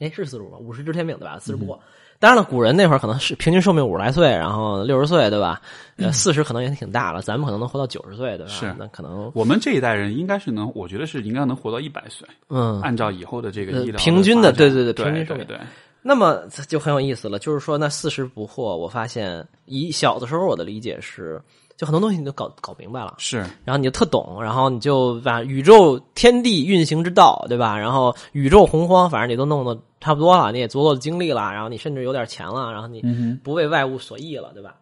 [0.00, 0.58] 哎，是四十五吗？
[0.58, 1.38] 五十知天命对吧？
[1.38, 1.78] 四十不惑。
[2.18, 5.60] 当然了，古人那会儿可能是平均寿命五十来岁，然后六十岁对吧？
[5.96, 8.52] 呃，四十可能也挺大了，咱们可能能活到九十岁对吧？
[8.52, 12.26] 是那可能我们这一代人应该是能，我觉得是应该能活到一百岁。
[12.48, 15.66] 嗯，按照以后的这个呃医疗平均的对对对对平均寿命对对，
[16.00, 21.38] 那么就很有意思了，就是说那四十不惑，我发现以小的时候我的理解是，
[21.76, 23.14] 就很多东西你都搞搞明白了。
[23.18, 27.78] 是然后你就特懂，然后你就把宇宙天地运行之道，对吧？
[27.78, 34.74] 然后宇宙洪荒，反正你都弄得差不多了，你也足够的经历了，然后你甚至有点钱了，然后你嗯不为外物所役了，对吧？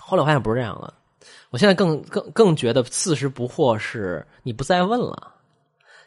[0.00, 0.92] 后来我发现不是这样的，
[1.50, 5.32] 我现在更更更觉得四十不惑是你不再问了，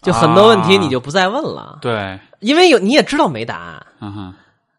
[0.02, 4.34] 就很多问题啊你就不再问了，对，因为有你也知道没答案，嗯哼，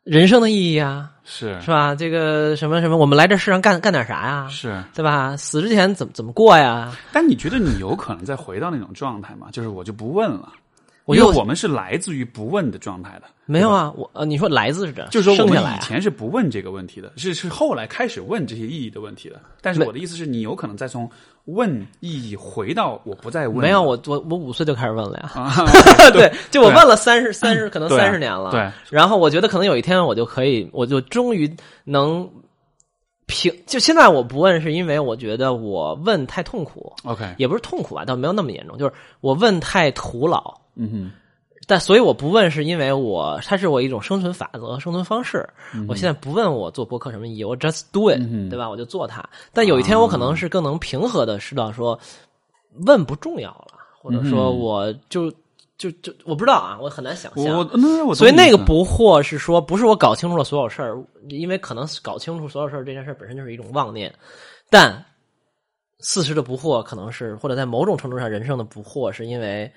[0.04, 1.92] 人生的意义啊，是是吧？
[1.92, 4.46] 这个什么什么，我们来这世上干干点啥呀？
[4.48, 4.80] 是。
[4.94, 5.36] 对吧？
[5.36, 6.96] 死之前怎么怎么过呀？
[7.12, 9.48] 但你觉得你有可能再回到那种状态吗？
[9.50, 10.52] 就是我就不问了，
[11.04, 13.22] 我就因为我们是来自于不问的状态的。
[13.44, 19.40] 没有啊，我呃，你说来自是这，就是说，我们以前是不问这个问题的，是是后来开始问这些意义的问题的。
[19.60, 21.10] 但是我的意思是你有可能再从
[21.46, 23.58] 问意义回到我不再问。
[23.58, 25.30] 没有，我我我五岁就开始问了呀。
[25.34, 25.54] 啊，
[26.12, 28.50] 对，就我问了三十三十，可能三十年了。
[28.50, 31.48] 对，然后我觉得可能有一天我就可以，我就终于
[31.84, 32.28] 能
[33.26, 33.52] 平。
[33.66, 40.54] 就现在我不问，是因为我觉得我问太痛苦，OK，也不是痛苦吧，倒没有那么严重，就是我问太徒劳。
[40.74, 41.10] 嗯哼，
[41.66, 45.48] 但所以我不问，是因为我它是我一种生存法则、生存方式。
[45.88, 48.70] 我现在不问我做播客什么意义，我 just do it，、嗯对吧？
[48.70, 49.28] 我就做它。
[49.52, 51.98] 但有一天我可能是更能平和的知道说，
[52.86, 55.28] 问不重要了，或者说我就
[55.76, 57.68] 就就我不知道啊，我很难想象。
[58.14, 64.14] 所以那个不惑是说，不是我搞清楚了所有事儿，因为可能搞清楚所有事儿这件事本身就是一种妄念，
[64.70, 65.04] 但
[65.98, 69.70] 四十的不惑可能是，或者在某种程度上人生的不惑，是因为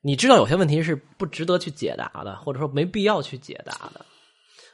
[0.00, 4.04] 你知道有些问题是不值得去解答的，或者说没必要去解答的。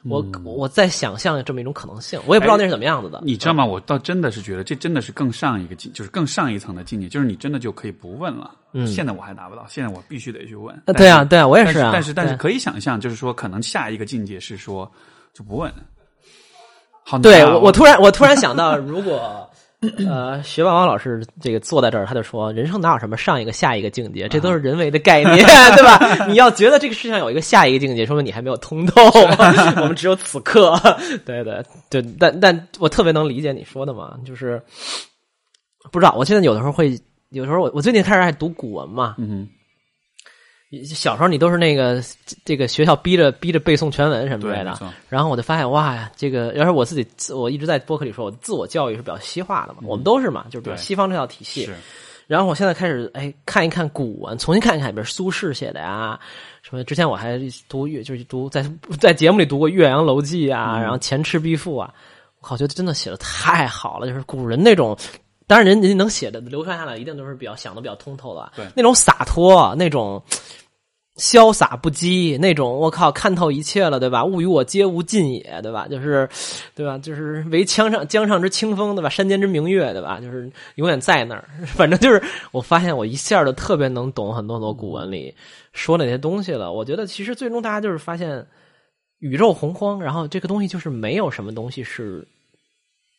[0.07, 3.19] 我我在想象这么一种可能性，我也不知道那是怎么样子的。
[3.23, 3.65] 你知道吗？
[3.65, 8.51] 我倒真的是觉得这真的是更上一个境，就是更上一层的境界，就是你真的就可以不问了。
[8.73, 10.79] 嗯现在我还达不到，现在我必须得去问。
[10.95, 11.89] 对啊，对啊，我也是啊。
[11.91, 14.91] 但是但是对可以想象，就是说可能下一个境界是说
[15.33, 15.73] 就不问。
[17.03, 19.49] 好对我，我突然我突然想到，如果
[20.07, 26.25] 呃，学霸王老师这个坐在这儿，他就说，人生哪有什么上一个下一个境界，这都是人为的概念，对吧？
[26.27, 29.01] 你要觉得这个世界上有一个下一个境界，说明你还没有通透，
[29.81, 30.79] 我们只有此刻。
[31.25, 34.61] 对对对，但但我特别能理解你说的嘛，就是
[35.91, 36.99] 不知道，我现在有的时候会，
[37.29, 39.47] 有时候我我最近开始爱读古文嘛，嗯
[40.83, 42.01] 小时候你都是那个
[42.43, 44.77] 这个学校逼着逼着背诵全文什么之类的。
[45.09, 51.69] 然后我就发现，哇呀，这个要是我自己，我一直在播客里说，我自我教育是比较西化的嘛，我们都是嘛，就是比较西方这套体系。
[52.27, 56.19] 然后我现在开始哎看一看古文，重新看一看，比如苏轼写的呀，
[56.63, 57.39] 什么之前我还
[57.69, 58.65] 读岳，就是读在
[58.99, 61.93] 在节目里读过《岳阳楼记》啊，然后《前赤壁赋》啊，
[62.39, 64.97] 我靠，觉得真的写的太好了，就是古人那种。
[65.47, 68.51] 当然，人人家能写的流传下来，一定都是比较想的比较通透的。
[68.55, 70.19] 对，那种洒脱，那种
[71.17, 74.25] 潇洒不羁，那种我靠看透一切了，对吧？
[74.25, 75.87] 物与我皆无尽也，对吧？
[75.87, 76.27] 就是，
[76.73, 76.97] 对吧？
[76.97, 79.09] 就是唯江上江上之清风，对吧？
[79.09, 80.19] 山间之明月，对吧？
[80.19, 81.47] 就是永远在那儿。
[81.65, 82.21] 反正就是，
[82.51, 85.33] 我发现我一下就特别能懂很多很多古文里
[85.71, 86.73] 说那些东西了。
[86.73, 88.45] 我觉得其实最终大家就是发现
[89.19, 92.27] 宇宙洪荒，然后这个东西就是没有什么东西是。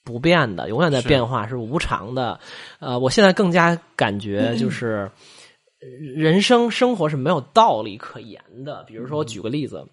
[0.04, 2.38] 不变的，永远在变化，是无常的。
[2.78, 5.10] 呃，我现在更加感觉就是，
[6.14, 8.82] 人生生活是没有道理可言的。
[8.84, 9.86] 比如说，我举个例子，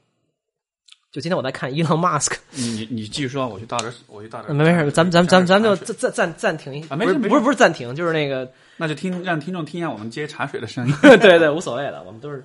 [1.12, 2.38] 就今天我在看伊隆马斯克。
[2.52, 4.56] 你你继续说，我去倒点，我去倒点。
[4.56, 6.96] 没没事，咱们咱们咱们咱们就暂暂暂停一下。
[6.96, 10.96] 没事不是不是暂停，就是那个，那就听让听众听一下我们接茶水的声音。
[11.02, 12.44] 对对，无所谓的，我们都是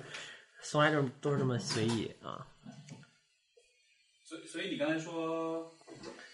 [0.63, 2.45] 从来就是都是这么随意啊。
[4.23, 5.71] 所以所以你刚才说。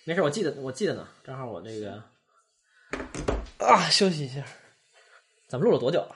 [0.08, 1.08] 没事，我记得，我记得呢。
[1.24, 2.04] 正好我那个
[3.58, 4.44] 啊，休息一下。
[5.48, 6.16] 咱们录了多久了？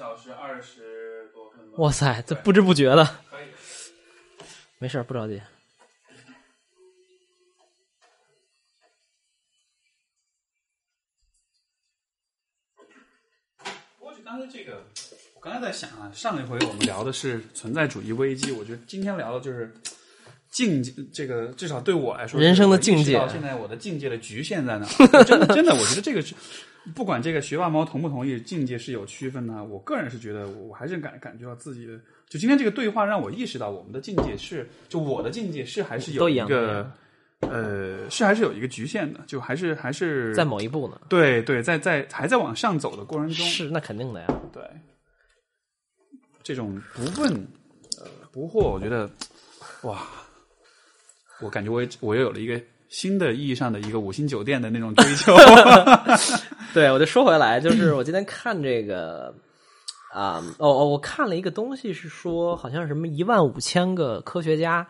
[0.00, 1.78] 一小时二十多分钟。
[1.78, 3.04] 哇塞，这不知不觉的。
[3.30, 3.44] 可以。
[4.78, 5.38] 没事，不着急。
[13.98, 14.86] 不过就刚才这个，
[15.34, 19.70] 我刚才在想啊，上一回我们聊的是存在主义危机，我觉得今天聊的就是。
[20.50, 23.14] 境界，这个至少对我来说，人生的境界。
[23.14, 24.86] 到现在我的境界的局限在哪？
[25.24, 26.34] 真的，真的，我觉得这个是，
[26.94, 29.64] 不管这个学霸猫同不同意，境界是有区分的。
[29.64, 31.98] 我个人是觉得，我还是感感觉到自己的，
[32.28, 36.90] 就今天这个对话让我意识到，我们的境界是，就我的境界是还是有一个，
[37.40, 41.00] 呃，是还是有一个局限的，就还是还是在某一步呢？
[41.08, 44.26] 对对，在在还在往上走的过程中，是那肯定的呀。
[44.52, 44.62] 对，
[46.42, 47.32] 这种不问
[47.98, 49.10] 呃不惑，我觉得
[49.82, 50.06] 哇。
[51.42, 52.60] 我感觉我我又有了一个
[52.90, 55.34] 新的意义上的一个五星酒店的那种追求。
[56.74, 59.34] 对，我就说回来，就是我今天看这个
[60.12, 64.86] 啊，哦哦，我看了一个东西，是说好像什么一万五千个科学家。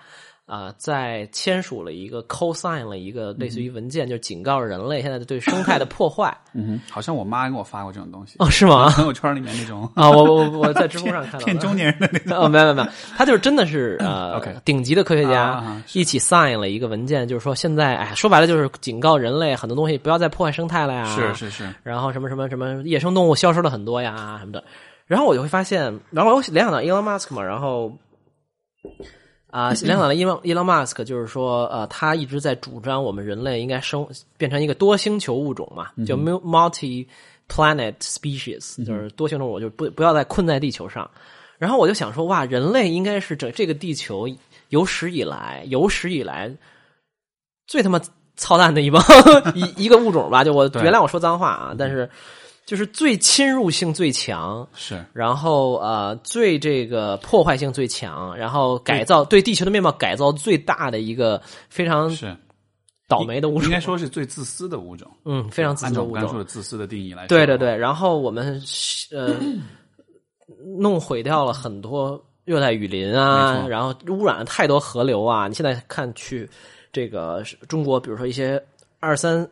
[0.51, 6.36] 啊，在签署了一个 co-sign 了一个类似于文件，就警告人类现在对生态的破坏。
[6.55, 8.35] 嗯，好像我妈给我发过这种东西。
[8.40, 8.90] 哦，是吗？
[8.98, 12.36] 朋友圈里面那种啊，我我我在知乎上看到 骗中年人的那种。
[12.43, 21.05] 哦，没有没有没有，他就是真的是呃，OK，顶级的科学家一起 sign 了一个文件，就是说现在哎，说白了就是警告人类很多东西不要再破坏生态了呀。
[21.05, 21.72] 是是是。
[21.85, 24.64] 然后什么什么什么野生动物消失了很多呀什么的。
[25.06, 27.93] 然后我就会发现，然后我联想到 Elon Musk 嘛，然后。
[29.51, 34.06] 啊，联想到伊隆伊隆马斯克，就是说，呃，他一直在主张我们人类应该生
[34.36, 37.06] 变成一个多星球物种嘛，叫 multi
[37.48, 41.10] planet species，就是多星球物种，就不不要再困在地球上。
[41.59, 44.27] 然后我就想说，哇，人类应该是这这个地球
[44.68, 46.51] 有史以来有史以来
[47.66, 48.01] 最他妈
[48.36, 49.02] 操蛋的一帮
[49.55, 50.44] 一一个物种吧？
[50.44, 52.09] 就我原谅我说脏话啊，但是。
[52.71, 62.33] 就是最侵入性最强，是，然后呃，最这个破坏性最强，然后改造对地球的面貌改造最大的一个非常是
[63.09, 65.11] 倒霉的物种，应该说是最自私的物种。
[65.25, 66.19] 嗯，非常自私的物种。
[66.19, 67.77] 按照的自私的定义来说，对对对。
[67.77, 68.63] 然后我们
[69.11, 69.35] 呃
[70.79, 75.49] 弄毁掉了很多热带雨林啊，然后污染了太多河流啊。
[75.49, 76.49] 你现在看去
[76.93, 78.63] 这个中国，比如说一些
[79.01, 79.45] 二三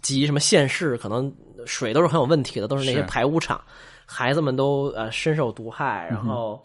[0.00, 1.30] 级什么县市，可能。
[1.66, 3.62] 水都是很有问题的，都是那些排污厂，
[4.06, 6.62] 孩子们都呃深受毒害，然后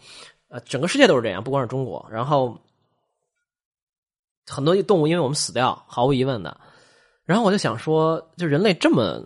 [0.50, 2.58] 呃整个世界都是这样，不光是中国，然后
[4.46, 6.60] 很多动物因为我们死掉，毫无疑问的。
[7.26, 9.22] 然后我就想说，就人类这么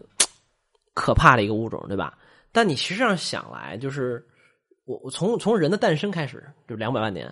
[0.96, 2.18] 可怕的一个物种，对吧？
[2.52, 4.26] 但你实际上想来，就是
[4.86, 7.32] 我我从从人的诞生开始，就两百万年，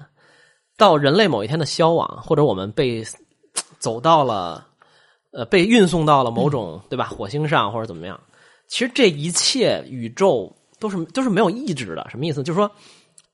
[0.77, 3.03] 到人类某一天的消亡，或者我们被
[3.79, 4.67] 走到了
[5.31, 8.19] 呃被运送到了某种对吧火星上或者怎么样。
[8.69, 12.43] 其实这一切宇宙都是都是没有意志的，什么意思？
[12.43, 12.69] 就是说，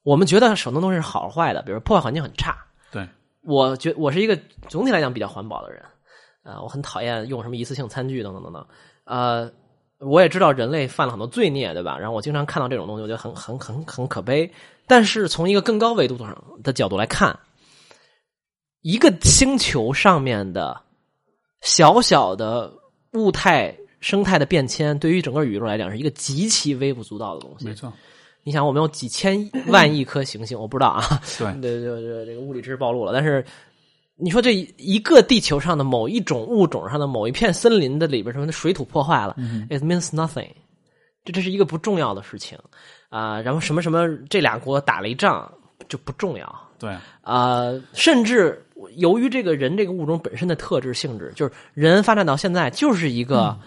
[0.02, 2.57] 我们觉得手动东西是好坏的，比如破坏环境很差。
[2.90, 3.06] 对，
[3.44, 4.40] 我觉我是一个
[4.70, 5.84] 总体来讲比较环保的人，
[6.44, 8.66] 啊，我很讨厌用什么一次性餐具等等等等。
[9.03, 9.52] 呃，
[9.99, 11.99] 我也知道人类犯了很多罪孽，对吧？
[11.99, 14.49] 然后我经常看到这种东西，我觉得很很很很可悲。
[14.88, 17.38] 但是从一个更高维度上的角度来看，
[18.80, 20.82] 一个星球上面的
[21.60, 22.72] 小小的
[23.12, 23.78] 物态。
[24.06, 27.65] 生态的变迁对于整个宇宙来讲是一个极其微不足道的东西。
[27.65, 27.91] 没错，
[28.44, 31.03] 你想，我们有几千万亿颗行星，我不知道啊。
[31.40, 33.11] 对，对，对，对，这个物理知识暴露了。
[33.11, 33.44] 但是，
[34.15, 39.36] 你说这一个地球上的某一种物种上的某一片森林的里边什么的水土破坏了
[39.72, 40.52] ，it means nothing。
[41.23, 42.56] 这这是一个不重要的事情
[43.10, 43.41] 啊。
[43.41, 45.52] 然后什么什么这俩国打了一仗
[45.90, 46.61] 就不重要。
[46.77, 48.64] 对啊，甚至
[48.98, 53.57] 由于这个人这个物种本身的特质性质，就是人发展到现在就是一个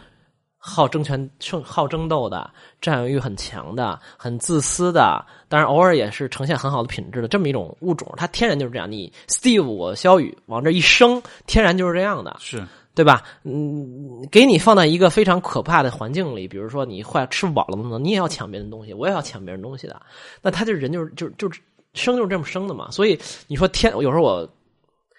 [0.59, 8.91] 好争权、胜好争斗的、占有欲很强的、很自私的，当然偶尔也是呈现很好的品质的这么一种物种，它天然就是这样。
[8.91, 12.37] 你 Steve 我肖宇往这一生，天然就是这样的。
[12.41, 12.63] 是
[12.95, 13.23] 对吧？
[13.45, 20.03] 嗯，给你放在一个非常可怕的环境里，比如说你坏吃不饱了呢，你也要抢别人东西，我也要抢别人东西的。
[20.43, 21.61] 那他这人就是就就是
[21.95, 22.91] 生就是这么生的嘛。
[22.91, 23.17] 所以
[23.47, 24.45] 你说天，有时候我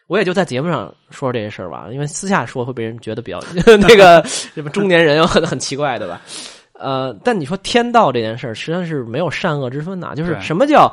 [0.10, 3.40] 我也就在节目上说这些事儿吧，因为私下说会被人觉得比较
[3.78, 6.20] 那个什么中年人又很很奇怪，对吧？
[6.74, 10.92] 呃，但你说天道这件事儿，实际上是没有善恶之分的，就是什么叫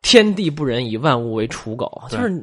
[0.00, 2.42] 天地不仁，以万物为刍狗，就是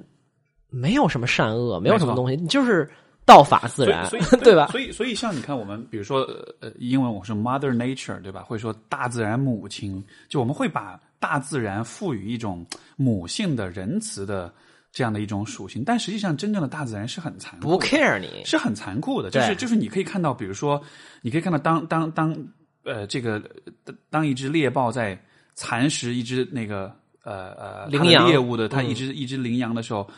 [0.69, 2.87] 没有什么善恶，没有什么东西，你就是
[3.25, 4.67] 道法自然，所以所以对吧？
[4.67, 6.19] 所以所以像你看，我们比如说
[6.61, 8.43] 呃，英文我说 Mother Nature，对吧？
[8.43, 12.63] 会说大自然母亲，就我们会把大自然赋予一种
[12.97, 14.53] 母性的仁慈的
[14.91, 19.30] 这样的一种属性，但实际上真正的大自然是很残酷不，care 你，是很残酷的。
[19.30, 20.81] 就是就是你可以看到，比如说，
[21.22, 22.35] 你可以看到当当当
[22.84, 23.39] 呃这个
[23.84, 25.22] 当当一只猎豹在
[25.53, 26.91] 蚕食一只那个
[27.23, 30.09] 呃呃它的羚羊猎物的，它嗯一只、一只羚羊的时候，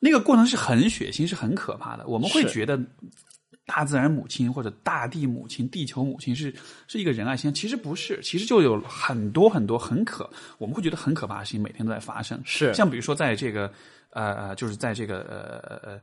[0.00, 2.06] 那个过程是很血腥，是很可怕的。
[2.06, 2.80] 我们会觉得
[3.66, 6.54] 大自然母亲或者大地母亲、地球母亲是
[6.86, 10.28] 是一个仁爱心，其实不是，其实就有很多很多很可，
[10.58, 12.40] 我们会觉得很可怕的事情每天都在发生。
[12.44, 12.74] 是。
[12.74, 13.72] 像比如说在这个
[14.14, 16.00] 呃呃，就是在这个呃呃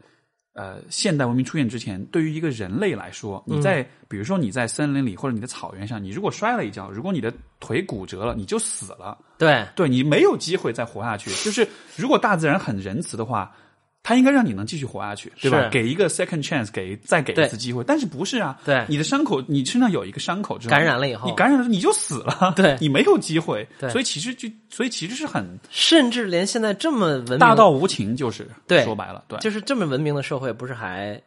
[0.53, 9.17] 呃现代文明出现之前，对于一个人类来说，你在、比如说你在森林里或者你的草原上，你如果摔了一跤，如果你的腿骨折了，你就死了。
[9.37, 11.31] 对对你没有机会再活下去。
[11.43, 13.55] 就是如果大自然很仁慈的话，
[14.03, 15.69] 它应该让你能继续活下去，对吧？
[15.69, 17.83] 给一个 second chance，给再给一次机会。
[17.83, 18.59] 但是不是啊？
[18.65, 23.67] 对你的伤口，你身上有一个伤口之后，感染了以后你感染了你就死了， 对你没有机会。
[23.79, 31.21] 对所以其实就所以其实是很甚至连现在这么文明大道无情，就是对说白了，对，就是这么文明的社会，不是还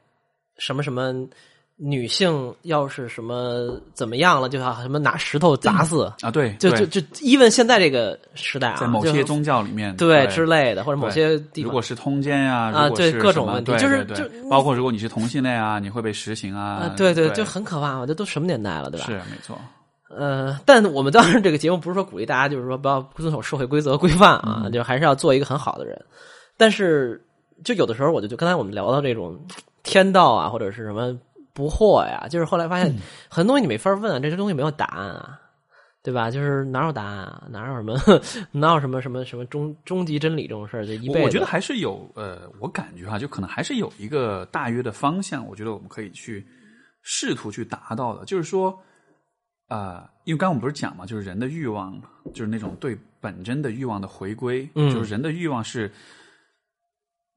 [0.59, 1.15] 什么什么
[1.77, 11.65] 女性要是什么怎么样了，就要什么拿石头砸死，啊，对，就就就，even 现在这个时代啊，在某些宗教里面，对对之类的，或者某些地方。
[11.65, 19.07] 如果是通奸呀、啊对各种问题就是就包括如果你是同性恋啊，你会被实行啊啊，，对对，对，就很可怕嘛，这都什么年代了，对吧？
[19.07, 19.59] 是没错，
[20.17, 24.71] 呃，但我们当然这个节目不是说鼓励大家就是说不要遵守社会规则规范啊，嗯。
[24.71, 26.01] 就还是要做一个很好的人。
[26.57, 27.21] 但是
[27.65, 29.37] 就有的时候，我就就刚才我们聊到这种
[29.83, 31.19] 天道啊，或者是什么
[31.55, 32.97] 不惑呀，就是后来发嗯现
[33.31, 35.40] 很多东西你没法问啊，这些东西没有答案啊。
[36.02, 36.31] 对吧？
[36.31, 37.44] 就是哪有答案啊？
[37.48, 37.94] 哪有什么
[38.52, 40.85] 哪有什么什么什么终终极真理这种事儿？
[40.86, 41.18] 就一辈子。
[41.20, 46.47] 我我觉得还是有呃，我感觉哈，就可能还是有一个大约的方向，我觉得我们可以去
[47.01, 48.78] 试图去达到的，就是说，
[49.68, 51.98] 啊、因为刚刚我们不是讲嘛，就是人的欲望，
[52.35, 55.90] 就是那种对本真的欲望的回归，嗯就是人的欲望是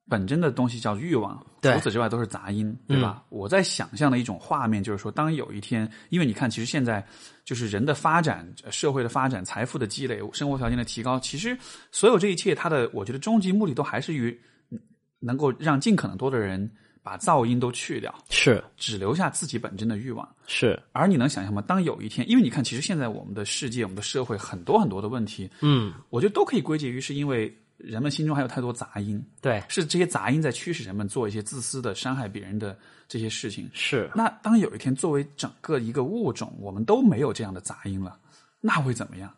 [0.10, 3.24] 本真的东西叫欲望，除此之外都是杂音，对吧？
[3.30, 7.06] 我在想象的一种画面，就是说，当有一天，因为你看，其实现在
[7.44, 11.58] 就是人的发展、呃社会的发展、财富的积累、生活条件的提高，其实
[11.92, 14.32] 所有这一切，它的我觉得终极目的都还是于
[14.70, 14.80] 嗯
[15.20, 16.72] 能够让尽可能多的人
[17.04, 20.28] 把噪音都去掉，是只留下自己本真的欲望。
[20.46, 21.62] 是，而你能想象吗？
[21.62, 32.78] 当有一天，因为你看，其实现在我们的世界、我们的社会很多很多的问题，嗯，我觉得都可以归结于是因为人们心中还有太多杂音，对，是这些杂音在驱使人们做一些自私的、伤害别人的
[33.08, 33.70] 这些事情。
[33.74, 38.18] 是那当有一天，作为整个一个物种，我们都没有这样的杂音了，
[38.60, 39.32] 那会怎么样？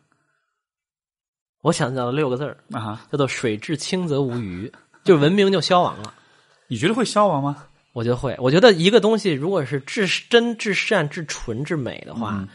[1.62, 4.72] 我想到了六个字儿，啊哈，叫做“水至清则无鱼”，
[5.04, 6.14] 就文明就消亡了。
[6.68, 7.66] 你觉得会消亡吗？
[7.92, 12.48] 我觉得会，我觉得一个东西如果是至真、至善、至纯、至美的话，嗯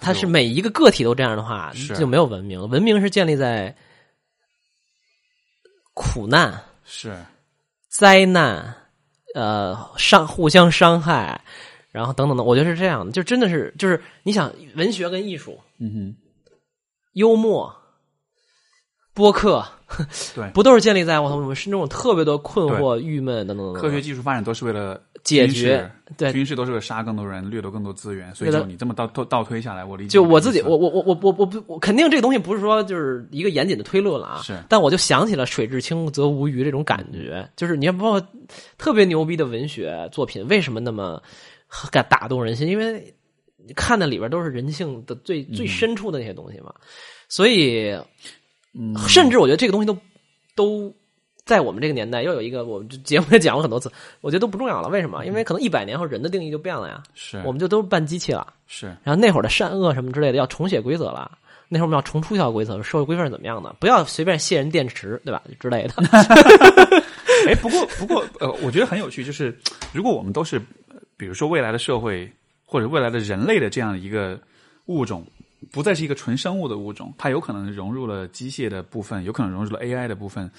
[0.00, 2.66] 它是每一个个体都这样的话，就没有文明了。
[2.66, 3.76] 文明是建立在
[5.94, 7.16] 苦难、是，
[7.88, 8.74] 灾难、
[9.34, 11.40] 呃伤互相伤害，
[11.90, 16.16] 然后等等的，我觉得是这样的，就真的是就是你想文学跟艺术、嗯哼。
[17.14, 17.76] 幽默、
[19.12, 19.68] 播客，哼，
[20.34, 34.42] 对， 不都是建立在我们是那种特别多困惑、郁闷等等科学技术发展都是为了解决对军事都是为了杀更多人、掠夺更多资源，所以对的就你这么倒倒倒推下来，我理解就我自己，我我我我我我不，我肯定这个东西不是说就是一个严谨的推论了啊。
[34.42, 38.26] 是但我就想起了“水至清则无鱼”这种感觉，就是你要包括
[38.78, 41.22] 特别牛逼的文学作品，为什么那么
[41.90, 42.66] 敢打动人心？
[42.66, 43.14] 因为
[43.64, 46.74] 你看的里边都是人性的最最深处的那些东西嘛。
[47.28, 47.96] 所以，
[48.74, 49.96] 嗯甚至我觉得这个东西都
[50.54, 50.94] 都
[51.44, 53.90] 在我们这个年代，又有一个我们这节目也讲过很多次，
[54.20, 54.88] 我觉得都不重要了。
[54.88, 55.24] 为什么？
[55.26, 58.52] 因为可能一百年后人的定义就变了呀，是我们就都是半机器了。
[58.66, 61.38] 是然后那会儿的善恶什么之类的要重写规则了。
[61.68, 63.74] 那会儿我们要重出一条规则，社会规范是怎么样的？
[63.80, 65.42] 不要随便卸人电池，对吧？
[65.58, 65.94] 之类的。
[67.48, 69.58] 哎，不过不过呃，我觉得很有趣，就是
[69.90, 70.60] 如果我们都是，
[71.16, 72.30] 比如说未来的社会
[72.64, 74.38] 或者未来的人类的这样一个
[74.86, 75.26] 物种，
[75.70, 80.50] 不再是一个纯生物的物种，它有可能融入了机械的部分，有可能融入了 AI 的部分，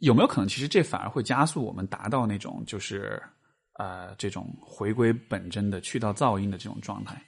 [0.00, 3.22] 有没有可能其实这反而会加速我们达到那种就是
[3.78, 7.20] 呃这种回归本真的去到噪音的这种状态？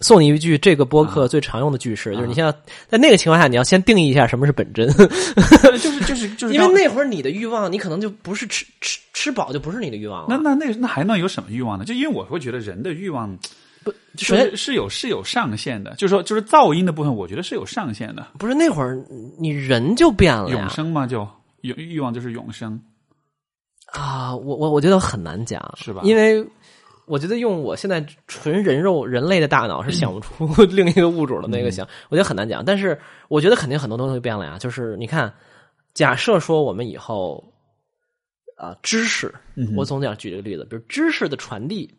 [0.00, 2.50] 送你一句这个播客最常用的句式，就是你现在
[2.88, 10.26] 在那个情况下，你要先定义一下什么是本真，就是就是就是，因为那会儿你的欲望，你可能就不是吃吃吃饱就不是你的欲望了。
[10.28, 11.84] 那那那那还能有什么欲望呢？
[11.84, 13.38] 就因为我会觉得人的欲望
[13.84, 18.26] 不是是有是有上限的，就是说就是噪音的部分，我觉得是有上限的。
[18.38, 19.04] 不是那会儿
[19.38, 21.26] 你人就变了永生嘛，就
[21.62, 22.80] 有欲望就是永生
[23.86, 24.34] 啊！
[24.36, 26.02] 我我我觉得很难讲，是吧？
[26.04, 26.46] 因为。
[27.04, 32.64] 我觉得用我现在纯人肉人类的大脑是想不出 另一个物种的那个想，我觉得很难讲。
[32.64, 32.98] 但是
[33.28, 34.56] 我觉得肯定很多东西会变了呀。
[34.56, 35.34] 就是你看，
[35.94, 37.52] 假设说我们以后
[38.56, 39.34] 啊知识，
[39.76, 41.92] 我总得举这个例子，比如知识的传递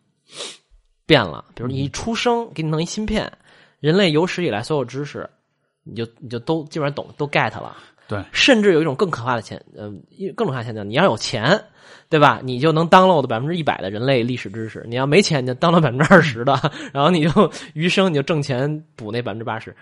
[1.06, 3.32] 变了，比如你一出生给你弄一芯片，
[3.80, 5.30] 人类有史以来所有知识，
[5.84, 7.76] 你就你就都基本上懂都 get 了。
[8.08, 9.90] 对，甚至有一种更可怕的现，呃，
[10.36, 11.60] 更可怕的现象，你要有钱，
[12.10, 12.42] 对吧？
[12.44, 14.86] 你就能 download 百分之一百的人类历史知识。
[14.88, 16.54] 你要没钱，你就 download 百分之二十的，
[16.94, 19.76] 然后你就余生你就挣钱补那百分之八十。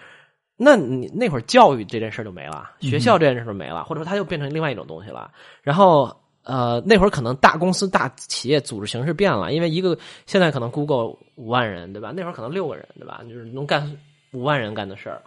[0.56, 5.32] 那你那会儿教育这件事就没了，学校这件事就没了，或者说它又变成另外一种东西了。
[5.64, 12.12] 然后呃，那会儿可能大公司、大企业组织形式变了，因为一个现在可能 Google 五万人，对吧？
[12.16, 13.22] 那会儿可能六个人，对吧？
[13.30, 13.96] 就是能干
[14.34, 15.22] 五万人干的事儿。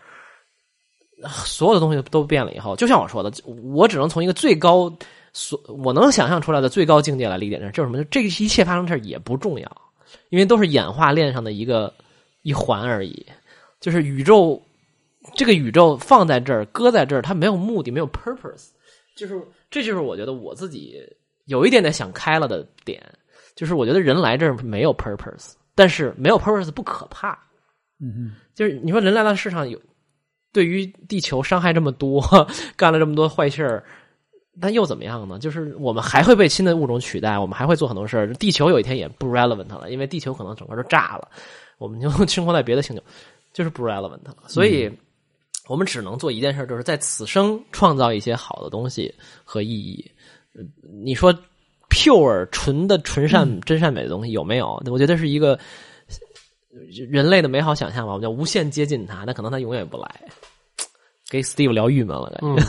[1.45, 3.32] 所有的东西都变了以后，就像我说的，
[3.73, 4.93] 我只能从一个最高
[5.32, 7.99] 所我能想象出来的最高境界来理解这，就是什么？
[7.99, 9.82] 就这一切发生事也不重要，
[10.31, 11.95] 因为都是演化链上的一个
[12.43, 13.24] 一环而已。
[13.81, 14.61] 就是宇宙
[15.36, 18.70] 这个宇宙放在这儿，搁在这儿，它没有目的，没有 purpose。
[19.15, 21.01] 就是这就是我觉得我自己
[21.47, 23.03] 有一点点想开了的点，
[23.55, 27.31] 就是我觉得人来这儿没有 purpose，但是没有 purpose 不可怕。
[28.01, 29.81] 嗯嗯，就是你说人来到世上有。
[30.53, 32.23] 对于地球伤害这么多，
[32.77, 33.85] 干了这么多坏事儿，
[34.61, 35.36] 但又怎么样呢？
[35.36, 38.32] 就是我们还会被新的物种取代，我们还会做很多事儿。
[38.35, 41.28] 地球有一天也不 relevant 了，因为地球可能整个都炸了，
[41.77, 43.03] 我们就 生活在别的星球，
[43.53, 44.36] 就是不 relevant 了。
[44.47, 44.89] 所以，
[45.69, 49.15] 我们只能做一件事，就是在此生创造一些好的东西
[49.45, 50.11] 和意义。
[51.03, 51.35] 你说
[51.91, 54.82] pure 纯的纯善真善美的东西有没有？
[54.86, 55.59] 我觉得是一个。
[57.09, 60.11] 人类的美好想象吧，我们叫无限接近它，那可能它永远不来。
[61.31, 62.65] 给 Steve 聊郁闷了，感觉。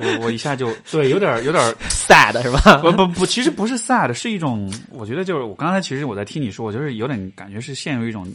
[0.18, 2.78] 我我一下就 对，有点有点 sad 是吧？
[2.78, 8.26] 不不不，其实不是 sad，是一种，我觉得就是我刚才其实我在听你说，我就是有点感觉是陷入一种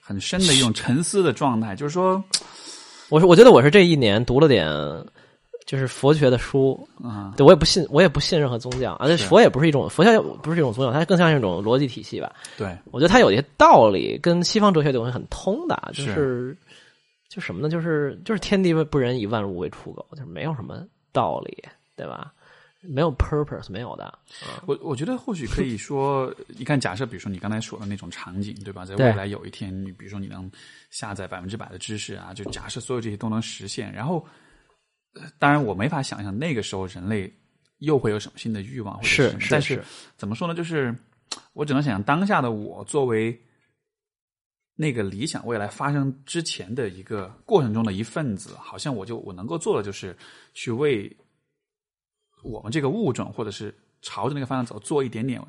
[0.00, 2.22] 很深的一种沉思的状态，就是说，
[3.08, 4.68] 我是我觉得我是这一年读了点。
[5.66, 12.30] 就是佛学的书啊，对我也不信，我也不信任何宗教，而且佛也不是一种佛教，不是一种宗教，它更像是一种逻辑体系吧。
[12.58, 16.54] 对，我觉得它有一些道理跟西方哲学的东西很通的，就是
[17.30, 17.70] 就什么呢？
[17.70, 21.56] 就是就是天地不仁，以万物为刍狗，就是没有什么道理，
[21.96, 22.30] 对吧？
[22.86, 24.18] 没有 purpose，没有的。
[24.66, 28.84] 我我觉得或许可以说，你看，假设比如说你刚才说的那种场景，对吧？
[28.84, 30.50] 在未来有一天，你比如说你能
[30.90, 34.26] 下载百分之百的知识啊，就假设所有这些都能实现，然后。
[35.38, 37.32] 当然，我没法想象那个时候人类
[37.78, 39.80] 又会有什么新的欲望，是，但是
[40.16, 40.52] 怎么说呢？
[40.52, 40.92] 就是
[41.52, 43.40] 我只能想象当下的我，作为
[44.74, 50.16] 那个理想未来发生之前的一个过程中的一份子，好像我就我能够做的就是
[50.52, 51.08] 去为
[52.44, 55.42] 我们这个物种，或者是朝着那个方向走，做一点点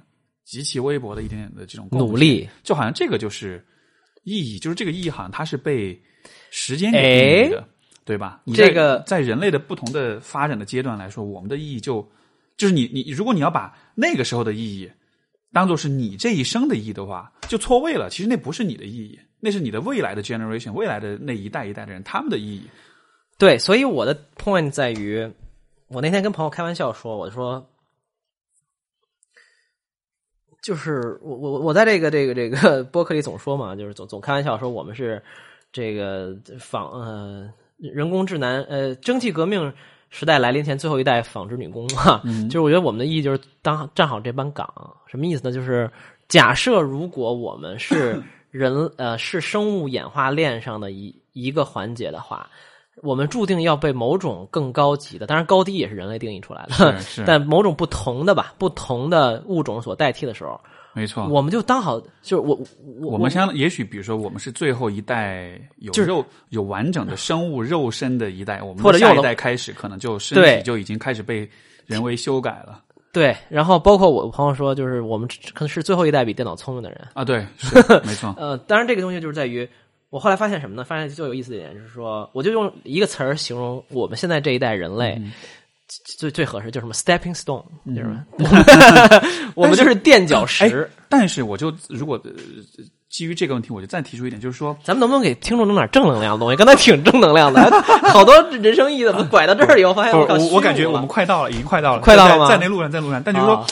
[0.44, 3.64] 极其微薄的一点点的这种努力，就好像这个就是
[4.24, 6.02] 意义，就是这个意义好像它是被
[6.50, 7.68] 时间给定义的。
[8.08, 8.40] 对吧？
[8.54, 12.08] 这个在人类的不同的发展的阶段来说，我们的意义就
[12.56, 14.88] 就是你你，如果你要把那个时候的意义
[15.52, 18.08] 当做是你这一生的意义的话，就错位了。
[18.08, 22.62] 其实那不是你的意义，那是你的未来的 generation，未来的那一代一代的人他们的意义。
[23.40, 25.28] 对，所以我的 point 在于，
[25.88, 27.66] 我那天跟朋友开玩笑说，我说，
[30.62, 35.22] 就是我我我在这个这个这个 播客里总说嘛，就是总总开玩笑说我们是
[35.72, 37.50] 这个仿呃。
[37.78, 39.74] 人工智能，呃，蒸汽革命
[40.10, 45.52] 时代来临前最后一代纺织女工哈， 就是我觉得我们的意义就是当站好这班岗，什么意思呢？
[45.52, 45.92] 就是
[46.30, 52.50] 假设如果我们是 人，呃，是生物演化链上的一一个环节的话，
[53.04, 56.98] 我们注定要被某种更高级的，当然高低也是人类定义出来的，
[57.28, 60.60] 但某种不同的吧，不同的物种所代替的时候。
[60.94, 62.58] 没错，我们就当好，就是我
[63.02, 71.48] 我我们相也许比如说我们是最后一代有肉有完整的生物肉身的一代，我们下一代开始可能就身体就已经开始被
[71.86, 72.82] 人为修改了
[73.12, 77.08] 对，然后包括我朋友说，就是我们可能是最后一代比电脑聪明的人。
[77.14, 79.70] 啊，对，是 没错，呃，当然这个东西就是在于，
[80.16, 80.84] 我后来发现什么呢？
[80.86, 85.22] 发现最有意思的一点就是说，我就用一个词儿形容我们现在这一代人类。
[86.18, 87.64] 最最合适就是什么 stepping stone，
[87.94, 88.18] 就是
[89.56, 90.90] 我们就是垫脚石。
[91.10, 92.32] 但是我就如果、呃
[93.08, 96.56] 基于这个问题，我就再提出一点，就是说，咱们能不能给听众弄点正能量的东西？
[96.58, 97.62] 刚才挺正能量的，
[98.10, 103.22] 好多人生意义怎么拐到这儿以后发现我我感觉我们快到了，已经快到了，快到了吗在在那路上，在路上。
[103.24, 103.66] 但就是说，啊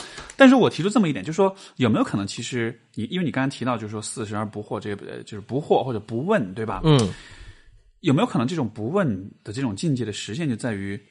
[0.43, 6.81] 但是我提出这么一点，就是说，有没有可能，其实你因为你刚才提到，就是说四十而不惑，这个呃就是不惑或者不问，对吧？
[6.83, 6.99] 嗯，
[8.01, 9.07] 有没有可能这种不问
[9.41, 11.01] 的这种境界的实现，就在于，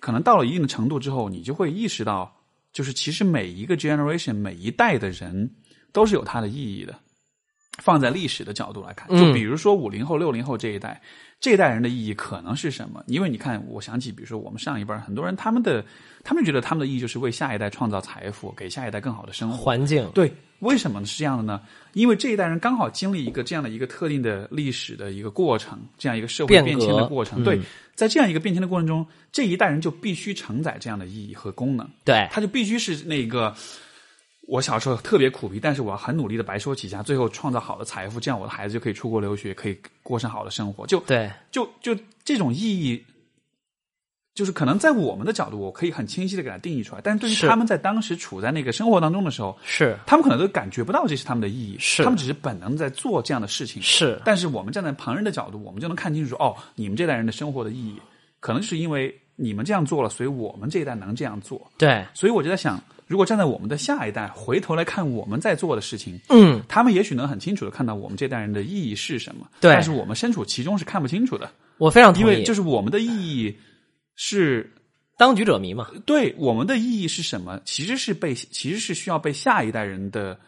[0.00, 2.32] 可能到了一定的程度之后，你就会意识到，
[2.72, 5.56] 就是其实每一个 generation 每一代的人
[5.92, 6.96] 都是有它的意义的。
[7.78, 11.02] 放在历史的角度来看，嗯就比如说五零后、六零后这一代，
[11.40, 13.02] 这一代人的意义可能是什么？
[13.06, 15.84] 因为你看，我想起，比如说我们上一辈很多人，他们的
[16.24, 19.56] 他们觉得他们的意义就是为下一代创造财富，给下一代更好的生活。
[19.56, 21.60] 环境对，为什么是这样的呢？
[21.92, 27.42] 因为这一代人刚好经历一个这样的一个特定的历史的一个过程，这样一个社会变变迁的过程。
[27.42, 27.60] 嗯对，
[27.94, 33.54] 在这样一个变迁的过程中，这一代人就必须承载这样的意义和功能，对他就必须是那个。
[34.48, 40.86] 我小时候特别苦逼，但是我要很努力的白手起家，最后创造好的财富，这样我的孩子就可以出国留学，可以过上好的生活。
[40.86, 41.94] 就对就就
[42.24, 43.04] 这种意义，
[44.34, 47.02] 就是可能在我们的角度，我可以很清晰的给它定义出来。
[47.04, 53.82] 但是对于他们在当时处在那个生活当中的时候，是他们可能都感觉不到这是他们的意义，是他们只是本能在做这样的事情。
[53.82, 58.00] 是但是我们站在旁人的角度，我们就能看清楚说，哦，你们这代人的生活的意义，
[58.40, 61.70] 可能是因为你们这样做了，所以我们这一代能这样做。
[61.76, 69.48] 对，所以我就在想，如果站在我们的下一代回头来看我们在做的事情，嗯，他们也许能很清楚的看到我们这代人的意义是什么。
[69.60, 73.56] 对但是我们身处其中是看不清楚的，我非常同意，因为就是我们的意义
[74.14, 74.70] 是
[75.16, 75.88] 当局者迷嘛。
[76.04, 77.58] 对我们的意义是什么？
[77.64, 80.38] 其实是被其实是需要被下一代人的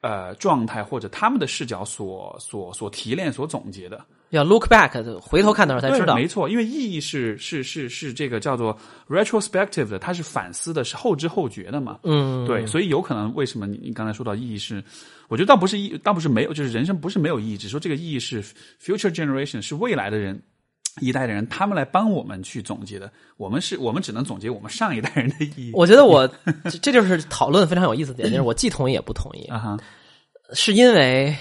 [0.00, 4.04] 呃状态或者他们的视角所所所提炼、所总结的。
[4.30, 6.14] 要 look back，回头看的时候才，知道。
[6.14, 8.76] 没错，因为意义是是是是这个叫做
[9.08, 11.98] retrospective 的，它是反思的，是后知后觉的嘛。
[12.02, 14.82] 嗯，对，所以有可能为什么你你刚才说到意义是，
[15.28, 18.42] 我觉得倒不是意，倒不是没有，就是人生不是没有意义，只是说这个意义是
[18.82, 20.42] future generation 是未来的人
[21.00, 23.10] 一代的人，他们来帮我们去总结的。
[23.36, 25.70] 我们是我们只能总结我们上一代人的意义。
[25.72, 26.26] 我觉得我
[26.64, 29.76] 这这就是讨论非常有意思的点，就是我既同意也不同意， 啊哈，
[30.52, 31.36] 是因为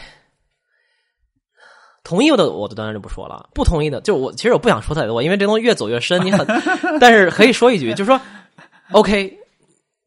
[2.06, 6.48] 同意的我当然就不说了，不同意的就我其实我不想说太多，因为这东西越走越深，你很，
[7.02, 8.22] 但是可以说一句，就是说
[8.92, 9.40] ，OK。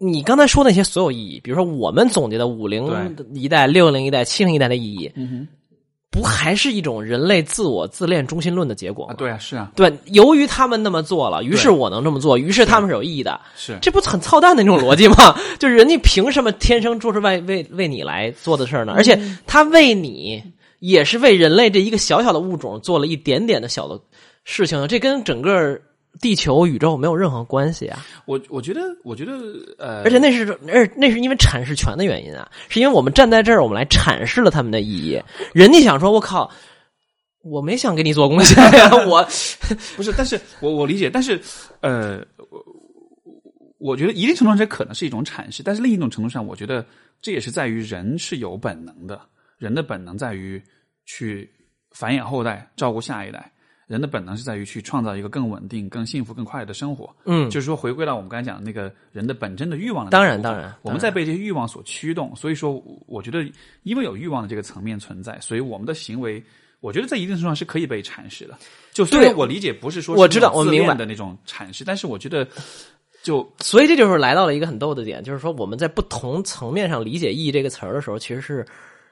[0.01, 2.89] 你刚才说那些所有意义，比如说我们总结的五零
[3.35, 5.49] 一代、六零一代、七零一代的意义，嗯
[6.09, 9.17] 不还是一种人类自我自恋中心论的结果哼，啊，吗？
[9.19, 13.41] 对啊，是啊，对，由于他们那么做了，于是我能这么做，于是他们是有意义的。
[13.57, 15.37] 是这不很操蛋的那种逻辑吗？
[15.59, 18.93] 就是人家凭什么天生就是为为为你来做的事儿呢？
[18.97, 20.41] 而且他为你
[20.79, 24.01] 也是为人类这一个小小的物种做了一点点的小的
[24.45, 25.81] 事情，这跟整个
[26.21, 28.05] 地球宇宙没有任何关系啊！
[28.27, 29.33] 我我觉得，我觉得，
[29.79, 35.21] 呃，而且那是，而那是因为阐释权的原因啊，是因为我们站在这儿，我们来阐释了他们的意义。
[35.53, 36.51] 人家想说，我靠，
[37.43, 39.23] 我没想给你做贡献呀， 我
[39.97, 41.41] 不是，但是我我理解，但是
[41.83, 42.19] 呃，
[42.51, 42.65] 我
[43.79, 46.85] 我觉得一定程度上这可能是一种阐释，但是另一种程度上，我觉得
[47.21, 49.21] 这也是在于人是有本能的，
[49.59, 50.63] 人的本能在于
[51.05, 51.51] 去
[51.91, 53.53] 繁衍后代，照顾下一代。
[53.87, 57.09] 人的本能是在于去创造一个更稳定、更幸福、更快乐的生活。
[57.25, 63.51] 嗯，就是说，回归到我们刚才讲的那个人的本真的欲望当然当然我们在被这些欲望所驱动，所以说，我觉得
[63.85, 66.45] 因为有欲望的这个层面存在，所以我们的行为，
[66.81, 68.55] 我觉得在一定程度上是可以被阐释的。
[68.93, 72.47] 就虽然对我理解不是说我知道我明白的那种阐释，但是我觉得
[73.23, 78.67] 就所以这就是来到了一个很逗的点，就是说我们在不同层面上理解“意义”这个词儿的时候，其实是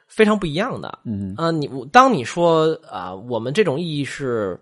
[0.07, 0.99] 非常不一样的。
[1.05, 4.59] 嗯啊、你我当你说啊、我们这种意义是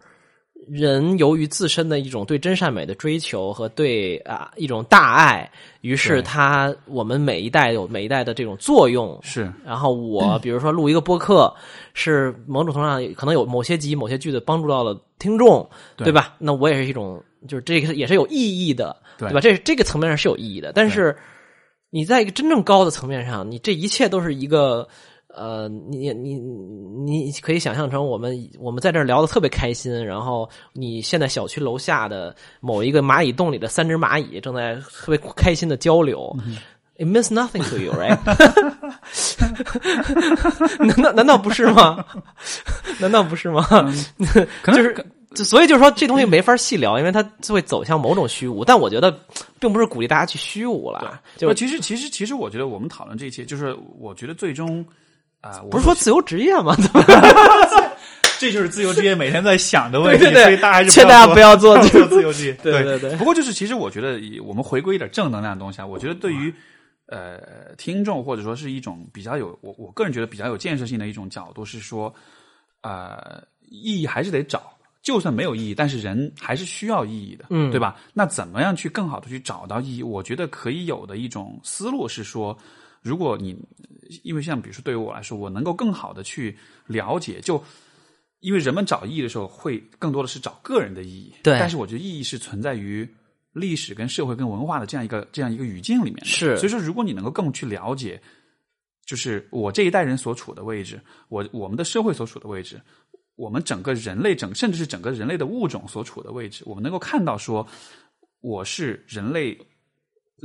[0.67, 5.51] 人由于自身的一种对真善美的追求和对啊、一种大爱，
[5.83, 9.19] 于是对他我们每一代有每一代的这种作用。
[9.23, 11.55] 是然后我比如说录一个播客，
[11.93, 16.35] 是某种程度上可能有某些集、某些句子帮助到了听众，对对吧？
[16.39, 19.41] 那我也是一种，就是这个也是有意义的，对吧？
[19.41, 21.15] 这这个层面上是有意义的，但是
[21.91, 24.89] 你在一个真正高的层面上，你这一切都是一个。
[25.37, 36.35] 呃，你你你可以想象成我们我们在这儿聊的特别开心，然后你现在小区楼下的某一个蚂蚁洞里的三只蚂蚁正在特别开心的交流。
[36.97, 38.17] It means nothing to you, right？
[40.79, 42.05] 难道难道不是吗？
[43.01, 43.67] 难道不是吗？
[44.65, 45.05] 就是
[45.35, 48.65] 所以就是说这东西没法细聊，因为它会走向某种虚无。
[48.65, 49.13] 但我觉得
[49.59, 54.87] 并不是鼓励大家去虚无了，就其实其实其实我觉得我们讨论这一切，就是我觉得最终
[55.45, 56.75] 啊，我不是说自由职业吗？
[58.41, 62.53] 这就是自由职业每天在想的问题，所以大家还是劝大家不要做 自由职业。
[62.63, 63.17] 对对对。
[63.17, 66.53] 不过就是，其实我觉得，我们回归一点正能量的东西啊，我觉得对于
[67.07, 72.13] 呃听众或者说是一种比较有我我个人觉得比较有建设性的一种角度是说，
[72.83, 74.73] 呃，意义还是得找，
[75.03, 77.97] 就算没有意义，但是人还是需要意义的，嗯，对吧？
[78.13, 80.03] 那怎么样去更好的去找到意义？
[80.03, 82.57] 我觉得可以有的一种思路是说，
[83.05, 83.57] 如果你
[84.25, 86.57] 因为像比如说对于我来说，我能够更好的去
[86.89, 87.63] 了解就。
[88.41, 91.33] 因为人们找意义的时候，会更多的是找个人的意义。
[91.43, 93.09] 对，但是我觉得意义是存在于
[93.55, 96.27] 历史、跟社会、跟文化的这样一个这样一个语境里面的。
[96.27, 98.21] 是，所以说，如果你能够更去了解，
[99.07, 101.01] 就是我这一代人所处的位置，
[101.31, 102.79] 我我们的社会所处的位置，
[103.37, 107.67] 我们整个人类整甚至是整个人类的物种所处的位置，我们能够看到说，
[108.43, 109.59] 我是人类。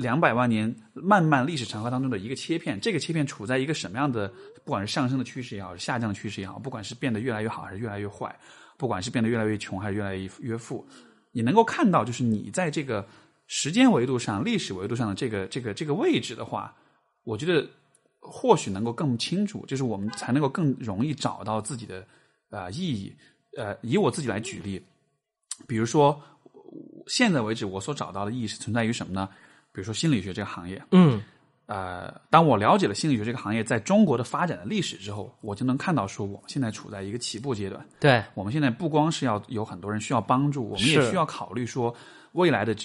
[0.02, 4.32] 两百万年漫漫历史长河当中的一个切片，这个切片处在一个什么样的？
[4.64, 8.34] 不管是上升的趋势也好，是下降的趋势也好，不管是变得越来越好还是越来越坏，
[8.78, 10.88] 不管是变得越来越穷还是越来越越富，
[11.32, 13.06] 你能够看到，就是你在这个
[13.48, 16.74] 时间维度上、历史维度上的这个这个这个位置的话，
[17.24, 17.68] 我觉得
[18.20, 22.06] 或许能够更清楚，就是我们才能够更容易找到自己的
[22.52, 23.14] 啊意义。
[23.58, 24.80] 呃，以我自己来举例，
[25.68, 26.22] 比如说
[27.08, 29.28] 现在为止，我所找到的意义是存在于什么呢？
[29.80, 31.24] 比如说心理学这个行业，嗯，
[31.66, 37.82] 呃，当我了解了心理学这个行业在中国的发展的历史之后，我就能看到说，我们现在处在一个起步阶段。
[37.98, 41.96] 对，我们现在不光是要有很多人需要帮助，我们也需要考虑说，
[42.34, 42.76] 未来的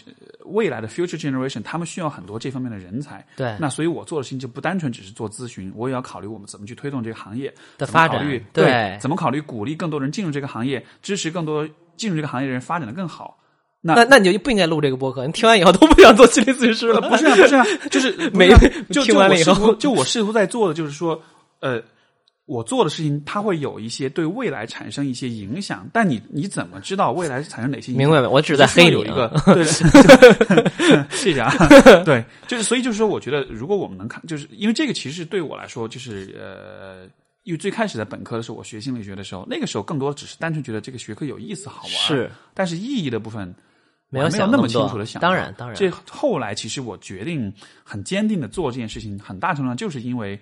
[0.45, 3.27] 未来的 future generation，他们需要很多这方面的人才。
[3.35, 8.25] 对，那所以我做的事情就不单纯只是做咨询，我也要考虑我们怎么去推动这个行业的发展。
[8.53, 13.37] 对，怎么考虑鼓励更多人进入这个行业，支持更多进入这个行业的人发展的更好。
[13.87, 15.27] 那那你就不应该录这个播客。
[15.27, 17.01] 你听完以后都不想做心理咨询师了？
[17.03, 18.49] 不是啊，不是啊， 就是没
[18.91, 21.21] 就听完了以后，就我试图在做的就是说，
[21.61, 21.83] 呃，
[22.47, 27.93] 我做的事情它会有一些对未来产生一些影响，但你你怎么知道未来产生哪些？
[27.93, 28.09] 影响？
[28.09, 28.27] 明白没？
[28.27, 29.65] 我只在黑有一个 对，
[31.13, 31.53] 谢谢啊。
[32.05, 37.07] 对，就是所以就是说，我觉得如果我们能看，就是因为这个其实对我来说，就是呃，
[37.43, 43.55] 因为最开始在本科的时候，我学心理学的时候，那个时候更多只是单纯觉得这个学科有意思好玩，是，但是意义的部分。
[44.15, 45.77] 没有想那么清楚的想，当然当然。
[45.77, 50.41] 这后来其实我决定很坚定的做这件事情，很大程度上就是因为。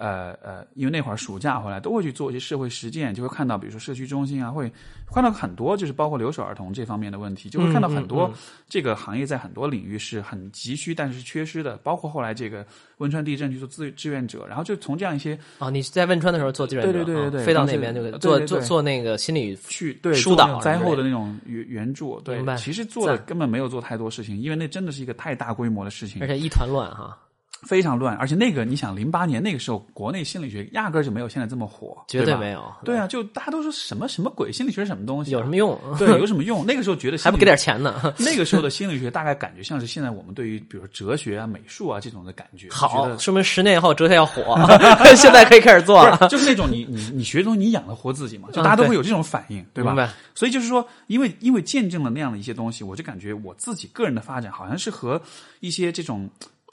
[0.00, 4.72] 呃呃，因为那会儿暑假回来都会去做一些社会实践，就会看到，比如说社区中心啊，会
[5.12, 8.32] 看到很多就是包括留守儿童这方面的问题，就会看到很多
[8.66, 11.76] 这个行业在很多领域是很急需，但是缺失的。
[11.82, 12.66] 包括后来这个
[12.96, 27.18] 汶川地震去做志志愿者，然后就从这样一些啊，你在汶川的时候做志愿者，对对对对，飞到那边就做做做那个心理去对疏导灾后的那种援援助，对，其实做的根本没有做太多事情，因为那真的是一个太大规模的事情，而且一团乱哈。
[27.62, 32.64] 非常乱，而且那个你想，零八年那个时候，国内心理学压根儿就没有现在这么火，绝对没有。
[32.84, 35.78] 对啊，就大家都说什么什么鬼，心理学什么东西，有什么用？
[35.98, 36.64] 对，有什么用？
[36.64, 38.00] 那个时候觉得还不给点钱呢。
[38.18, 42.68] 那个时候的心理学大概感觉像是现在我们对于比如说哲学啊、美术啊这种的感觉。
[42.70, 44.58] 好，说明十年以后哲学要火，
[45.16, 46.28] 现在可以开始做了。
[46.28, 48.48] 就是那种你你你学东西，你养得活自己嘛？
[48.52, 50.14] 就大家都会有这种反应，对吧？
[50.34, 55.20] 所以就是说，因为因为见证了那样的一些东西，我就感觉我自己个人的发展好像是和
[55.60, 56.28] 一些这种。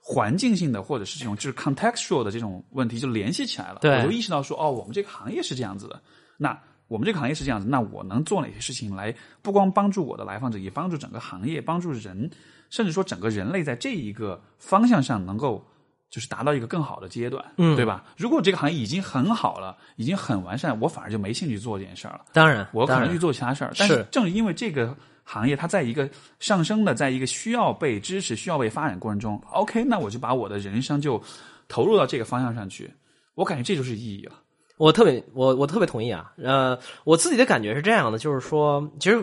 [0.09, 6.01] 环境性的或者是这种就是 contextual 的这种问题就联系起来了，我就意识到说，哦，我们这个行业是这样子的，
[6.37, 6.57] 那
[6.87, 12.31] 我们这个行业是这样子，那我能做哪些事情来不光帮助我的来访者，也帮助整个行业，帮助人，
[12.69, 15.61] 甚至说整个人类在这一个方向上能够
[16.09, 18.05] 就是达到一个更好的阶段，嗯，对吧？
[18.15, 22.21] 如果这个行业已经很好了，已经很完善，我反而就没兴趣做这件事儿了。
[22.31, 24.95] 当然，我可能去做其他事儿，但是正因为这个。
[25.29, 26.09] 行业它在一个
[26.39, 31.21] 上升的，在一个需要被支持、需要被发展过程中，OK，那我就把我的人生就
[31.67, 32.89] 投入到这个方向上去，
[33.35, 34.31] 我感觉这就是意义了。
[34.77, 36.31] 我特别，我我特别同意啊。
[36.41, 39.21] 呃，我自己的感觉是这样的，就是说，其实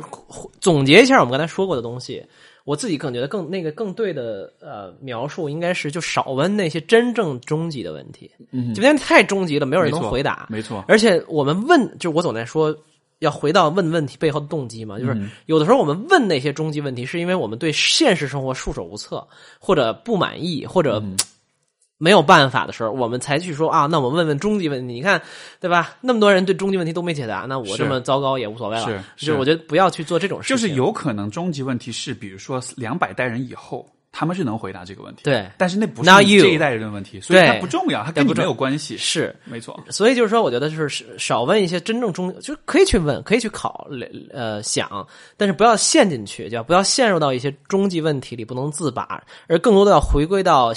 [0.60, 2.22] 总结一下我们刚才说过的东西，
[2.64, 8.30] 我自己可能觉得更那个更对的呃描述应该是，就少问那些真正终极的问题。
[8.50, 10.46] 嗯，这边太终极了，没有人能回答。
[10.50, 12.76] 没错，而且我们问，就我总在说。
[13.20, 14.98] 要回到问问题背后的动机嘛？
[14.98, 15.16] 就是
[15.46, 19.26] 有的时候我们问那些终极问题，是因为我们对现实生活束手无策，
[19.58, 21.02] 或者不满意，或者
[21.96, 24.94] 没有办法的时候，我们才去说啊，那我们问问终极问题。
[24.94, 25.22] 你看，
[25.60, 25.96] 对吧？
[26.00, 29.04] 那么多人对终极问题都没解答，那我这么糟糕也无所谓了。
[29.16, 30.56] 是，我觉得不要去做这种事情。
[30.56, 33.88] 就是有可能终极问题是，比如说两百代人以后。
[34.16, 35.22] 他们是能回答这个问题。
[35.24, 38.96] 对，但是那不是你这一代人的问题，所以对它不重要，它跟你没有关系。
[38.96, 39.34] 是。
[39.44, 43.88] 没错，所以就是说，我觉得就是少问一些真正中，就是可以去问，可以去考，
[44.30, 50.72] 呃，想，但是不要陷进去，就不要陷入到一些终极问题里不能自拔，而更多的要回归到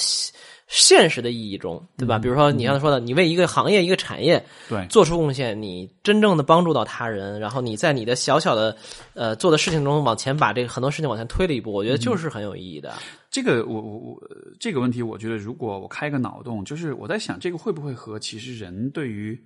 [0.67, 2.19] 现现实的意义中，对吧？
[2.19, 8.75] 比如说你刚才说的，你为一个行业、一个产业对，做出贡献，你真正的帮助到他人，然后你在你的小小的
[9.13, 12.93] 呃做的事情中往前把这个很多事情往前推了一步，我觉得就是很有意义的。
[13.29, 14.21] 这个我我我
[14.59, 19.39] 这个问题，我觉得如果我开个脑洞，就是我在想，这个会不会和其实人对于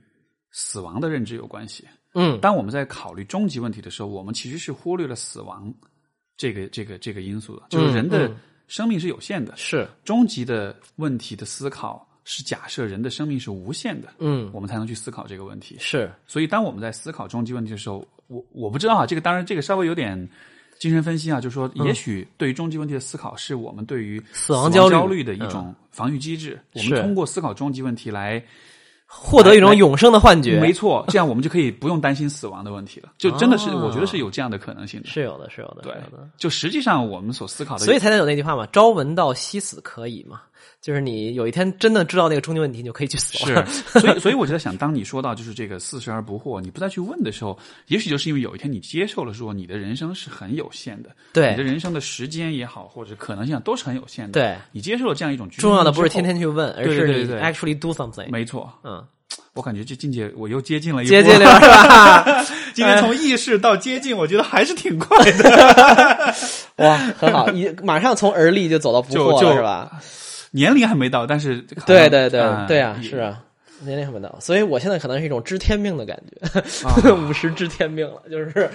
[0.52, 1.86] 死亡的认知有关系？
[2.14, 5.74] 嗯，当我们在考虑终极问题的时候，我们其实是忽略了死亡
[6.38, 8.38] 这个这个这个因素的，就是人的嗯
[8.72, 15.76] 生命是有限的，是，终极的问题的思考是假设人的生命是无限的，嗯，我们才能去思考这个问题。
[15.78, 20.18] 是，所以，当我们在思考终极问题的时候，我我不知道啊，这个当然这个稍微有点
[20.80, 25.22] 精神分析啊，就是说，也许对于终极问题的思考，是我们对于嗯死亡亡焦虑。
[25.22, 26.58] 的一种防御机制。
[26.72, 28.42] 我们通过思考终极问题来，
[29.14, 33.10] 获得一种永生的幻觉，没错，这样我们就可以不用担心死亡的问题了。
[33.18, 35.08] 就真的是，哦我觉得是有这样的可能性的。
[35.08, 40.42] 是有的，是有的，对的。，就实际上我们所思考的，所以才能有那句话嘛，“朝闻道，夕死可以”嘛，
[40.82, 43.66] 就是你有一天真的知道那个终极问题，你就可以去死了。
[43.68, 47.56] 是，所以所以我就在 想，当你说到就是这个四十而不惑，你不再去问的时候，
[47.86, 54.32] 也许就是因为有一天你接受了说你的人生是很有限的，对你的人生的时间也好，或者可能性都是很有限的。
[54.32, 58.28] 对，你接受了这样一种重要的不是天天去问，而是你对对对对 actually do something。
[58.32, 59.06] 没错，嗯，
[59.54, 62.44] 我感觉这境界我又接近了一步接近了 是吧？
[62.74, 66.34] 今天从意识到接近，我觉得还是挺快的。
[66.78, 70.02] 哇，很好，你马上从而立就走到不惑了是吧？
[70.52, 73.42] 年龄还没到，但是对对对啊对啊，是啊。
[73.84, 76.94] 年龄还没到，所以我现在可能是一种知天命的感觉，啊
[77.28, 78.70] 五十知天命了，就是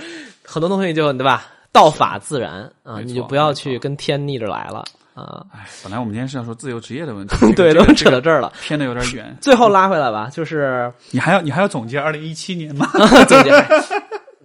[0.44, 4.84] 很多东西就对吧，道法自然啊，你就不要去跟天逆着来了
[5.14, 5.46] 啊。
[5.54, 8.52] 哎，本来我们今天是要说自由职业的问题， 对，这个都扯到这儿了。
[8.60, 9.32] 偏的有点远。
[9.40, 12.90] 最后拉回来吧，就是 你还要你还要总结二零一七年吗？
[13.28, 13.50] 总结，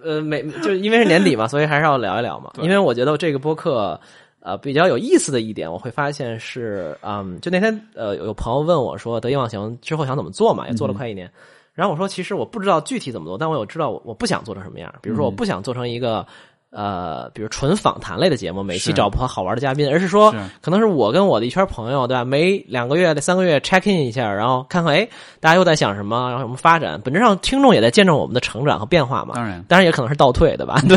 [0.03, 2.51] 呃，每就因为是年底嘛，所以还是要聊一聊嘛。
[2.61, 3.99] 因为我觉得这个播客
[4.41, 11.31] 呃比较有意思的一点，我会发现是，嗯，就那天呃有有朋友问我说，得意忘形之后想怎么做嘛，也做了快一年。
[11.73, 14.93] 然后我说，其实我不知道具体怎么做，但我有知道我我不想做成什么样。
[15.01, 16.25] 比如说，我不想做成一个。
[16.71, 22.23] 呃，比如纯访谈类的节目，每期找不好玩的嘉宾，而是说是，可能是我跟我的一圈朋友，对吧？
[22.23, 25.07] 每两个月、三个月 check in 一下，然后看看，哎，
[25.39, 26.99] 大家又在想什么，然后什么发展。
[27.03, 29.35] 本质上，听众也在见证我们的成长和变化嘛。
[29.35, 30.81] 当然当然也可能是倒退，对吧？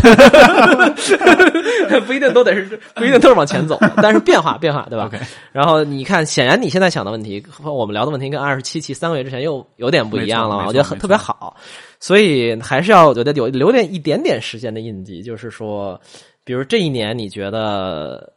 [1.88, 5.10] 对， 不一定都得是，不一定都是往前走，但是变化，变化，对吧
[5.52, 11.56] 然后你看，显然你现在想的问题和我们聊的问题跟二十七期三个月之前又有点不一样了我觉得很特别好，
[12.04, 15.98] 所以还是要我觉得有留点一点点时间的印记，就是说，
[16.44, 18.30] 比如这一年你觉得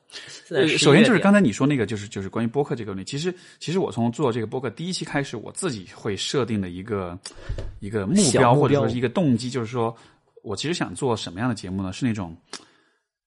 [0.45, 3.03] 现在呃，11首先就是刚才你说那个，就是就是关于播客这个问题。
[3.03, 7.19] 其实其实我从做这个播客第一期开始，我自己会设定的一个
[7.81, 9.94] 一个目标或者说是一个动机，就是说
[10.44, 11.91] 我其实想做什么样的节目呢？
[11.91, 12.34] 是那种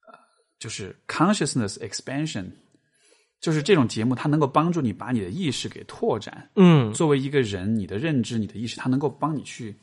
[0.08, 0.18] 呃，
[0.58, 2.46] 就是 consciousness expansion，
[3.42, 6.48] 就是这种节目它能够帮助你把你的意识给拓展。
[6.56, 9.76] 嗯作为一个人，你的认知、你的意识，它能够帮你去。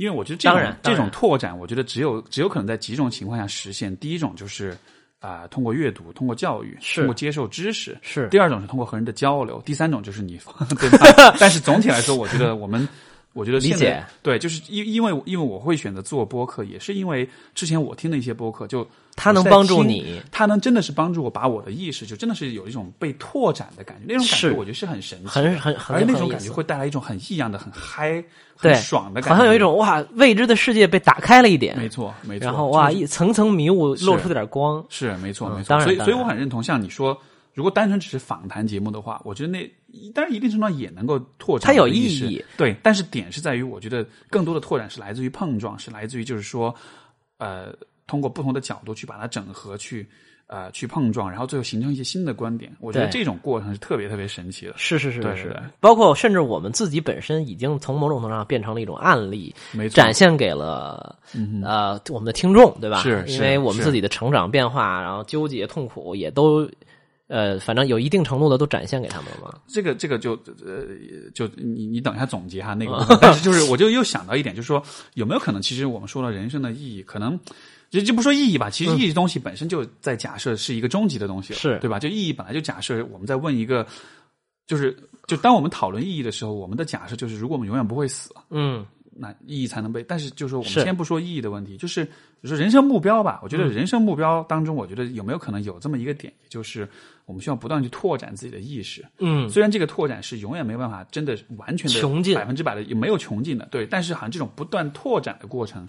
[0.00, 3.94] 因为我觉得这当种这种拓展，我觉得只有只有可能在几种情况下实现。
[3.98, 4.74] 第一种就是
[5.18, 10.40] 啊、通过阅读，通过教育，通过接受知识；是第二种是通过和人的交流；第三种就是你，
[10.70, 11.36] 对吧？
[11.38, 12.88] 但是总体来说，我觉得我们，
[13.32, 14.04] 我觉得理解。
[14.22, 28.22] 对，就是因因为因为我会选择做播客，也是因为之前我听的一些播客，就我在它能帮助你它能真的是帮助我把我的意识，就真的是有一种被拓展的感觉，那种感觉我觉得是很神奇，很很很而那种感觉会带来一种很异样的、很嗨、
[28.56, 37.16] 很爽的感觉，好像有一种哇，未知的世界被打开了一点，没错没错，然后哇，就是一层层迷雾露出点光，是没错嗯没错，所以所以我很认同，像你说，
[37.60, 39.70] 如果单纯只是访谈节目的话，我觉得那
[40.14, 46.74] 当然一定程度上也能够拓展它有意义，对，但是点是在于，我觉得更多的拓展是来自于碰撞，是来自于就是说，
[47.36, 47.70] 呃，
[48.06, 50.08] 通过不同的角度去把它整合，去
[50.46, 52.74] 呃去碰撞，然后最后形成一些新的观点。
[52.80, 54.72] 我觉得这种过程是特别特别神奇的。
[54.78, 61.18] 是是是是包括甚至我们自己本身已经从某种程度上变成了一种案例，没错，展现给了
[61.62, 63.02] 呃我们的听众，对吧？
[63.02, 66.66] 是是因为我们自己的成长变化，然后纠结痛苦也都
[67.30, 69.54] 呃，反正有一定程度的都展现给他们了嘛。
[69.68, 70.32] 这个这个就
[70.66, 70.84] 呃
[71.32, 74.82] 就你你等一下总结哈那个部分，但是就是我就又想到一点，就是说
[75.14, 77.38] 有没有可能，其实我们说了人生的意义，可能
[77.88, 82.00] 就就不说意义吧，其实意义东西本身就在假设是一个终极的东西了，是对吧？
[82.00, 83.86] 就意义本来就假设我们在问一个，
[84.66, 84.96] 就是
[85.28, 88.84] 就当我们讨论意义的时候，我们的假设就是如果我们永远不会死，嗯，
[89.16, 90.02] 那意义才能被。
[90.02, 92.12] 但是就是说，我们先不说意义的问题，就是比
[92.42, 93.40] 如说人生目标吧。
[93.42, 96.88] 我觉得人生目标当中，我觉得有没有可能有这么一个点，就是
[97.26, 99.04] 我们需要不断去拓展自己的意识。
[99.18, 103.86] 嗯，虽然这个拓展是永远没办法真的完全的穷尽百分之百的，也没有穷尽的，对。
[103.86, 105.86] 但是好像这种不断拓展的过程，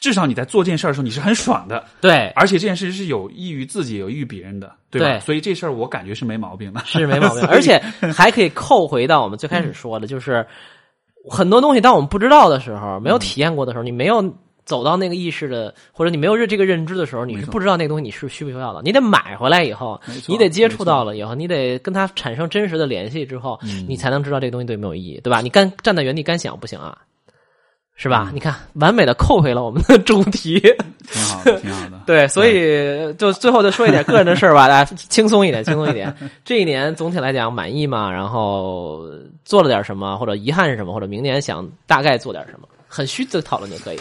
[0.00, 5.08] 至少你在做这件事儿的时候，你是很爽的，对，而且这件事是有益于自己、有益于别人的，对吧？
[5.08, 6.80] 对所以这事儿我感觉是没毛病的。
[6.84, 7.78] 是没毛病，而且
[8.12, 10.44] 还可以扣回到我们最开始说的，就是
[11.28, 14.22] 很多东西，当我们不知道的时候，没有体验过的时候，你没有
[14.64, 18.80] 走到那个意识的，或者你没有认这个认知的时候，你是不知道那个东西你是需不需要的。
[18.82, 25.40] 你得买回来以后你得接触到了以后，你得跟它产生真实的联系之后，嗯你才能知道这个东西对没有意义，对吧？
[25.40, 26.96] 你干站在原地干想不行啊。
[27.94, 28.28] 是吧？
[28.30, 30.58] 嗯你看，完美的扣回了我们的主题。
[31.08, 32.00] 挺好的，挺好的。
[32.06, 36.14] 对，所以就最后再说一点个人的事儿吧， 大家轻松一点，轻松一点。
[36.44, 38.10] 这一年总体来讲满意吗？
[38.10, 39.08] 然后
[39.44, 44.00] 做了点什么，或者遗憾是什么，或者明年想大概做点什么，很虚的讨论就可以。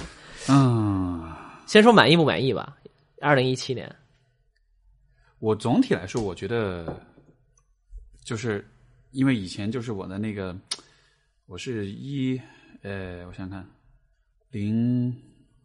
[0.50, 1.24] 嗯，
[1.68, 2.76] 先说满意不满意吧。
[3.20, 3.94] 二零一七年，
[5.40, 7.00] 我总体来说，我觉得
[8.24, 8.68] 就是
[9.12, 10.56] 因为以前就是我的那个，
[11.46, 12.40] 我是一
[12.82, 13.66] 呃，我想想看，
[14.52, 15.16] 零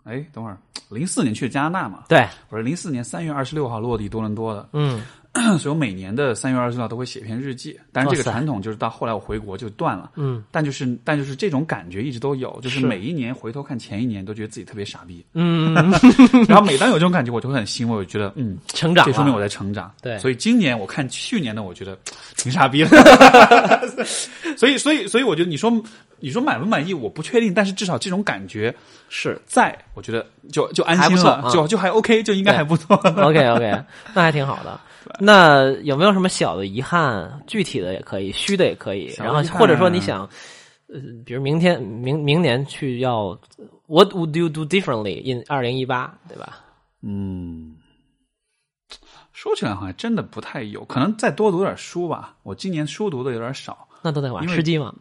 [0.04, 0.56] 哎，等会儿
[0.88, 5.02] 零四年去加拿大嘛，对，我是零四年三月二十六号落地多伦多的，嗯，
[5.58, 7.78] 所以我每年的三月二十四号都会写一篇日记。
[7.92, 15.74] 但是这个传统就是到后来我回国就断了，嗯但就是但就是这种感觉一直都有，就是是每一年回头看前一年都觉得自己特别傻逼，嗯，
[16.48, 19.92] 然后每当有这种感觉，我就会很欣慰，我觉得嗯，成长了这说明我在成长。
[20.02, 21.96] 对所以今年我看去年的，我觉得
[22.36, 22.88] 挺傻逼的。
[24.56, 25.70] 所以，所以，所以，我觉得你说
[26.18, 28.74] 你说满不满意，我不确定，但是至少这种感觉
[29.08, 32.96] 是在，我觉得就就安心了，就就还 OK，就应该还不错。
[32.96, 33.82] OK OK，
[34.14, 34.78] 那还挺好的。
[35.18, 37.42] 那有没有什么小的遗憾？
[37.46, 39.12] 具体的也可以，虚的也可以。
[39.18, 40.28] 然后或者说你想，
[40.88, 43.38] 呃，比如明天明明年去要
[43.86, 46.60] ，What would you do differently in 二零一八，对吧？
[47.02, 47.76] 嗯，
[49.32, 52.36] 说起来好像真的不太有，可能再多读点书吧。
[52.42, 54.94] 我今年书读的有点少，那都在玩吃鸡嘛？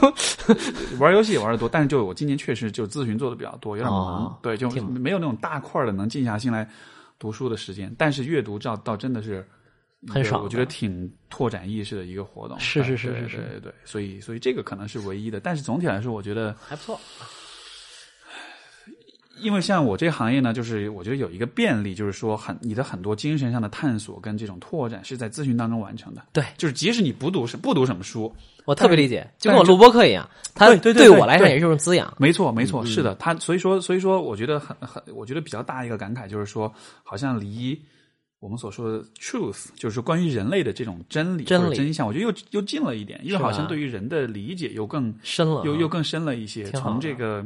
[0.98, 6.68] 玩游戏也玩的多，但是就我今年确实就咨询做的比较多，有点忙，哦对，就没有那种大块的能静下心来
[7.18, 7.94] 读书的时间。
[7.98, 9.46] 但是阅读照倒真的是
[10.06, 12.58] 很少我觉得挺拓展意识的一个活动。
[12.60, 17.00] 是是是是是对对对，所以所以这个可能是唯一的，但是总体来说，我觉得还不错。
[19.40, 26.22] 因为像我这个行业呢，就是我觉得有一个便利，就是说很你的很多精神上的探索跟这种拓展是在咨询当中完成的。
[26.32, 28.32] 对就是即使你不读什不读什么书，
[28.64, 32.12] 我特别理解，就跟我录播课一样，它对对我来讲对也是一种滋养。
[32.18, 37.80] 没错，没错，嗯是的，他所以说，所以说，我觉得很很，我觉得比较大一个感慨就是说，好像离
[38.40, 46.64] 我们所说的 truth，就是关于人类的这种真理真理真相，我觉得又又近了一点，因为好像对于人的理解又更深了啊又又更深了一些。
[46.72, 47.44] 从这个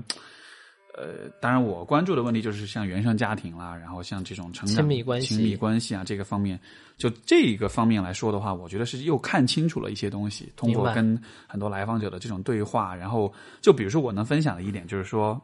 [0.95, 6.59] 呃，当然我关注的问题就是像原生家庭啦，然后像这种成长、亲密关系亲密关系啊这个方面，
[6.99, 10.53] 就这个方面来说的话，我觉得是又看清楚了一些东西。
[10.55, 15.41] 通过跟很多来访者的这种对话，然后就比如说我能分享的一点就是说，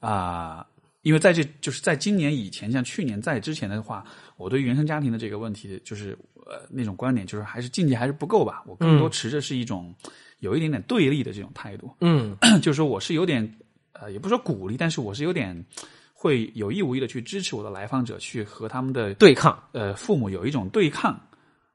[0.00, 0.66] 啊、
[1.02, 4.04] 因为在这就是在今年以前，像去年在之前的话，
[4.36, 8.64] 我对原生家庭的这个问题，就是呃那种观点，就是还是境界还是不够吧。
[8.66, 9.94] 我更多持着是一种、
[10.40, 13.48] 有一点点对立的这种态度，嗯， 就是说我是有点
[14.00, 15.64] 呃，也不是说鼓励，但是我是有点
[16.12, 21.18] 会有意无意的去支持我的来访者去和他们的对抗，呃父母有一种对抗，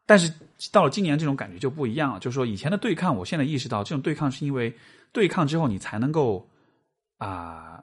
[0.05, 0.31] 但是
[0.71, 4.73] 到了今年这种感觉就不一样了，就是说以前的对抗，我现在意识到这种对抗是因为
[5.11, 6.47] 对抗之后你才能够
[7.17, 7.81] 啊、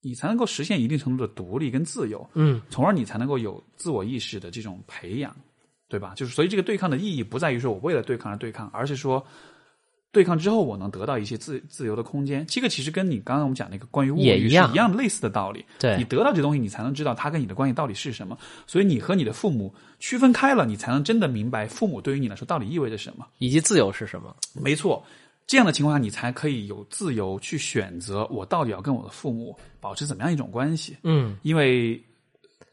[0.00, 5.34] 你才能够实现一定程度的独立跟自由，嗯，从而你才能够有自我意识的这种培养，
[5.88, 6.12] 对吧？
[6.16, 9.24] 就是所以这个对抗的意义不在于说我为了对抗而对抗，而是说
[10.16, 12.42] 对抗之后我能得到一些自自由的空间。
[12.48, 15.62] 这个其实跟你刚刚我们讲那个关于物欲是也一样类似的道理。
[15.78, 18.38] 对你得到这东西，你才能知道他跟你的关系到底是什么。
[18.66, 23.26] 所以你和你的父母区分开了，你才能真的明白父母对于你来说到底意味着什么。
[23.36, 24.34] 以及自由是什么？
[24.54, 25.04] 没错，
[25.46, 30.96] 这样的情况下，你才可以有自由去选择我到底要跟我的父母保持怎么样一种关系。
[31.02, 32.02] 嗯，因为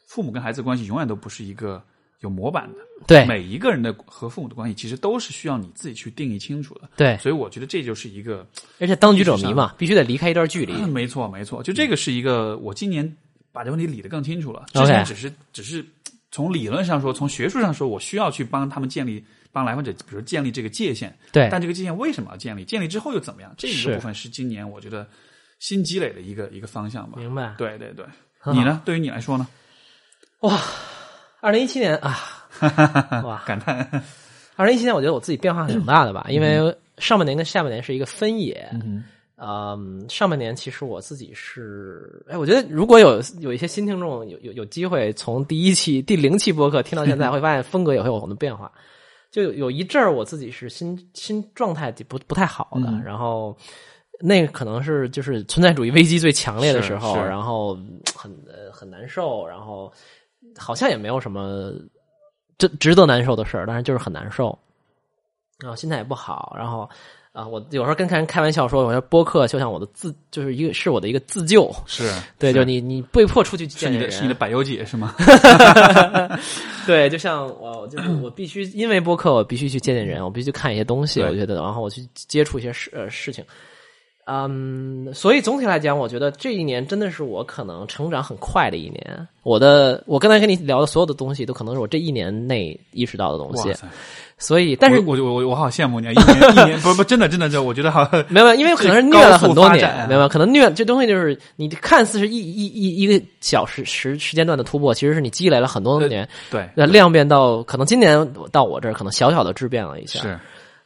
[0.07, 1.83] 父母跟孩子关系永远都不是一个
[2.23, 6.89] 有模板的，对每一个人的和父母的关系其实都是需要你自己去定义清楚的。
[6.97, 8.47] 对，所以我觉得这就是一个，
[8.79, 10.73] 而且当局者迷嘛，必须得离开一段距离。
[10.73, 13.15] 嗯没错没错，就这个是一个我今年
[13.51, 14.65] 把这问题理得更清楚了。
[14.73, 15.85] 之前只是只是
[16.31, 19.23] 从理论上说，从学术上说，我需要去帮他们建立。
[19.53, 22.65] 帮来访者，比如建立这个界限，对但这个界限为什么要建立？
[22.65, 23.53] 建立之后又怎么样？
[23.55, 25.07] 这一个部分是今年我觉得
[25.59, 27.19] 新积累的一个一个方向吧。
[27.19, 27.53] 明白。
[27.55, 28.03] 对对对，
[28.51, 28.81] 你呢？
[28.83, 29.47] 对于你来说呢？
[31.43, 32.17] 二零一七年啊，
[33.25, 34.01] 哇，感叹，
[34.55, 38.65] 二零一七年我觉得我自己变化挺大的吧，因为上半年跟下半年是一个分野。
[38.71, 39.03] 嗯
[39.35, 48.71] 嗯，上半年其实我自己是，哎，我觉得如果有有一些新听众有有有机会从第一期第零期播客听到现在， 会发现风格也会有很多变化。
[49.29, 53.57] 就有有一阵儿我自己是心心状态不不太好的，然后
[54.21, 57.77] 那个可能是就是存在主义危机最强烈的时候，然后
[58.15, 59.91] 很呃很难受，然后
[60.57, 61.71] 好像也没有什么
[62.57, 64.57] 值值得难受的事儿，但是就是很难受，
[65.59, 66.89] 然后心态也不好，然后
[67.31, 72.03] 啊，我有时候跟人开玩笑说，我说播客就像我的自，就是一个是我的一个自救，是
[72.37, 75.15] 对，是就是你你被迫出去见见人，你的是你的百忧解是吗？
[76.85, 83.43] 对，就像我，就是我必须因为播客，我必须去见见人，我必须去看一些东西，我觉得，然后我去接触一些事呃事情。
[84.25, 89.27] 嗯，所以总体来讲，我觉得这一年真的是我可能成长很快的一年。
[89.43, 93.73] 我的，我刚才跟你聊的所有的东西，都可能是我这一年内意识到的东西！
[94.37, 96.11] 所以，但是我我我我好羡慕你啊！
[96.11, 110.39] 一年一年不不真的真的就，我觉得好 没有，因为可能是虐了很多年，没有，可能虐这东西就是你看似是一一一一个小时时时间段的突破，其实是你积累了很多年，对那，量变到可能今年到我这儿，可能小小的质变了一下，是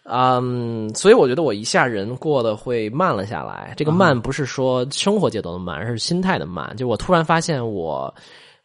[0.10, 3.74] 嗯，所以我觉得我一下人过得会慢了下来。
[3.76, 6.74] 这个啊慢不是说生活节奏的慢，而是心态的慢。
[6.78, 8.14] 就我突然发现，我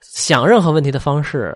[0.00, 1.52] 想任何问题的方式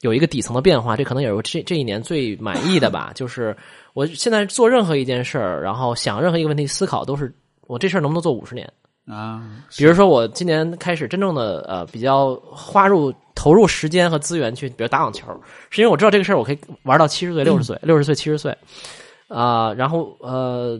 [0.00, 3.12] 有一个底层的变化，这可能也是我这这一年最满意的吧。
[3.14, 3.56] 就是
[3.94, 7.32] 我现在做任何一件事儿，然后想任何一个问题，思考都是
[7.68, 8.68] 我这事儿能不能做五十年。
[9.06, 9.42] 啊，
[9.76, 15.26] 比如说，我今年开始真正的呃比较花入投入时间和资源去，比如打网球，
[15.70, 18.56] 是因为我知道这个事儿我可以玩到七十岁、六十岁、六十岁、七十岁，
[19.30, 20.78] 啊、然后呃，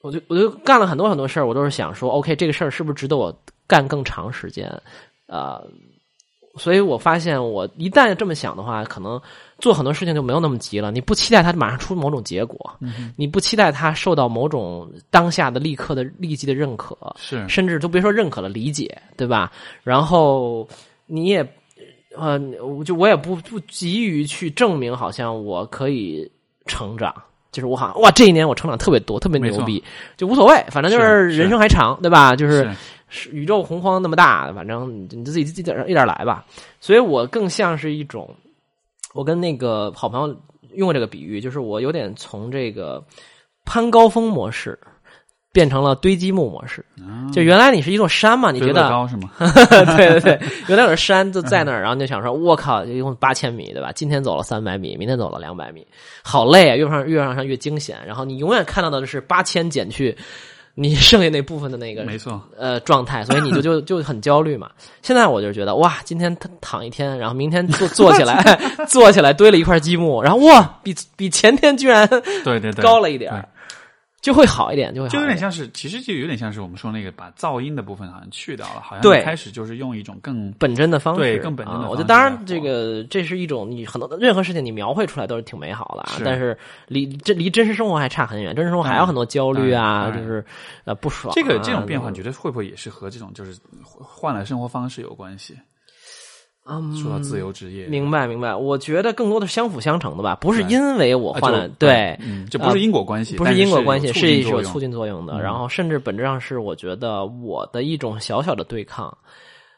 [0.00, 3.36] 我就我就干了很多很多事儿，我都是想说，OK，这个事儿是不是值得我
[3.66, 4.70] 干更长时间？
[5.26, 5.60] 啊、
[6.56, 9.20] 所以我发现，我一旦这么想的话，可能
[9.58, 10.90] 做很多事情就没有那么急了。
[10.90, 12.78] 你不期待它马上出某种结果，
[13.16, 19.52] 你不期待它受到某种当下的立刻的立即的认可，是甚至都别说认可了，理解，对吧？
[19.82, 20.68] 然后
[21.06, 21.54] 你也，
[22.16, 22.38] 呃，
[22.84, 26.28] 就我也不不急于去证明，好像我可以
[26.66, 27.14] 成长，
[27.52, 29.82] 就是我好像哇，这一年我成长特别多，特别牛逼，
[30.16, 32.36] 就无所谓，反正就是是人生还长，对吧？
[32.36, 32.70] 就是
[33.32, 36.44] 宇宙洪荒那么大，反正你自己自己一点一点来吧。
[36.80, 38.32] 所以我更像是一种，
[39.14, 40.36] 我跟那个好朋友
[40.74, 43.04] 用过这个比喻，就是我有点从这个
[43.64, 44.78] 攀高峰模式
[45.52, 46.84] 变成了堆积木模式。
[47.32, 49.30] 就原来你是一座山嘛，你觉得高是吗？
[49.96, 53.92] 对 对对，原来有山就在那儿，然后就想说，我靠，一共八千米，对吧？
[53.92, 55.86] 今天走了三百米，明天走了两百米，
[56.22, 56.76] 好累啊！
[56.76, 60.16] 越上越往上越惊险，然后你永远看到的是八千减去
[60.74, 64.70] 你剩下那部分的那个没错，呃状态，所以你就就就很焦虑嘛。
[65.02, 68.58] 现在我就觉得哇，今天躺躺一天，然后明天坐坐起来，
[68.88, 72.06] 坐起来堆了一块积木，然后哇，比比前天居然
[72.44, 73.48] 对对对，高了一点儿，
[74.20, 75.12] 就会好一点，就会好。
[75.12, 81.86] 就有点像是，其实就有点像是我们说那个把噪音的部分好像去掉了，好像对开始就是用一种更本真的方式，对更本真的啊。
[81.86, 86.56] 方式我觉得当然这个这是一种你很多任何事情你描绘出来都是挺美好的啊，是但是
[86.86, 90.44] 离这离真实生活还差很远，真实生活还有很多焦虑啊，就是
[90.84, 91.34] 呃不爽啊。
[91.34, 95.56] 这个这种变化，你觉得会不会也是和这种就是换了生活方式有关系？
[96.70, 102.16] 嗯说到自由职业，明白明白，我觉得更多的是相辅相成的吧，不是因为我啊换了对。
[102.22, 105.34] 嗯，这不是因果关系，不是因果关系，是有促进作用的。
[105.34, 109.12] 嗯然后，甚至本质上是我觉得我的一种小小的对抗，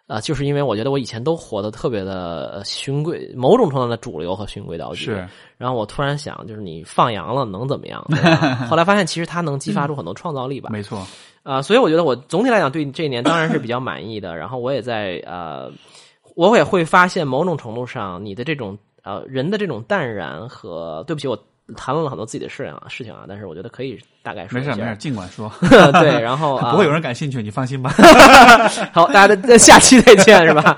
[0.07, 5.05] 啊、就是因为我觉得我以前都活得特别的呃循规，某种程度上的主流和循规蹈矩。
[5.07, 5.29] 是。
[5.57, 8.05] 然后我突然想，就是你放羊了能怎么样？
[8.69, 10.69] 后来发现，其实它能激发出很多创造力吧。
[10.73, 11.07] 没错，
[11.45, 14.37] 啊、所以我觉得我总体来讲对这一年当然是比较满意的。
[14.37, 15.71] 然后我也在呃，
[16.37, 21.39] 我也会发现某种程度上你的这种呃人的这种淡然和对不起我。
[21.77, 24.59] 谈论了很多自己的事情啊，事情啊，但是我觉得可以大概说。
[24.59, 27.89] 没事没事， 尽管说，对，然后啊，不会有人感兴趣，你放心吧。
[28.93, 30.77] 好，大家的下期再见，是吧？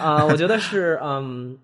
[0.00, 1.56] 啊、 我觉得是，嗯，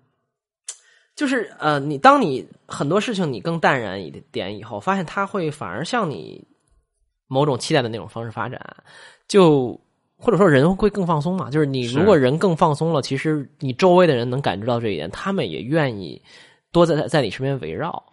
[1.15, 6.47] 就是呃，你当你很多事情你更淡然一点以后，发现它会反而向你
[7.27, 8.61] 某种期待的那种方式发展，
[9.27, 9.77] 就
[10.19, 11.49] 或者说人会更放松嘛。
[11.49, 16.21] 就是你如果人更放松了，其实你周围的人能感知到这一点，他们也愿意
[16.71, 18.03] 多在在你身边围绕。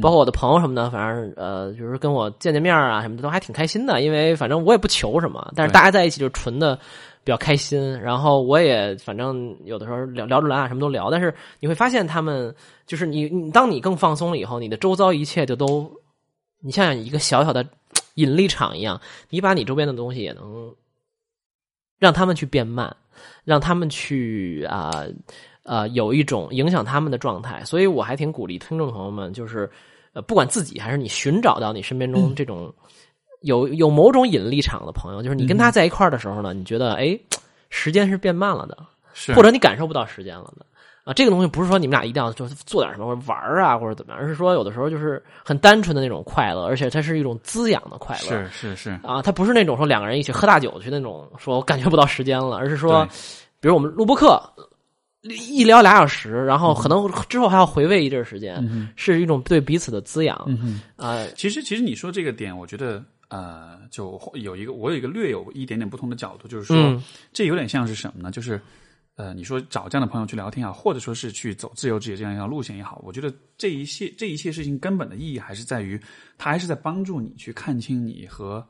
[0.00, 4.00] 包括我的朋友什么的，反正呃，就是跟我见见面啊什么的，都还挺开心的。
[4.00, 6.76] 因为反正我也不求什么，但是大家在一起就纯的
[7.24, 8.00] 比较开心。
[8.00, 11.10] 然后我也反正有的时候聊聊着来啊，什么都聊。
[11.10, 12.54] 但是你会发现，他们
[12.86, 15.90] 就是你，你当你更放松了以后，你的周遭一切就都，
[16.62, 17.66] 你像一个小小的
[18.14, 18.98] 引力场一样，
[19.28, 20.72] 你把你周边的东西也能
[21.98, 22.94] 让他们去变慢，
[23.44, 25.04] 让他们去啊。
[25.68, 29.68] 呃，有一种影响他们的状态，所以我还挺鼓励听众朋友们，就是
[30.12, 32.72] 呃，不管自己还是你寻找到你身边中这种
[33.40, 37.18] 有有某种引力场的朋友，就是你跟他在一块儿的时候呢，你觉得哎，
[37.68, 38.78] 时间是变慢了的，
[39.12, 40.64] 是或者你感受不到时间了的。
[41.06, 48.28] 啊，这个东西不是说你们俩一定要就做点什么或者玩儿啊或者怎么样，而是说有的时候就是很单纯的那种快乐，而且它是一种滋养的快乐。
[48.28, 53.06] 是是是，啊，它不是那种说两个人一起喝大酒去那种，说我感觉不到时间了，而是说，
[53.60, 54.42] 比如我们录播课
[55.22, 58.56] 一聊俩小时，然后可能之后还要回味一阵时间，
[58.96, 60.36] 是一种对彼此的滋养。
[60.96, 67.00] 啊、其实，其实你说这个点，我觉得呃，就有一个我有一个略有一点点不同的角度，就是说，嗯
[67.32, 68.32] 这有点像是什么呢？
[68.32, 68.60] 就是
[69.16, 76.00] 呃，你说找这样的朋友去聊天啊，或者说是去走自由职业这样一条路线也好，我觉得这一切这一切事情根本的意义还是在于，
[76.38, 78.66] 它还是在帮助你去看清你和。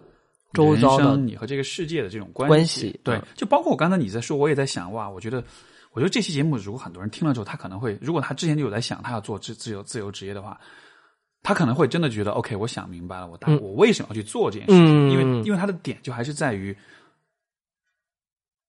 [0.53, 5.45] 周遭的你和这个世界的这种关关系对嗯，就包括我刚才你在说，我也在想，哇，我觉得，
[5.93, 10.59] 我觉得这期节目如果很多人听了之后，他可能会，如果他之前就有在想他要做自自由自由职业的话，
[11.43, 14.87] 他可能会真的觉得，OK，我想明白了，我大、嗯我为什么要去做这件事情？
[14.87, 16.75] 嗯因为因为他的点就还是在于，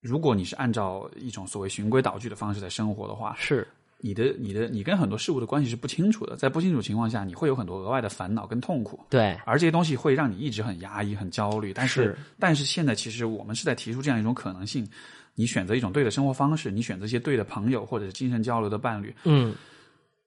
[0.02, 3.68] 如果你是按照一种所谓循规蹈矩的方式在生活的话，是
[3.99, 8.99] 你的你的你跟很多事物的关系是不清楚的，在不清楚情况下，你会有很多额外的烦恼跟痛苦。
[9.10, 11.74] 对，而这些东西会让你一直很压抑、很焦虑。
[11.74, 14.88] 但是，是但是现在其实我们是在提出这样一种可能性：
[15.34, 19.56] 你选择一种对的生活方式，你选择一些对的朋友或者是精神交流的伴侣，嗯，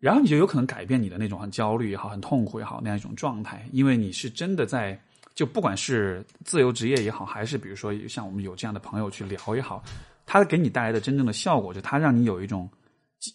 [0.00, 5.00] 然后你就有可能改变你的那种很焦虑也好、很痛苦也好那样一种状态，因为你是真的在。
[5.34, 9.82] 就不管是自由职业也好，还是比如说像我们有这样的朋友去聊也好，
[10.26, 12.68] 它给你带来的真正的效果，就它让你有一种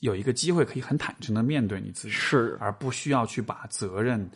[0.02, 4.30] 有一个机会可以很坦诚的面对你自己，是而不需要去把责任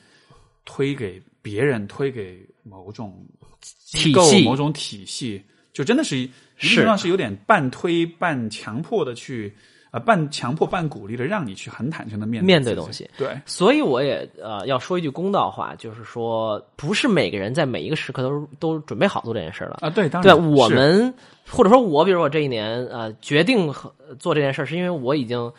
[0.66, 3.26] 推给别人，推给某种
[3.60, 9.54] 机构体系某种体系，就真的是一定是程度上是有点半推半强迫的去
[9.92, 13.10] 呃半强迫半鼓励的让你去很坦诚的面面对东西。
[13.18, 19.80] 对，所以我也呃要说一句公道话，就是说，不是每个人在每一个时刻都都准备好做这件事了。
[19.82, 21.14] 啊，对，当对然对我们，
[21.50, 25.52] 或者说我，比如我这一年呃决定和做这件事，是因为我已经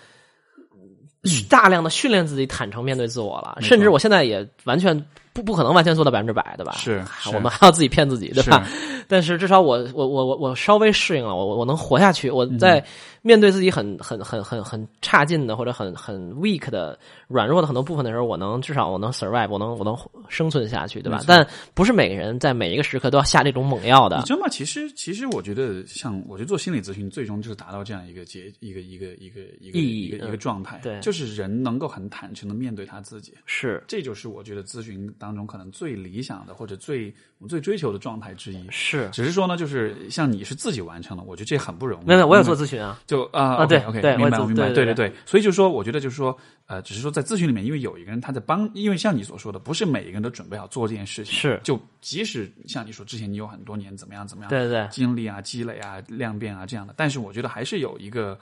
[1.48, 4.98] 大量的训练自己坦诚面对自我了，甚至我现在也完全
[5.32, 6.73] 不不可能完全做到百分之百，对吧？
[6.73, 8.66] 是是我们还要自己骗自己，对吧？
[9.11, 12.31] 但是至少我我我我我稍微适应了，我我我能活下去。
[12.31, 12.82] 我嗯在
[13.23, 16.97] 面对自己很很很很很差劲的或者很很 weak 的
[17.27, 19.97] 软弱的很多部分的时候，我能至少我能 survive，我能我能
[20.28, 24.23] 生存下去，对吧但不是每个人在每一个时刻都要下这种猛药的你。
[24.23, 24.49] 知道吗？
[24.49, 37.12] 其实，其实我觉得，像我觉得做心理咨询，最终就是达到这样一个结，一个一个一个一个意义一个一嗯个状态，对就是人能够很坦诚的面对他自己，是这就是我觉得咨询当中可能最理想的或者最
[37.49, 38.67] 最追求的状态之一。
[38.71, 42.07] 是，只是说呢，就是像你是自己完成的，我觉得这很不容易。
[42.07, 43.01] 没有，我有做咨询啊。
[43.07, 45.12] 就啊啊对 OK，对明白明白，对对对对。
[45.25, 46.37] 所以就是说，我觉得就是说，
[46.67, 51.35] 呃，只是说在咨询里面，因为有一个人他在帮，因为像你所说的，不是每一个人都准备好做这件事情。
[51.35, 58.39] 是就即使像你说之前你有很多年怎么样怎么样，对对对经历啊、积累啊、量变啊这样的，但是我觉得还是有一个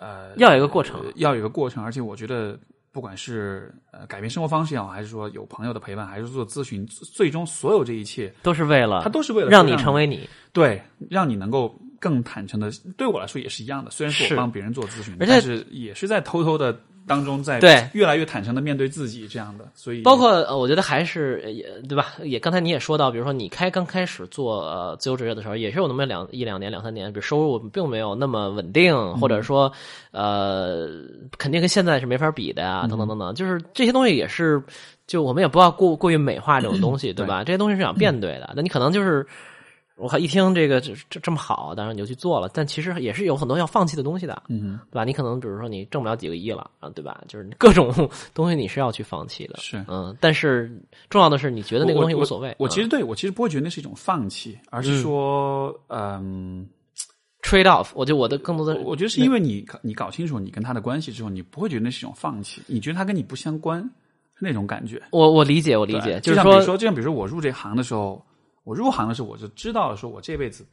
[0.00, 2.58] 呃，要有一个过程呃要有一个过程，而且我觉得。
[2.92, 13.90] 不管是呃改变生活方式也好，还是说有朋友的陪伴，还是做咨询，最终所有这一切，都是为了他都是为了让你成为你，对，让你能够更坦诚的，对我来说也是一样的。
[13.90, 19.68] 虽然是是我帮别人做咨询，而且但是也是在偷偷的当中，在对越来越坦诚的面对自己这样的。
[19.74, 22.14] 所以包括呃，我觉得还是呃也对吧？
[22.22, 29.72] 也刚才你也说到，比如说你开刚开始做呃自由职业的时候，也是有那么两一两年、两三年，比如收入并没有那么稳定，或者说
[30.10, 30.88] 呃，
[31.38, 34.62] 肯定跟现在是没法比的呀，等等等等，就是这些东西也是，
[35.06, 37.42] 就我们也不要过过于美化这种 东西，对吧？
[37.44, 39.26] 这些东西是想 面对的，那你可能就是。
[40.02, 40.18] 我靠！
[40.18, 45.04] 一听这个这这这么好，当然你就去做了，但其实也是有很多要放弃的东西的，嗯对吧？
[45.04, 47.22] 你可能比如说你挣不了几个亿了啊，对吧？
[47.28, 47.92] 就是各种
[48.34, 50.14] 东西你是要去放弃的，是嗯。
[50.20, 50.70] 但是
[51.08, 52.48] 重要的是，你觉得那个东西无所谓。
[52.58, 56.66] 我我其实嗯对我其实不会觉得那是一种放弃，而是说，嗯
[57.42, 63.80] ，trade off，我觉得我的更多的，我觉得是因为你你搞清楚你跟他的关系之后，你不会觉得那是一种放弃，你觉得他跟你不相关，
[64.34, 65.00] 是那种感觉。
[65.10, 68.24] 我我理解，我理解，就是像比如，说，就像比如说我入这行的时候，
[68.64, 70.64] 我入行的时候我就知道了，说我这辈子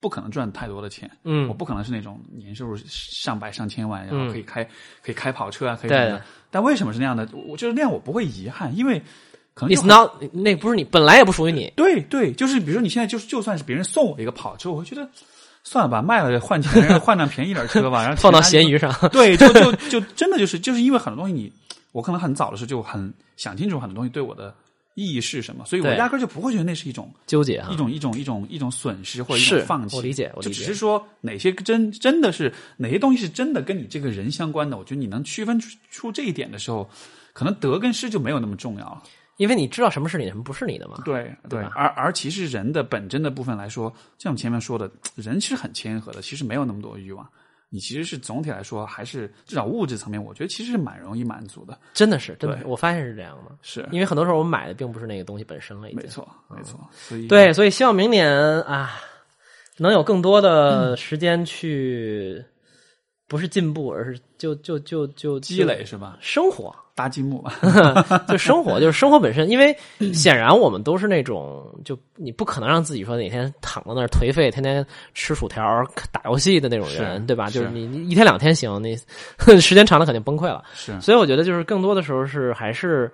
[0.00, 4.64] 不可能赚太多的钱，嗯我嗯，不可能是那种年收入上百上千万，然后嗯可以开、
[5.02, 6.24] 可以开跑车啊，可以对什么的。
[6.50, 7.28] 但为什么是那样的？
[7.46, 9.00] 我就是那样，我不会遗憾，因为
[9.52, 15.06] 可能就 it's not 那不是你本来也不属于你，对对，就是比如说你现在就是就算是别人送我一个跑车，我会觉得
[15.62, 21.52] 算了吧，卖了换钱，换辆便宜点车吧， 然后放到闲鱼上，对，就就就真的就是就是因为很多东西你，
[21.92, 24.54] 我可能很早的时候就很想清楚很多东西对我的
[24.94, 29.96] 意义是什么，所以我压根儿就不会觉得那是一种纠结啊一，种一种一种一种损失或者一种放弃。
[29.96, 36.84] 我理解我理解就只是说哪些真真的是哪些东西是真的跟你这个人相关的，我觉得你能区分出出这一点的时候，
[37.32, 39.02] 可可能得跟失就没有那么重要了。
[39.38, 41.00] 因为你知道什么是你的，什么不是你的嘛。
[41.06, 47.26] 对对吧而而其实人的本真的部分来说，像我们前面说的，人其实很谦和的，其实没有那么多欲望。
[47.72, 51.78] 你其实是总体来说，还是至少物质层面，我觉得其实是蛮容易满足的。
[51.94, 53.56] 真的是，真的我发现是这样的。
[53.62, 56.08] 是，因为很多时候我们买的并不是那个东西本身了，已经没。
[56.08, 56.78] 错，没错。
[56.92, 58.28] 所以对，所以希望明年
[58.62, 59.00] 啊，
[59.78, 62.44] 能有更多的时间去，
[63.28, 66.18] 不是进步，而是就就就就积累是吧？
[66.20, 67.42] 生活，搭积木，
[68.28, 69.48] 就生活，就是生活本身。
[69.48, 69.74] 因为
[70.12, 75.64] 显然我们都是那种，就你不可能让自己说哪天躺在那儿颓废，天天吃薯条、
[76.12, 77.46] 打游戏的那种人，对吧？
[77.48, 78.94] 就是是你你一天两天行，你
[79.58, 80.62] 时间长了肯定崩溃了。
[80.74, 83.10] 是所以我觉得就是更多的时候是还是。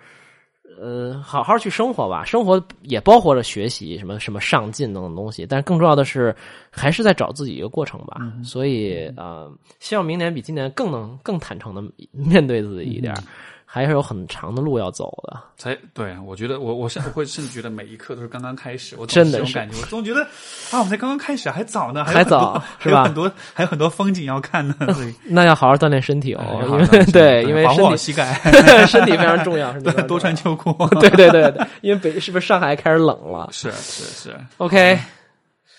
[0.79, 6.37] 呃，好好去生活吧，生活也包括着学习，什么什么上进等等东西，但是更重要的是，
[6.71, 8.21] 还是在找自己一个过程吧。
[8.45, 9.51] 所以呃，
[9.81, 11.83] 希望明年比今年更能更坦诚的
[12.13, 13.23] 面对自己一点儿，
[13.69, 15.39] 还是有很长的路要走的。
[15.59, 20.23] 才对，我觉得我我甚我会甚至觉得每一刻都是刚刚开始，我真的是是这种感觉，我总觉得
[20.71, 24.77] 啊，我们才刚刚开始，还早呢，还还早是吧还有很多还有很多风景要看呢，
[25.29, 28.35] 那要好好锻炼身体哦，哎因为 对，因为保护身体好膝盖，
[28.87, 34.99] 身体非常重要，身体非常重要多穿秋裤，对对对对，因为北是不是上海开始冷了是是是，？OK，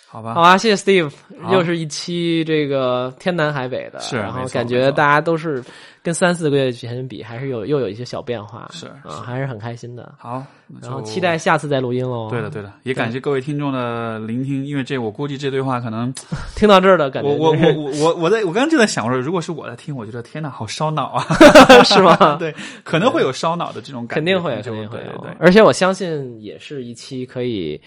[0.08, 1.12] 好吧，好啊，谢谢 Steve，
[1.52, 5.64] 又是一期这个天南海北的，是然后感觉大家都是
[6.08, 10.10] 跟三四个月前比，还是有又有一些小变化，是啊，还是很开心的。
[10.18, 10.42] 好，
[10.82, 12.30] 然后期待下次再录音喽。
[12.30, 16.14] 对的，对的，也感谢各位听众的聆听，因为这我估计这对话可能
[16.56, 21.26] 听到这儿的感觉我我就是我我我我在我刚刚就在想，我说如果是我在听，我觉得天哪，好烧脑啊，
[21.84, 22.38] 是吗？
[22.40, 22.56] 对，
[22.86, 25.36] 可能会有烧脑的这种感觉，肯定会，就肯定会有对对对。
[25.42, 27.82] 而且我相信也是一期可以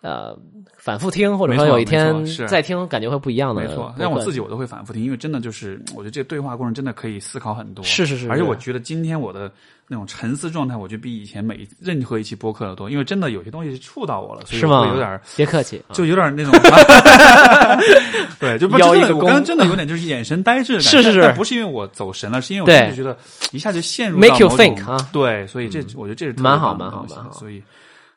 [0.00, 0.36] 呃
[0.76, 2.14] 反复听，或者说有一天
[2.46, 3.62] 再听，感觉会不一样的。
[3.62, 7.84] 没错，让我自己我都会反复听，因为真的就是，我觉得这个对话过程真的可以思考很多。
[7.84, 9.50] 是是是是而且我觉得今天我的
[9.88, 14.64] 那种沉思状态，我觉得比以前每任何一期播客的多，因为真的有些东西是触到我了，所以？
[14.64, 16.52] 我会有点别客气，啊就有点那种，
[18.38, 23.16] 对，就不邀一个功真的我刚刚真的有点就是眼神呆滞的感觉，是是是不是因为我走神了，是因为我对真的觉得
[23.52, 27.62] 一下就陷入 Make you think，啊对，所以这我觉得这是蛮好蛮好东西蛮好所以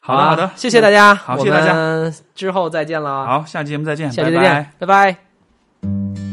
[0.09, 1.73] 好的，好的，谢谢大家，好，谢谢大家，
[2.33, 6.28] 之后再见了，好，下期节目再见，下期再见，拜拜。